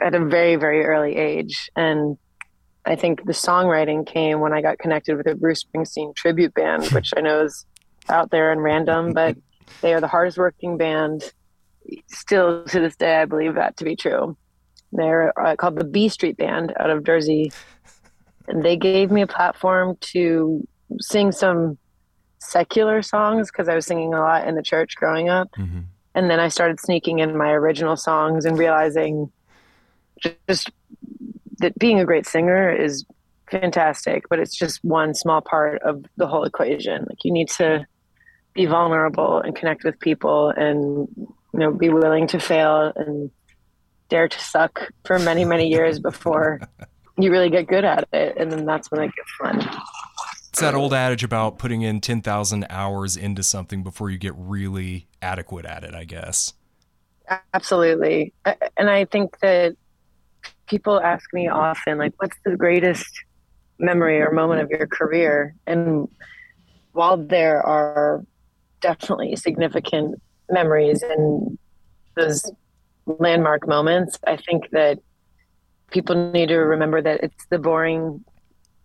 at 0.02 0.14
a 0.14 0.24
very, 0.24 0.56
very 0.56 0.84
early 0.84 1.16
age. 1.16 1.70
And 1.76 2.18
I 2.84 2.96
think 2.96 3.24
the 3.24 3.32
songwriting 3.32 4.06
came 4.06 4.40
when 4.40 4.52
I 4.52 4.60
got 4.60 4.78
connected 4.78 5.16
with 5.16 5.26
a 5.26 5.34
Bruce 5.34 5.64
Springsteen 5.64 6.14
tribute 6.14 6.54
band, 6.54 6.86
which 6.92 7.12
I 7.16 7.20
know 7.20 7.44
is 7.44 7.66
out 8.08 8.30
there 8.30 8.52
and 8.52 8.62
random, 8.62 9.12
but 9.12 9.36
they 9.80 9.94
are 9.94 10.00
the 10.00 10.08
hardest 10.08 10.38
working 10.38 10.76
band. 10.76 11.32
Still 12.08 12.64
to 12.64 12.80
this 12.80 12.96
day, 12.96 13.16
I 13.16 13.24
believe 13.24 13.54
that 13.54 13.76
to 13.78 13.84
be 13.84 13.96
true. 13.96 14.36
They're 14.92 15.38
uh, 15.38 15.56
called 15.56 15.76
the 15.76 15.84
B 15.84 16.08
Street 16.08 16.36
Band 16.36 16.72
out 16.78 16.88
of 16.88 17.04
Jersey. 17.04 17.52
And 18.46 18.62
they 18.62 18.76
gave 18.76 19.10
me 19.10 19.22
a 19.22 19.26
platform 19.26 19.96
to 20.12 20.66
sing 21.00 21.32
some 21.32 21.78
secular 22.38 23.02
songs 23.02 23.50
because 23.50 23.68
I 23.68 23.74
was 23.74 23.86
singing 23.86 24.14
a 24.14 24.20
lot 24.20 24.46
in 24.46 24.54
the 24.54 24.62
church 24.62 24.96
growing 24.96 25.28
up. 25.28 25.50
Mm-hmm. 25.58 25.80
And 26.14 26.30
then 26.30 26.38
I 26.38 26.48
started 26.48 26.78
sneaking 26.80 27.18
in 27.18 27.36
my 27.36 27.50
original 27.50 27.96
songs 27.96 28.44
and 28.44 28.58
realizing 28.58 29.32
just 30.46 30.70
that 31.58 31.76
being 31.78 31.98
a 31.98 32.04
great 32.04 32.26
singer 32.26 32.70
is 32.70 33.04
fantastic, 33.50 34.28
but 34.28 34.38
it's 34.38 34.56
just 34.56 34.84
one 34.84 35.14
small 35.14 35.40
part 35.40 35.82
of 35.82 36.04
the 36.16 36.26
whole 36.26 36.44
equation. 36.44 37.06
Like 37.08 37.24
you 37.24 37.32
need 37.32 37.48
to 37.50 37.86
be 38.54 38.66
vulnerable 38.66 39.40
and 39.40 39.56
connect 39.56 39.84
with 39.84 39.98
people 39.98 40.50
and 40.50 41.08
you 41.18 41.60
know 41.60 41.72
be 41.72 41.88
willing 41.88 42.26
to 42.28 42.38
fail 42.38 42.92
and 42.94 43.30
dare 44.08 44.28
to 44.28 44.40
suck 44.40 44.90
for 45.04 45.18
many 45.18 45.44
many 45.44 45.68
years 45.68 45.98
before 45.98 46.60
you 47.16 47.30
really 47.30 47.50
get 47.50 47.66
good 47.66 47.84
at 47.84 48.08
it 48.12 48.36
and 48.36 48.50
then 48.50 48.64
that's 48.64 48.90
when 48.90 49.02
it 49.02 49.12
gets 49.14 49.30
fun. 49.38 49.80
It's 50.48 50.60
that 50.60 50.74
old 50.74 50.94
adage 50.94 51.24
about 51.24 51.58
putting 51.58 51.82
in 51.82 52.00
10,000 52.00 52.66
hours 52.70 53.16
into 53.16 53.42
something 53.42 53.82
before 53.82 54.10
you 54.10 54.18
get 54.18 54.34
really 54.36 55.08
adequate 55.20 55.66
at 55.66 55.82
it, 55.82 55.94
I 55.94 56.04
guess. 56.04 56.52
Absolutely. 57.52 58.32
And 58.76 58.88
I 58.88 59.04
think 59.06 59.38
that 59.40 59.76
people 60.66 61.00
ask 61.00 61.32
me 61.32 61.48
often, 61.48 61.98
like, 61.98 62.12
what's 62.18 62.36
the 62.44 62.56
greatest 62.56 63.10
memory 63.78 64.20
or 64.20 64.30
moment 64.30 64.60
of 64.60 64.70
your 64.70 64.86
career? 64.86 65.56
And 65.66 66.08
while 66.92 67.16
there 67.16 67.60
are 67.62 68.24
definitely 68.80 69.34
significant 69.34 70.20
memories 70.48 71.02
and 71.02 71.58
those 72.14 72.48
landmark 73.06 73.66
moments, 73.66 74.18
I 74.26 74.36
think 74.36 74.70
that 74.70 75.00
people 75.90 76.32
need 76.32 76.48
to 76.48 76.56
remember 76.56 77.00
that 77.02 77.22
it's 77.22 77.46
the 77.50 77.58
boring 77.58 78.24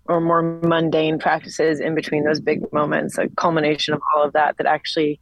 or 0.06 0.20
more 0.20 0.42
mundane 0.42 1.20
practices 1.20 1.80
in 1.80 1.96
between 1.96 2.24
those 2.24 2.40
big 2.40 2.72
moments, 2.74 3.18
a 3.18 3.30
culmination 3.30 3.94
of 3.94 4.02
all 4.14 4.24
of 4.24 4.34
that, 4.34 4.58
that 4.58 4.66
actually 4.66 5.20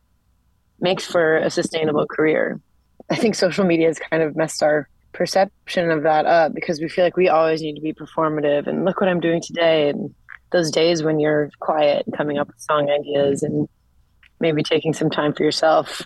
makes 0.79 1.05
for 1.05 1.37
a 1.37 1.49
sustainable 1.49 2.07
career. 2.07 2.59
I 3.09 3.15
think 3.15 3.35
social 3.35 3.65
media 3.65 3.87
has 3.87 3.99
kind 3.99 4.23
of 4.23 4.35
messed 4.35 4.63
our 4.63 4.87
perception 5.13 5.91
of 5.91 6.03
that 6.03 6.25
up 6.25 6.53
because 6.53 6.79
we 6.79 6.87
feel 6.87 7.03
like 7.03 7.17
we 7.17 7.27
always 7.27 7.61
need 7.61 7.75
to 7.75 7.81
be 7.81 7.93
performative 7.93 8.67
and 8.67 8.85
look 8.85 9.01
what 9.01 9.09
I'm 9.09 9.19
doing 9.19 9.41
today. 9.41 9.89
And 9.89 10.13
those 10.51 10.71
days 10.71 11.03
when 11.03 11.19
you're 11.19 11.49
quiet 11.59 12.05
and 12.05 12.15
coming 12.15 12.37
up 12.37 12.47
with 12.47 12.59
song 12.59 12.89
ideas 12.89 13.43
and 13.43 13.67
maybe 14.39 14.63
taking 14.63 14.93
some 14.93 15.09
time 15.09 15.33
for 15.33 15.43
yourself 15.43 16.03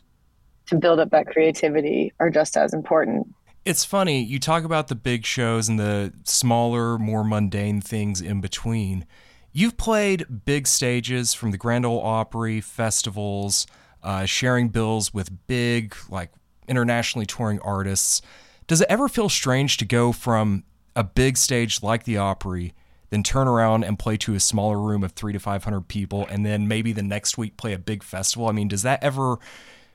to 0.67 0.75
build 0.77 0.99
up 0.99 1.11
that 1.11 1.27
creativity 1.27 2.13
are 2.19 2.29
just 2.29 2.55
as 2.55 2.73
important. 2.73 3.27
It's 3.63 3.85
funny, 3.85 4.23
you 4.23 4.39
talk 4.39 4.63
about 4.63 4.87
the 4.87 4.95
big 4.95 5.23
shows 5.23 5.69
and 5.69 5.79
the 5.79 6.13
smaller, 6.23 6.97
more 6.97 7.23
mundane 7.23 7.79
things 7.79 8.19
in 8.19 8.41
between. 8.41 9.05
You've 9.53 9.77
played 9.77 10.45
big 10.45 10.65
stages 10.65 11.35
from 11.35 11.51
the 11.51 11.57
Grand 11.57 11.85
Ole 11.85 12.01
Opry, 12.01 12.59
festivals, 12.59 13.67
uh, 14.01 14.25
sharing 14.25 14.69
bills 14.69 15.13
with 15.13 15.45
big, 15.45 15.95
like 16.09 16.31
internationally 16.67 17.27
touring 17.27 17.59
artists. 17.59 18.23
Does 18.65 18.81
it 18.81 18.87
ever 18.89 19.07
feel 19.07 19.29
strange 19.29 19.77
to 19.77 19.85
go 19.85 20.11
from 20.11 20.63
a 20.95 21.03
big 21.03 21.37
stage 21.37 21.83
like 21.83 22.05
the 22.05 22.17
Opry, 22.17 22.73
then 23.11 23.21
turn 23.21 23.47
around 23.47 23.83
and 23.83 23.99
play 23.99 24.17
to 24.17 24.33
a 24.33 24.39
smaller 24.39 24.79
room 24.79 25.03
of 25.03 25.11
three 25.11 25.33
to 25.33 25.39
500 25.39 25.87
people, 25.87 26.25
and 26.27 26.43
then 26.43 26.67
maybe 26.67 26.93
the 26.93 27.03
next 27.03 27.37
week 27.37 27.57
play 27.57 27.73
a 27.73 27.79
big 27.79 28.01
festival? 28.01 28.47
I 28.47 28.53
mean, 28.53 28.69
does 28.69 28.81
that 28.81 29.03
ever 29.03 29.37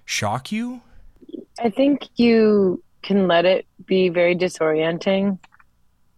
shock 0.04 0.52
you? 0.52 0.82
I 1.58 1.70
think 1.70 2.02
you 2.14 2.82
can 3.06 3.28
let 3.28 3.44
it 3.46 3.66
be 3.86 4.08
very 4.08 4.34
disorienting, 4.34 5.38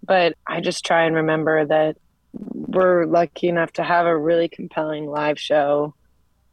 but 0.02 0.34
I 0.46 0.60
just 0.60 0.84
try 0.84 1.04
and 1.04 1.14
remember 1.14 1.66
that 1.66 1.98
we're 2.32 3.04
lucky 3.04 3.48
enough 3.48 3.72
to 3.74 3.84
have 3.84 4.06
a 4.06 4.16
really 4.16 4.48
compelling 4.48 5.06
live 5.06 5.38
show. 5.38 5.94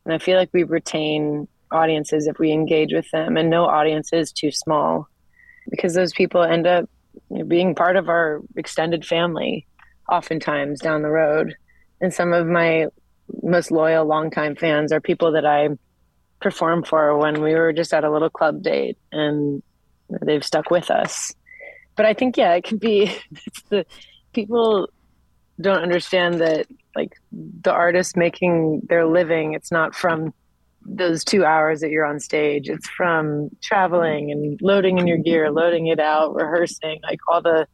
And 0.03 0.13
I 0.13 0.17
feel 0.17 0.38
like 0.38 0.49
we 0.53 0.63
retain 0.63 1.47
audiences 1.71 2.27
if 2.27 2.38
we 2.38 2.51
engage 2.51 2.93
with 2.93 3.09
them, 3.11 3.38
and 3.38 3.49
no 3.49 3.65
audience 3.65 4.11
is 4.11 4.31
too 4.31 4.51
small 4.51 5.07
because 5.69 5.93
those 5.93 6.13
people 6.13 6.43
end 6.43 6.67
up 6.67 6.89
being 7.47 7.73
part 7.73 7.95
of 7.95 8.09
our 8.09 8.41
extended 8.57 9.05
family 9.05 9.65
oftentimes 10.11 10.81
down 10.81 11.01
the 11.01 11.09
road. 11.09 11.55
And 12.01 12.13
some 12.13 12.33
of 12.33 12.45
my 12.45 12.88
most 13.41 13.71
loyal, 13.71 14.05
longtime 14.05 14.57
fans 14.57 14.91
are 14.91 14.99
people 14.99 15.31
that 15.31 15.45
I 15.45 15.69
performed 16.41 16.88
for 16.88 17.17
when 17.17 17.41
we 17.41 17.55
were 17.55 17.71
just 17.71 17.93
at 17.93 18.03
a 18.03 18.11
little 18.11 18.29
club 18.29 18.61
date 18.61 18.97
and 19.13 19.63
they've 20.10 20.43
stuck 20.43 20.70
with 20.70 20.89
us. 20.89 21.34
But 21.95 22.06
I 22.06 22.14
think, 22.14 22.38
yeah, 22.38 22.53
it 22.53 22.64
can 22.64 22.78
be 22.78 23.03
it's 23.45 23.62
the 23.70 23.86
people 24.34 24.89
don't 25.60 25.82
understand 25.82 26.41
that 26.41 26.68
like 26.95 27.14
the 27.32 27.72
artist 27.72 28.18
making 28.18 28.82
their 28.88 29.06
living 29.06 29.53
it's 29.53 29.72
not 29.72 29.95
from 29.95 30.34
those 30.82 31.24
two 31.24 31.43
hours 31.43 31.80
that 31.80 31.89
you're 31.89 32.06
on 32.06 32.20
stage 32.20 32.70
it's 32.70 32.88
from 32.89 33.49
traveling 33.62 34.32
and 34.32 34.60
loading 34.62 34.97
in 34.97 35.08
your 35.08 35.18
gear 35.18 35.49
loading 35.49 35.88
it 35.88 35.99
out 35.99 36.36
rehearsing 36.36 36.99
like 37.03 37.20
all 37.28 37.41
the 37.41 37.66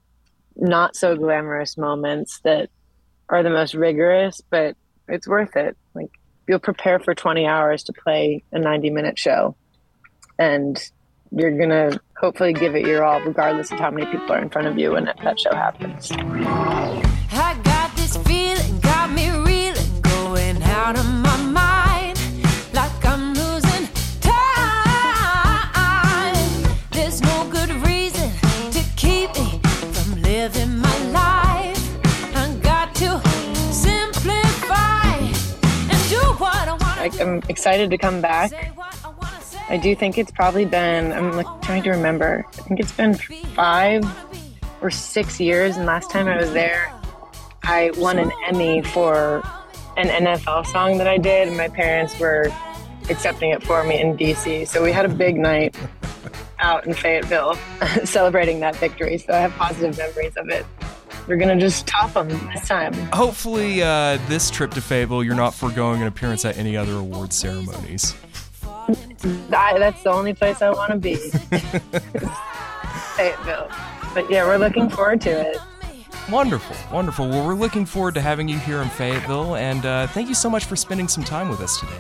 not 0.56 0.96
so 0.96 1.16
glamorous 1.16 1.78
moments 1.78 2.40
that 2.44 2.70
are 3.30 3.44
the 3.44 3.50
most 3.50 3.74
rigorous 3.74 4.42
but 4.50 4.76
it's 5.08 5.28
worth 5.28 5.56
it 5.56 5.76
like 5.94 6.12
you'll 6.48 6.60
prepare 6.60 7.00
for 7.00 7.14
20 7.14 7.46
hours 7.46 7.84
to 7.84 7.94
play 7.94 8.44
a 8.52 8.60
90 8.60 8.92
minute 8.92 9.18
show 9.18 9.56
and 10.38 10.92
you're 11.32 11.58
gonna 11.58 12.00
hopefully 12.22 12.54
give 12.54 12.76
it 12.76 12.86
your 12.86 13.04
all 13.04 13.20
regardless 13.22 13.72
of 13.72 13.80
how 13.80 13.90
many 13.90 14.06
people 14.06 14.32
are 14.32 14.38
in 14.38 14.48
front 14.48 14.68
of 14.68 14.78
you 14.78 14.92
when 14.92 15.06
that, 15.06 15.40
show 15.40 15.54
happens 15.56 16.12
I 16.12 17.60
got 17.64 17.96
this 17.96 18.16
feeling, 18.18 18.80
got 18.80 19.10
me 19.12 19.32
reeling, 19.32 20.02
going 20.02 20.62
out 20.62 21.00
of 21.00 21.06
my 21.06 21.38
mind. 21.38 22.20
Like 22.74 23.04
I'm 23.06 23.34
losing 23.34 23.88
time. 24.20 24.44
There's 26.92 27.22
no 27.22 27.50
good 27.50 27.72
reason 27.88 28.30
to 28.72 28.84
keep 28.98 29.34
me 29.36 29.60
from 29.94 30.22
living 30.22 30.78
my 30.78 30.98
life. 31.08 31.80
I 32.36 32.54
got 32.62 32.94
to 32.96 33.20
simplify 33.74 35.16
and 35.90 36.10
do 36.10 36.22
what 36.38 36.68
I 36.68 36.78
want. 36.80 37.20
I'm 37.20 37.42
excited 37.50 37.90
to 37.90 37.98
come 37.98 38.22
back. 38.22 38.52
I 39.72 39.78
do 39.78 39.96
think 39.96 40.18
it's 40.18 40.32
probably 40.32 40.66
been, 40.66 41.14
I'm 41.14 41.32
like 41.32 41.48
trying 41.62 41.82
to 41.84 41.92
remember, 41.92 42.46
I 42.46 42.62
think 42.64 42.82
it's 42.82 42.92
been 42.92 43.14
five 43.56 44.04
or 44.82 44.92
six 44.92 45.40
years. 45.40 45.78
And 45.78 45.86
last 45.86 46.12
time 46.12 46.28
I 46.28 46.36
was 46.36 46.52
there, 46.52 46.94
I 47.64 47.92
won 47.96 48.20
an 48.20 48.34
Emmy 48.46 48.82
for 48.82 49.42
an 49.96 50.10
NFL 50.10 50.66
song 50.66 50.98
that 50.98 51.08
I 51.08 51.18
did. 51.18 51.48
And 51.48 51.56
my 51.56 51.70
parents 51.70 52.20
were 52.20 52.52
accepting 53.10 53.52
it 53.52 53.64
for 53.64 53.82
me 53.86 54.02
in 54.02 54.18
DC. 54.18 54.68
So 54.68 54.84
we 54.84 54.92
had 54.92 55.06
a 55.06 55.10
big 55.10 55.38
night 55.38 55.74
out 56.60 56.86
in 56.86 56.94
Fayetteville 56.94 57.56
celebrating 58.04 58.60
that 58.60 58.76
victory. 58.76 59.20
So 59.20 59.32
I 59.32 59.38
have 59.38 59.54
positive 59.54 59.98
memories 59.98 60.36
of 60.36 60.50
it. 60.50 60.66
We're 61.30 61.38
going 61.38 61.58
to 61.58 61.66
just 61.66 61.88
top 61.88 62.12
them 62.12 62.28
this 62.28 62.68
time. 62.68 62.94
Hopefully, 63.14 63.82
uh, 63.82 64.18
this 64.28 64.52
trip 64.52 64.72
to 64.72 64.82
Fayetteville, 64.82 65.24
you're 65.24 65.34
not 65.34 65.54
foregoing 65.54 66.02
an 66.02 66.08
appearance 66.08 66.44
at 66.44 66.58
any 66.58 66.76
other 66.76 66.96
award 66.96 67.32
ceremonies. 67.32 68.16
I, 69.24 69.78
that's 69.78 70.04
the 70.04 70.12
only 70.12 70.34
place 70.34 70.62
I 70.62 70.70
want 70.72 70.92
to 70.92 70.98
be. 70.98 71.16
Fayetteville. 73.16 73.70
But 74.14 74.30
yeah, 74.30 74.46
we're 74.46 74.58
looking 74.58 74.90
forward 74.90 75.22
to 75.22 75.30
it. 75.30 75.58
Wonderful, 76.30 76.76
wonderful. 76.94 77.28
Well, 77.28 77.46
we're 77.46 77.56
looking 77.56 77.86
forward 77.86 78.14
to 78.16 78.22
having 78.22 78.48
you 78.48 78.58
here 78.60 78.82
in 78.82 78.90
Fayetteville, 78.90 79.56
and 79.56 79.86
uh, 79.86 80.08
thank 80.08 80.30
you 80.30 80.36
so 80.36 80.50
much 80.50 80.66
for 80.66 80.76
spending 80.76 81.08
some 81.08 81.24
time 81.24 81.50
with 81.50 81.62
us 81.62 81.80
today. 81.80 81.92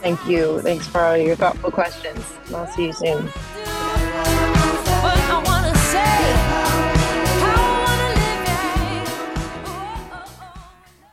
Thank 0.00 0.26
you. 0.26 0.60
Thanks 0.60 0.86
for 0.86 1.00
all 1.00 1.16
your 1.16 1.36
thoughtful 1.36 1.70
questions. 1.70 2.24
I'll 2.54 2.66
see 2.66 2.86
you 2.86 2.92
soon. 2.92 3.30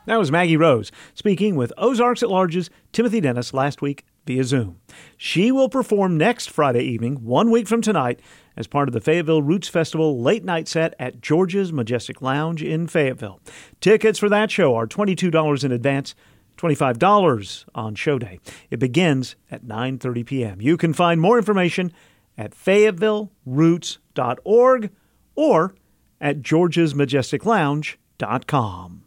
That 0.06 0.18
was 0.18 0.32
Maggie 0.32 0.56
Rose 0.56 0.90
speaking 1.14 1.54
with 1.54 1.72
Ozarks 1.78 2.22
at 2.22 2.30
Large's 2.30 2.70
Timothy 2.92 3.20
Dennis 3.20 3.54
last 3.54 3.82
week 3.82 4.04
via 4.26 4.44
Zoom. 4.44 4.78
She 5.16 5.50
will 5.52 5.68
perform 5.68 6.16
next 6.16 6.50
Friday 6.50 6.82
evening, 6.82 7.24
one 7.24 7.50
week 7.50 7.68
from 7.68 7.82
tonight, 7.82 8.20
as 8.56 8.66
part 8.66 8.88
of 8.88 8.94
the 8.94 9.00
Fayetteville 9.00 9.42
Roots 9.42 9.68
Festival 9.68 10.20
late 10.20 10.44
night 10.44 10.68
set 10.68 10.94
at 10.98 11.20
George's 11.20 11.72
Majestic 11.72 12.20
Lounge 12.20 12.62
in 12.62 12.86
Fayetteville. 12.86 13.40
Tickets 13.80 14.18
for 14.18 14.28
that 14.28 14.50
show 14.50 14.74
are 14.74 14.86
$22 14.86 15.64
in 15.64 15.72
advance. 15.72 16.14
$25 16.58 17.64
on 17.74 17.94
show 17.94 18.18
day. 18.18 18.38
It 18.70 18.78
begins 18.78 19.36
at 19.50 19.64
9:30 19.64 20.26
p.m. 20.26 20.60
You 20.60 20.76
can 20.76 20.92
find 20.92 21.18
more 21.20 21.38
information 21.38 21.92
at 22.36 22.52
fayettevilleRoots.org 22.52 24.90
or 25.34 25.74
at 26.20 26.42
georgesmajesticlounge.com. 26.42 29.01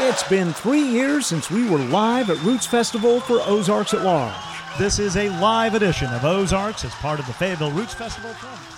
It's 0.00 0.22
been 0.28 0.52
three 0.52 0.82
years 0.82 1.26
since 1.26 1.50
we 1.50 1.68
were 1.68 1.78
live 1.78 2.30
at 2.30 2.40
Roots 2.42 2.66
Festival 2.66 3.18
for 3.20 3.40
Ozarks 3.40 3.94
at 3.94 4.02
Large. 4.02 4.32
This 4.78 5.00
is 5.00 5.16
a 5.16 5.28
live 5.40 5.74
edition 5.74 6.06
of 6.14 6.24
Ozarks 6.24 6.84
as 6.84 6.92
part 6.92 7.18
of 7.18 7.26
the 7.26 7.32
Fayetteville 7.32 7.72
Roots 7.72 7.94
Festival. 7.94 8.30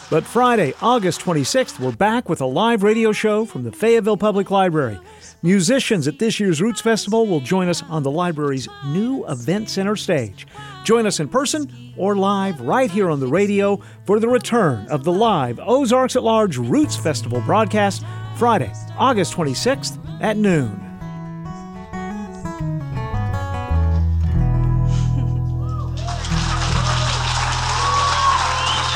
But 0.08 0.24
Friday, 0.24 0.72
August 0.80 1.20
26th, 1.20 1.78
we're 1.78 1.92
back 1.92 2.28
with 2.30 2.40
a 2.40 2.46
live 2.46 2.82
radio 2.82 3.12
show 3.12 3.44
from 3.44 3.64
the 3.64 3.70
Fayetteville 3.70 4.16
Public 4.16 4.50
Library. 4.50 4.98
Musicians 5.42 6.08
at 6.08 6.18
this 6.18 6.40
year's 6.40 6.62
Roots 6.62 6.80
Festival 6.80 7.26
will 7.26 7.40
join 7.40 7.68
us 7.68 7.82
on 7.84 8.02
the 8.02 8.10
library's 8.10 8.66
new 8.86 9.24
Event 9.26 9.68
Center 9.68 9.96
stage. 9.96 10.46
Join 10.84 11.06
us 11.06 11.20
in 11.20 11.28
person 11.28 11.92
or 11.98 12.16
live 12.16 12.60
right 12.62 12.90
here 12.90 13.10
on 13.10 13.20
the 13.20 13.28
radio 13.28 13.78
for 14.06 14.18
the 14.18 14.28
return 14.28 14.88
of 14.88 15.04
the 15.04 15.12
live 15.12 15.60
Ozarks 15.60 16.16
at 16.16 16.22
Large 16.22 16.56
Roots 16.56 16.96
Festival 16.96 17.42
broadcast 17.42 18.02
Friday, 18.40 18.72
August 18.96 19.34
26th 19.34 19.98
at 20.22 20.38
noon. 20.38 20.70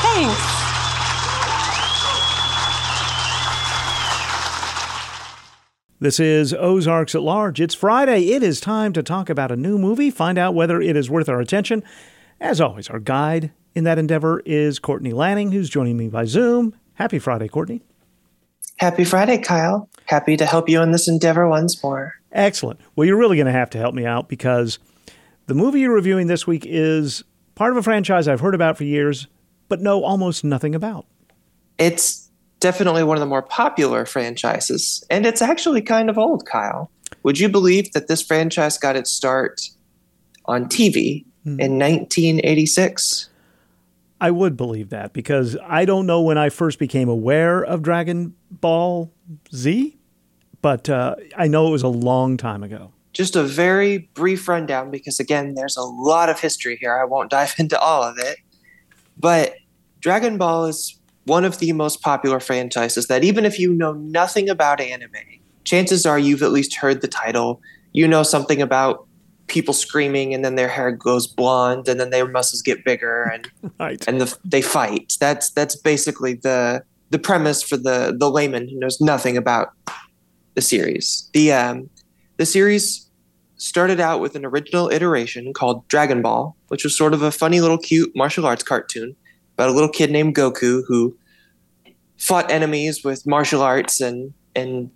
Thanks. 0.01 0.41
This 5.99 6.19
is 6.19 6.51
Ozarks 6.51 7.13
at 7.13 7.21
Large. 7.21 7.61
It's 7.61 7.75
Friday. 7.75 8.29
It 8.29 8.41
is 8.41 8.59
time 8.59 8.93
to 8.93 9.03
talk 9.03 9.29
about 9.29 9.51
a 9.51 9.55
new 9.55 9.77
movie, 9.77 10.09
find 10.09 10.39
out 10.39 10.55
whether 10.55 10.81
it 10.81 10.95
is 10.95 11.11
worth 11.11 11.29
our 11.29 11.39
attention. 11.39 11.83
As 12.41 12.59
always, 12.59 12.89
our 12.89 12.99
guide 12.99 13.51
in 13.75 13.83
that 13.83 13.99
endeavor 13.99 14.41
is 14.43 14.79
Courtney 14.79 15.13
Lanning, 15.13 15.51
who's 15.51 15.69
joining 15.69 15.97
me 15.97 16.07
by 16.07 16.25
Zoom. 16.25 16.73
Happy 16.95 17.19
Friday, 17.19 17.47
Courtney. 17.47 17.83
Happy 18.77 19.05
Friday, 19.05 19.37
Kyle. 19.37 19.89
Happy 20.05 20.37
to 20.37 20.45
help 20.45 20.69
you 20.69 20.81
in 20.81 20.91
this 20.91 21.07
endeavor 21.07 21.47
once 21.47 21.81
more. 21.81 22.15
Excellent. 22.31 22.79
Well, 22.95 23.07
you're 23.07 23.17
really 23.17 23.37
going 23.37 23.47
to 23.47 23.51
have 23.51 23.69
to 23.71 23.77
help 23.77 23.95
me 23.95 24.05
out 24.05 24.27
because 24.27 24.79
the 25.47 25.53
movie 25.53 25.79
you're 25.79 25.93
reviewing 25.93 26.27
this 26.27 26.45
week 26.45 26.65
is 26.67 27.23
part 27.55 27.71
of 27.71 27.77
a 27.77 27.83
franchise 27.83 28.27
I've 28.27 28.41
heard 28.41 28.55
about 28.55 28.77
for 28.77 28.83
years, 28.83 29.27
but 29.69 29.81
know 29.81 30.03
almost 30.03 30.43
nothing 30.43 30.75
about. 30.75 31.05
It's 31.77 32.29
definitely 32.59 33.03
one 33.03 33.17
of 33.17 33.21
the 33.21 33.27
more 33.27 33.41
popular 33.41 34.05
franchises, 34.05 35.03
and 35.09 35.25
it's 35.25 35.41
actually 35.41 35.81
kind 35.81 36.09
of 36.09 36.17
old, 36.17 36.45
Kyle. 36.45 36.91
Would 37.23 37.39
you 37.39 37.49
believe 37.49 37.91
that 37.93 38.07
this 38.07 38.21
franchise 38.21 38.77
got 38.77 38.95
its 38.95 39.11
start 39.11 39.61
on 40.45 40.65
TV 40.65 41.25
hmm. 41.43 41.59
in 41.59 41.79
1986? 41.79 43.29
I 44.25 44.31
would 44.31 44.57
believe 44.57 44.89
that 44.89 45.13
because 45.13 45.55
I 45.63 45.85
don't 45.85 46.07
know 46.07 46.19
when 46.19 46.35
I 46.35 46.49
first 46.49 46.79
became 46.79 47.09
aware 47.09 47.63
of 47.63 47.83
Dragon 47.83 48.33
Ball 48.49 49.13
Z, 49.53 49.99
but 50.63 50.89
uh, 50.89 51.15
I 51.37 51.47
know 51.47 51.67
it 51.67 51.69
was 51.69 51.83
a 51.83 51.87
long 51.87 52.35
time 52.35 52.63
ago. 52.63 52.91
Just 53.13 53.35
a 53.35 53.43
very 53.43 54.09
brief 54.15 54.47
rundown 54.47 54.89
because, 54.89 55.19
again, 55.19 55.53
there's 55.53 55.77
a 55.77 55.83
lot 55.83 56.29
of 56.29 56.39
history 56.39 56.75
here. 56.81 56.97
I 56.97 57.05
won't 57.05 57.29
dive 57.37 57.53
into 57.59 57.79
all 57.79 58.01
of 58.01 58.17
it. 58.17 58.39
But 59.15 59.53
Dragon 59.99 60.39
Ball 60.39 60.65
is 60.65 60.99
one 61.25 61.45
of 61.45 61.59
the 61.59 61.71
most 61.73 62.01
popular 62.01 62.39
franchises 62.39 63.05
that, 63.05 63.23
even 63.23 63.45
if 63.45 63.59
you 63.59 63.73
know 63.75 63.93
nothing 63.93 64.49
about 64.49 64.81
anime, 64.81 65.11
chances 65.65 66.03
are 66.03 66.17
you've 66.17 66.41
at 66.41 66.51
least 66.51 66.77
heard 66.77 67.01
the 67.01 67.07
title. 67.07 67.61
You 67.91 68.07
know 68.07 68.23
something 68.23 68.59
about 68.59 69.04
people 69.47 69.73
screaming 69.73 70.33
and 70.33 70.43
then 70.43 70.55
their 70.55 70.67
hair 70.67 70.91
goes 70.91 71.27
blonde 71.27 71.87
and 71.87 71.99
then 71.99 72.09
their 72.09 72.27
muscles 72.27 72.61
get 72.61 72.83
bigger 72.83 73.23
and 73.23 73.49
right. 73.79 74.07
and 74.07 74.21
the, 74.21 74.37
they 74.43 74.61
fight. 74.61 75.13
That's 75.19 75.51
that's 75.51 75.75
basically 75.75 76.35
the 76.35 76.83
the 77.11 77.19
premise 77.19 77.61
for 77.61 77.77
the 77.77 78.15
the 78.17 78.29
layman 78.29 78.67
who 78.67 78.79
knows 78.79 78.99
nothing 78.99 79.37
about 79.37 79.69
the 80.55 80.61
series. 80.61 81.29
The 81.33 81.51
um, 81.51 81.89
the 82.37 82.45
series 82.45 83.09
started 83.57 83.99
out 83.99 84.19
with 84.19 84.35
an 84.35 84.45
original 84.45 84.89
iteration 84.89 85.53
called 85.53 85.87
Dragon 85.87 86.21
Ball, 86.21 86.55
which 86.67 86.83
was 86.83 86.97
sort 86.97 87.13
of 87.13 87.21
a 87.21 87.31
funny 87.31 87.61
little 87.61 87.77
cute 87.77 88.11
martial 88.15 88.45
arts 88.45 88.63
cartoon 88.63 89.15
about 89.53 89.69
a 89.69 89.71
little 89.71 89.89
kid 89.89 90.11
named 90.11 90.35
Goku 90.35 90.83
who 90.87 91.17
fought 92.17 92.49
enemies 92.51 93.03
with 93.03 93.25
martial 93.25 93.61
arts 93.61 94.01
and 94.01 94.33
and 94.55 94.89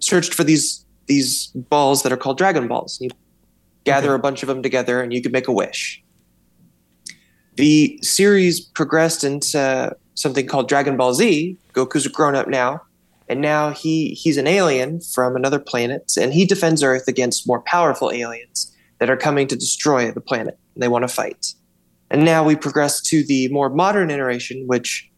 searched 0.00 0.34
for 0.34 0.44
these 0.44 0.84
these 1.06 1.46
balls 1.48 2.02
that 2.02 2.12
are 2.12 2.16
called 2.16 2.38
Dragon 2.38 2.68
Balls. 2.68 2.98
You 3.00 3.10
gather 3.86 4.12
a 4.12 4.18
bunch 4.18 4.42
of 4.42 4.48
them 4.48 4.62
together 4.62 5.00
and 5.00 5.14
you 5.14 5.22
could 5.22 5.32
make 5.32 5.48
a 5.48 5.52
wish. 5.52 6.02
The 7.54 7.98
series 8.02 8.60
progressed 8.60 9.24
into 9.24 9.96
something 10.14 10.46
called 10.46 10.68
Dragon 10.68 10.98
Ball 10.98 11.14
Z. 11.14 11.56
Goku's 11.72 12.04
a 12.04 12.10
grown 12.10 12.34
up 12.34 12.48
now, 12.48 12.82
and 13.28 13.40
now 13.40 13.70
he 13.70 14.10
he's 14.10 14.36
an 14.36 14.46
alien 14.46 15.00
from 15.00 15.36
another 15.36 15.58
planet, 15.58 16.12
and 16.20 16.34
he 16.34 16.44
defends 16.44 16.82
Earth 16.82 17.08
against 17.08 17.46
more 17.46 17.60
powerful 17.60 18.10
aliens 18.10 18.74
that 18.98 19.08
are 19.08 19.16
coming 19.16 19.46
to 19.48 19.56
destroy 19.56 20.10
the 20.10 20.20
planet. 20.20 20.58
And 20.74 20.82
they 20.82 20.88
want 20.88 21.04
to 21.04 21.08
fight. 21.08 21.54
And 22.10 22.24
now 22.24 22.44
we 22.44 22.56
progress 22.56 23.00
to 23.02 23.24
the 23.24 23.48
more 23.48 23.70
modern 23.70 24.10
iteration, 24.10 24.66
which 24.66 25.10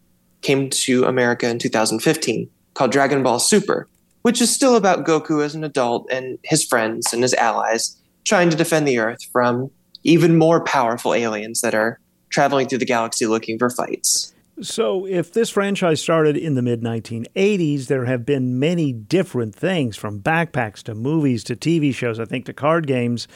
came 0.42 0.70
to 0.70 1.04
America 1.04 1.48
in 1.48 1.58
2015, 1.58 2.48
called 2.74 2.92
Dragon 2.92 3.22
Ball 3.22 3.40
Super. 3.40 3.88
which 4.22 4.40
is 4.40 4.54
still 4.54 4.76
about 4.76 5.06
Goku 5.06 5.42
as 5.42 5.54
an 5.54 5.64
adult 5.64 6.06
and 6.10 6.38
his 6.42 6.64
friends 6.64 7.12
and 7.12 7.22
his 7.22 7.34
allies 7.34 7.97
trying 8.28 8.50
to 8.50 8.56
defend 8.56 8.86
the 8.86 8.98
Earth 8.98 9.24
from 9.32 9.70
even 10.04 10.36
more 10.36 10.62
powerful 10.62 11.14
aliens 11.14 11.60
that 11.62 11.74
are 11.74 11.98
traveling 12.30 12.68
through 12.68 12.78
the 12.78 12.84
galaxy 12.84 13.26
looking 13.26 13.58
for 13.58 13.70
fights. 13.70 14.34
So, 14.60 15.06
if 15.06 15.32
this 15.32 15.50
franchise 15.50 16.02
started 16.02 16.36
in 16.36 16.54
the 16.54 16.62
mid 16.62 16.82
1980s, 16.82 17.86
there 17.86 18.06
have 18.06 18.26
been 18.26 18.58
many 18.58 18.92
different 18.92 19.54
things 19.54 19.96
from 19.96 20.20
backpacks 20.20 20.82
to 20.84 20.94
movies 20.94 21.44
to 21.44 21.56
TV 21.56 21.94
shows, 21.94 22.18
I 22.18 22.24
think, 22.24 22.46
to 22.46 22.52
card 22.52 22.86
games. 22.86 23.28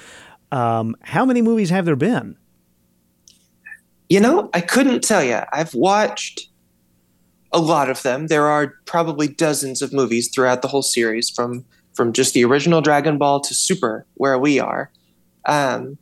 Um, 0.50 0.96
how 1.02 1.24
many 1.24 1.40
movies 1.40 1.70
have 1.70 1.84
there 1.84 1.96
been? 1.96 2.36
You 4.08 4.20
know, 4.20 4.50
I 4.52 4.60
couldn't 4.60 5.02
tell 5.04 5.22
you. 5.22 5.40
I've 5.52 5.74
watched 5.74 6.48
a 7.52 7.60
lot 7.60 7.88
of 7.88 8.02
them. 8.02 8.26
There 8.26 8.48
are 8.48 8.74
probably 8.84 9.28
dozens 9.28 9.80
of 9.80 9.92
movies 9.92 10.28
throughout 10.28 10.60
the 10.60 10.68
whole 10.68 10.82
series, 10.82 11.30
from 11.30 11.64
from 11.94 12.12
just 12.12 12.34
the 12.34 12.44
original 12.44 12.80
Dragon 12.80 13.18
Ball 13.18 13.40
to 13.40 13.54
Super, 13.54 14.06
where 14.14 14.38
we 14.38 14.58
are. 14.58 14.90
Um, 15.46 15.98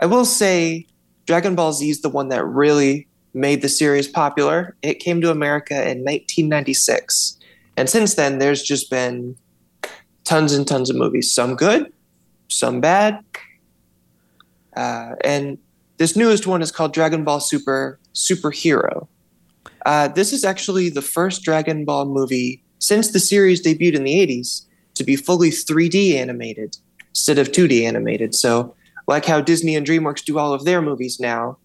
I 0.00 0.06
will 0.06 0.24
say, 0.24 0.86
Dragon 1.26 1.54
Ball 1.54 1.72
Z 1.72 1.88
is 1.88 2.02
the 2.02 2.08
one 2.08 2.28
that 2.28 2.44
really 2.44 3.06
made 3.34 3.62
the 3.62 3.68
series 3.68 4.08
popular. 4.08 4.76
It 4.82 4.98
came 4.98 5.20
to 5.20 5.30
America 5.30 5.74
in 5.74 6.04
1996, 6.04 7.38
and 7.76 7.88
since 7.88 8.14
then, 8.14 8.38
there's 8.38 8.62
just 8.62 8.90
been 8.90 9.36
tons 10.24 10.52
and 10.52 10.66
tons 10.66 10.90
of 10.90 10.96
movies. 10.96 11.32
Some 11.32 11.54
good, 11.54 11.92
some 12.48 12.80
bad, 12.80 13.24
uh, 14.76 15.14
and 15.22 15.58
this 15.98 16.16
newest 16.16 16.46
one 16.46 16.62
is 16.62 16.72
called 16.72 16.92
Dragon 16.92 17.24
Ball 17.24 17.40
Super 17.40 17.98
Superhero. 18.14 19.06
Uh, 19.86 20.08
this 20.08 20.32
is 20.32 20.44
actually 20.44 20.90
the 20.90 21.02
first 21.02 21.42
Dragon 21.42 21.84
Ball 21.84 22.06
movie 22.06 22.62
since 22.78 23.12
the 23.12 23.20
series 23.20 23.62
debuted 23.62 23.94
in 23.94 24.04
the 24.04 24.14
80s 24.14 24.62
to 25.00 25.04
be 25.04 25.16
fully 25.16 25.48
3D 25.48 26.12
animated 26.12 26.76
instead 27.08 27.38
of 27.38 27.52
2D 27.52 27.84
animated. 27.84 28.34
So, 28.34 28.74
like 29.08 29.24
how 29.24 29.40
Disney 29.40 29.74
and 29.74 29.86
DreamWorks 29.86 30.22
do 30.22 30.38
all 30.38 30.52
of 30.52 30.66
their 30.66 30.82
movies 30.82 31.18
now, 31.18 31.56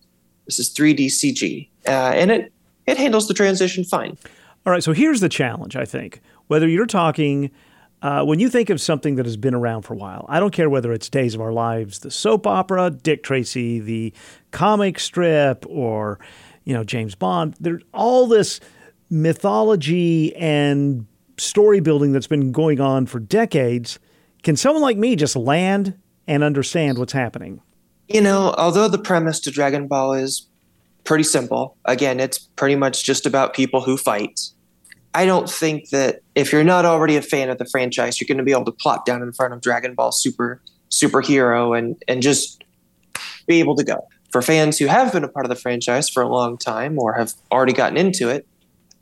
this 0.45 0.57
is 0.57 0.73
3D 0.73 1.07
CG, 1.07 1.67
uh, 1.85 1.91
and 2.15 2.31
it 2.31 2.53
it 2.87 2.97
handles 2.97 3.27
the 3.27 3.33
transition 3.33 3.83
fine. 3.83 4.17
All 4.65 4.71
right, 4.71 4.81
so 4.81 4.93
here's 4.93 5.19
the 5.19 5.27
challenge, 5.27 5.75
I 5.75 5.83
think. 5.83 6.21
Whether 6.47 6.67
you're 6.67 6.85
talking, 6.85 7.51
uh, 8.01 8.23
when 8.23 8.39
you 8.39 8.49
think 8.49 8.69
of 8.69 8.79
something 8.79 9.15
that 9.15 9.25
has 9.25 9.35
been 9.35 9.53
around 9.53 9.81
for 9.81 9.95
a 9.95 9.97
while, 9.97 10.25
I 10.29 10.39
don't 10.39 10.53
care 10.53 10.69
whether 10.69 10.93
it's 10.93 11.09
Days 11.09 11.35
of 11.35 11.41
Our 11.41 11.51
Lives, 11.51 11.99
the 11.99 12.11
soap 12.11 12.47
opera, 12.47 12.89
Dick 12.89 13.21
Tracy, 13.21 13.79
the 13.79 14.13
comic 14.51 14.97
strip, 14.97 15.65
or, 15.67 16.19
you 16.63 16.73
know, 16.73 16.83
James 16.83 17.15
Bond. 17.15 17.55
There's 17.59 17.83
all 17.93 18.27
this 18.27 18.59
mythology 19.09 20.35
and 20.35 21.05
story 21.37 21.79
building 21.79 22.11
that's 22.11 22.27
been 22.27 22.51
going 22.51 22.79
on 22.79 23.05
for 23.05 23.19
decades. 23.19 23.99
Can 24.43 24.55
someone 24.55 24.81
like 24.81 24.97
me 24.97 25.15
just 25.15 25.35
land 25.35 25.97
and 26.27 26.43
understand 26.43 26.97
what's 26.97 27.13
happening? 27.13 27.61
You 28.07 28.21
know, 28.21 28.53
although 28.57 28.87
the 28.87 28.97
premise 28.97 29.39
to 29.41 29.51
Dragon 29.51 29.87
Ball 29.87 30.13
is 30.13 30.47
pretty 31.03 31.23
simple, 31.23 31.75
again, 31.85 32.19
it's 32.19 32.37
pretty 32.37 32.75
much 32.75 33.03
just 33.03 33.25
about 33.25 33.53
people 33.53 33.81
who 33.81 33.97
fight. 33.97 34.41
I 35.13 35.25
don't 35.25 35.49
think 35.49 35.89
that 35.89 36.21
if 36.35 36.51
you're 36.51 36.63
not 36.63 36.85
already 36.85 37.15
a 37.15 37.21
fan 37.21 37.49
of 37.49 37.57
the 37.57 37.65
franchise, 37.65 38.19
you're 38.19 38.27
going 38.27 38.37
to 38.37 38.43
be 38.43 38.51
able 38.51 38.65
to 38.65 38.71
plop 38.71 39.05
down 39.05 39.21
in 39.21 39.31
front 39.31 39.53
of 39.53 39.61
Dragon 39.61 39.95
Ball 39.95 40.11
Super 40.11 40.61
superhero 40.91 41.77
and 41.77 42.01
and 42.07 42.21
just 42.21 42.63
be 43.47 43.59
able 43.59 43.75
to 43.75 43.83
go. 43.83 44.07
For 44.31 44.41
fans 44.41 44.77
who 44.77 44.87
have 44.87 45.13
been 45.13 45.23
a 45.23 45.27
part 45.27 45.45
of 45.45 45.49
the 45.49 45.55
franchise 45.55 46.09
for 46.09 46.21
a 46.21 46.27
long 46.27 46.57
time 46.57 46.99
or 46.99 47.13
have 47.13 47.33
already 47.51 47.73
gotten 47.73 47.97
into 47.97 48.29
it, 48.29 48.45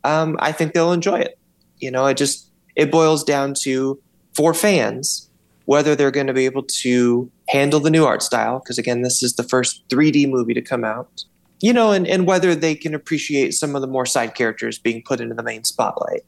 um, 0.03 0.37
I 0.39 0.51
think 0.51 0.73
they'll 0.73 0.91
enjoy 0.93 1.19
it. 1.19 1.39
You 1.83 1.91
know, 1.91 2.05
it 2.05 2.17
just 2.17 2.49
it 2.75 2.91
boils 2.91 3.23
down 3.23 3.53
to 3.63 4.01
for 4.33 4.53
fans 4.53 5.29
whether 5.65 5.95
they're 5.95 6.11
going 6.11 6.27
to 6.27 6.33
be 6.33 6.45
able 6.45 6.63
to 6.63 7.29
handle 7.47 7.79
the 7.79 7.89
new 7.89 8.05
art 8.05 8.21
style 8.21 8.59
because 8.59 8.77
again, 8.77 9.01
this 9.01 9.23
is 9.23 9.35
the 9.35 9.43
first 9.43 9.87
3D 9.89 10.29
movie 10.29 10.53
to 10.53 10.61
come 10.61 10.83
out. 10.83 11.23
You 11.61 11.71
know, 11.71 11.93
and, 11.93 12.05
and 12.05 12.27
whether 12.27 12.55
they 12.55 12.75
can 12.75 12.93
appreciate 12.93 13.53
some 13.53 13.73
of 13.73 13.81
the 13.81 13.87
more 13.87 14.05
side 14.05 14.35
characters 14.35 14.77
being 14.77 15.01
put 15.01 15.21
into 15.21 15.33
the 15.33 15.43
main 15.43 15.63
spotlight. 15.63 16.25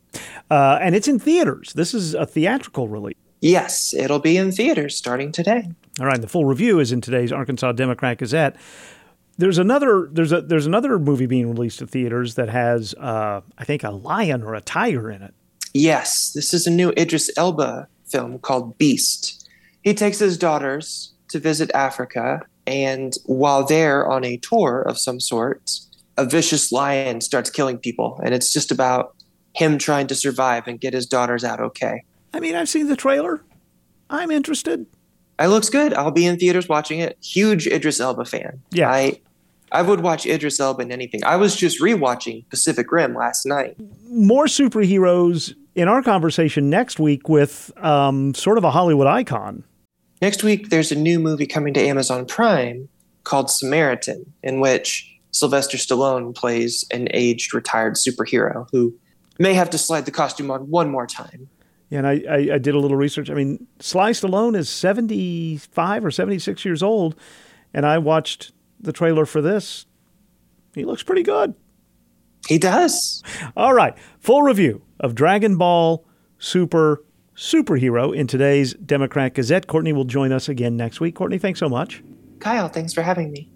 Uh, 0.50 0.80
and 0.82 0.96
it's 0.96 1.10
in 1.10 1.20
theaters. 1.20 1.74
This 1.74 1.94
is 1.94 2.14
a 2.14 2.26
theatrical 2.26 2.88
release. 2.88 3.18
Yes, 3.42 3.94
it'll 3.94 4.20
be 4.20 4.38
in 4.38 4.54
theaters 4.54 4.96
starting 4.96 5.34
today. 5.34 5.70
All 6.00 6.06
right, 6.06 6.22
the 6.22 6.28
full 6.30 6.46
review 6.46 6.80
is 6.80 6.94
in 6.94 7.02
today's 7.02 7.34
Arkansas 7.34 7.74
Democrat 7.74 8.18
Gazette. 8.18 8.56
There's 9.38 9.58
another 9.58 10.08
there's 10.10 10.32
a 10.32 10.40
there's 10.40 10.66
another 10.66 10.98
movie 10.98 11.26
being 11.26 11.50
released 11.50 11.80
to 11.80 11.88
theaters 11.88 12.36
that 12.36 12.48
has 12.48 12.94
uh, 12.94 13.42
I 13.58 13.66
think 13.66 13.84
a 13.84 13.92
lion 13.92 14.42
or 14.42 14.56
a 14.56 14.62
tiger 14.62 15.12
in 15.12 15.22
it. 15.22 15.34
Yes, 15.76 16.32
this 16.32 16.54
is 16.54 16.66
a 16.66 16.72
new 16.72 16.94
Idris 16.98 17.30
Elba 17.36 17.90
film 18.06 18.40
called 18.40 18.78
Beast. 18.78 19.46
He 19.84 19.94
takes 19.94 20.20
his 20.20 20.38
daughters 20.38 21.12
to 21.28 21.38
visit 21.38 21.70
Africa, 21.74 22.44
and 22.66 23.14
while 23.26 23.66
they're 23.66 24.08
on 24.08 24.24
a 24.24 24.38
tour 24.38 24.84
of 24.84 24.98
some 24.98 25.20
sort, 25.20 25.70
a 26.16 26.24
vicious 26.24 26.72
lion 26.72 27.20
starts 27.20 27.50
killing 27.50 27.78
people, 27.78 28.22
and 28.24 28.34
it's 28.34 28.54
just 28.54 28.72
about 28.72 29.16
him 29.54 29.78
trying 29.78 30.08
to 30.08 30.16
survive 30.16 30.66
and 30.66 30.80
get 30.80 30.94
his 30.94 31.06
daughters 31.06 31.44
out 31.44 31.60
okay. 31.60 32.06
I 32.34 32.40
mean, 32.40 32.56
I've 32.56 32.70
seen 32.70 32.88
the 32.88 32.96
trailer. 32.96 33.44
I'm 34.10 34.32
interested. 34.32 34.86
It 35.42 35.48
looks 35.48 35.68
good. 35.68 35.94
I'll 35.94 36.10
be 36.10 36.26
in 36.26 36.40
theaters 36.40 36.70
watching 36.70 37.00
it. 37.00 37.18
Huge 37.22 37.68
Idris 37.68 38.00
Elba 38.00 38.24
fan. 38.24 38.62
Yeah. 38.72 38.90
I 38.90 39.20
I 39.74 39.82
would 39.82 40.00
watch 40.00 40.26
Idris 40.26 40.58
Elba 40.58 40.84
in 40.84 40.92
anything. 40.94 41.22
I 41.26 41.36
was 41.36 41.54
just 41.54 41.82
rewatching 41.82 42.48
Pacific 42.50 42.90
Rim 42.94 43.14
last 43.14 43.46
night. 43.46 43.76
More 44.08 44.46
superheroes 44.46 45.54
in 45.76 45.90
our 45.90 46.02
conversation 46.02 46.70
next 46.70 47.00
week 47.00 47.28
with 47.30 47.72
um, 47.84 48.34
sort 48.34 48.58
of 48.58 48.64
a 48.64 48.72
Hollywood 48.72 49.08
icon. 49.08 49.64
Next 50.22 50.44
week, 50.44 50.70
there's 50.70 50.92
a 50.92 50.96
new 50.96 51.20
movie 51.20 51.46
coming 51.46 51.74
to 51.74 51.82
Amazon 51.82 52.26
Prime 52.26 52.88
called 53.26 53.52
Samaritan, 53.52 54.34
in 54.42 54.62
which 54.62 55.14
Sylvester 55.32 55.78
Stallone 55.78 56.34
plays 56.34 56.86
an 56.92 57.10
aged 57.14 57.54
retired 57.54 57.96
superhero 57.96 58.68
who 58.72 58.96
may 59.38 59.54
have 59.54 59.70
to 59.72 59.78
slide 59.78 60.06
the 60.06 60.12
costume 60.12 60.50
on 60.50 60.70
one 60.70 60.90
more 60.90 61.06
time. 61.06 61.50
Yeah, 61.90 62.00
And 62.00 62.08
I, 62.08 62.24
I, 62.30 62.36
I 62.54 62.58
did 62.58 62.74
a 62.74 62.80
little 62.80 62.98
research. 62.98 63.30
I 63.30 63.34
mean, 63.34 63.68
Sly 63.80 64.12
Stallone 64.12 64.56
is 64.56 64.70
75 64.70 66.06
or 66.06 66.12
76 66.12 66.64
years 66.64 66.82
old, 66.82 67.16
and 67.74 67.86
I 67.86 67.98
watched 67.98 68.54
the 68.80 68.94
trailer 68.94 69.26
for 69.26 69.42
this. 69.42 69.86
He 70.74 70.86
looks 70.86 71.04
pretty 71.04 71.24
good. 71.24 71.54
He 72.48 72.58
does. 72.58 73.24
All 73.58 73.74
right. 73.74 73.96
Full 74.20 74.44
review 74.44 74.85
of 75.00 75.16
Dragon 75.16 75.58
Ball 75.58 76.06
Super 76.38 77.04
Superhero 77.36 78.16
in 78.16 78.28
today's 78.28 78.74
Democrat 78.76 79.34
Gazette. 79.34 79.68
Courtney 79.68 79.92
will 79.92 80.06
join 80.06 80.32
us 80.32 80.48
again 80.48 80.78
next 80.78 81.00
week. 81.00 81.16
Courtney, 81.16 81.38
thanks 81.38 81.60
so 81.60 81.68
much. 81.68 82.02
Kyle, 82.40 82.70
thanks 82.70 82.94
for 82.94 83.02
having 83.02 83.32
me. 83.32 83.50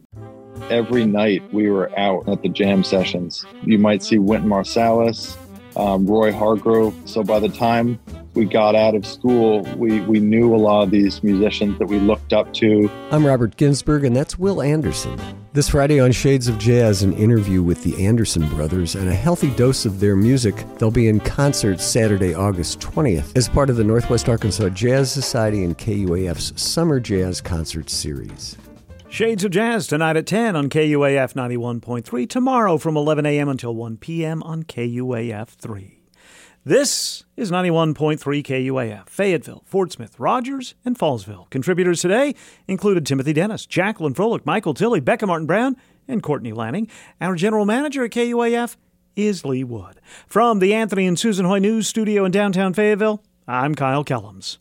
Every 0.70 1.06
night 1.06 1.42
we 1.54 1.70
were 1.70 1.98
out 1.98 2.28
at 2.28 2.42
the 2.42 2.50
jam 2.50 2.84
sessions. 2.84 3.46
You 3.64 3.80
might 3.80 4.04
see 4.04 4.18
Wynton 4.18 4.50
Marsalis, 4.50 5.38
um, 5.78 6.06
Roy 6.06 6.34
Hargrove. 6.34 6.94
So 7.06 7.24
by 7.24 7.40
the 7.40 7.50
time 7.50 8.00
we 8.34 8.46
got 8.46 8.76
out 8.76 8.96
of 8.96 9.06
school, 9.06 9.62
we, 9.76 10.02
we 10.02 10.20
knew 10.20 10.54
a 10.54 10.58
lot 10.58 10.84
of 10.84 10.92
these 10.92 11.24
musicians 11.24 11.78
that 11.80 11.88
we 11.88 12.00
looked 12.00 12.34
up 12.34 12.54
to. 12.56 12.90
I'm 13.12 13.26
Robert 13.26 13.58
Ginsburg, 13.58 14.06
and 14.06 14.16
that's 14.16 14.38
Will 14.38 14.62
Anderson. 14.62 15.20
This 15.54 15.70
Friday 15.70 16.00
on 16.00 16.12
Shades 16.12 16.48
of 16.48 16.60
Jazz, 16.60 17.02
an 17.02 17.14
interview 17.14 17.64
with 17.64 17.84
the 17.84 18.06
Anderson 18.06 18.48
brothers 18.50 18.96
and 18.96 19.10
a 19.10 19.16
healthy 19.16 19.50
dose 19.52 19.86
of 19.86 20.00
their 20.00 20.16
music. 20.16 20.64
They'll 20.78 20.92
be 20.92 21.08
in 21.08 21.20
concert 21.20 21.82
Saturday, 21.82 22.36
August 22.36 22.80
20th, 22.80 23.36
as 23.36 23.50
part 23.50 23.70
of 23.70 23.76
the 23.76 23.84
Northwest 23.84 24.30
Arkansas 24.30 24.70
Jazz 24.70 25.12
Society 25.12 25.64
and 25.64 25.78
KUAF's 25.78 26.62
Summer 26.62 27.00
Jazz 27.00 27.42
Concert 27.42 27.90
Series. 27.90 28.58
Shades 29.10 29.44
of 29.44 29.50
Jazz 29.50 29.88
tonight 29.88 30.18
at 30.18 30.28
10 30.28 30.56
on 30.56 30.70
KUAF 30.70 31.34
91.3. 31.34 32.30
Tomorrow 32.30 32.78
from 32.78 32.96
11 32.96 33.26
a.m. 33.26 33.50
until 33.50 33.74
1 33.74 33.98
p.m. 33.98 34.44
on 34.44 34.62
KUAF 34.64 35.48
3. 35.48 35.99
This 36.70 37.24
is 37.36 37.50
91.3 37.50 38.20
KUAF, 38.20 39.10
Fayetteville, 39.10 39.64
Fort 39.66 39.92
Smith, 39.92 40.20
Rogers, 40.20 40.76
and 40.86 40.96
Fallsville. 40.96 41.50
Contributors 41.50 42.00
today 42.00 42.36
included 42.68 43.08
Timothy 43.08 43.34
Dennis, 43.34 43.66
Jacqueline 43.66 44.14
Froelich, 44.14 44.46
Michael 44.46 44.76
Tilley, 44.76 45.00
Becca 45.00 45.26
Martin 45.26 45.48
Brown, 45.48 45.78
and 46.08 46.22
Courtney 46.22 46.54
Lanning. 46.54 46.88
Our 47.20 47.34
general 47.34 47.66
manager 47.66 48.04
at 48.04 48.12
KUAF 48.12 48.78
is 49.16 49.44
Lee 49.44 49.64
Wood. 49.64 50.00
From 50.28 50.60
the 50.60 50.76
Anthony 50.76 51.08
and 51.08 51.18
Susan 51.18 51.48
Hoy 51.48 51.58
News 51.58 51.88
Studio 51.88 52.24
in 52.24 52.32
downtown 52.32 52.76
Fayetteville, 52.76 53.24
I'm 53.48 53.74
Kyle 53.74 54.06
Kellums. 54.06 54.60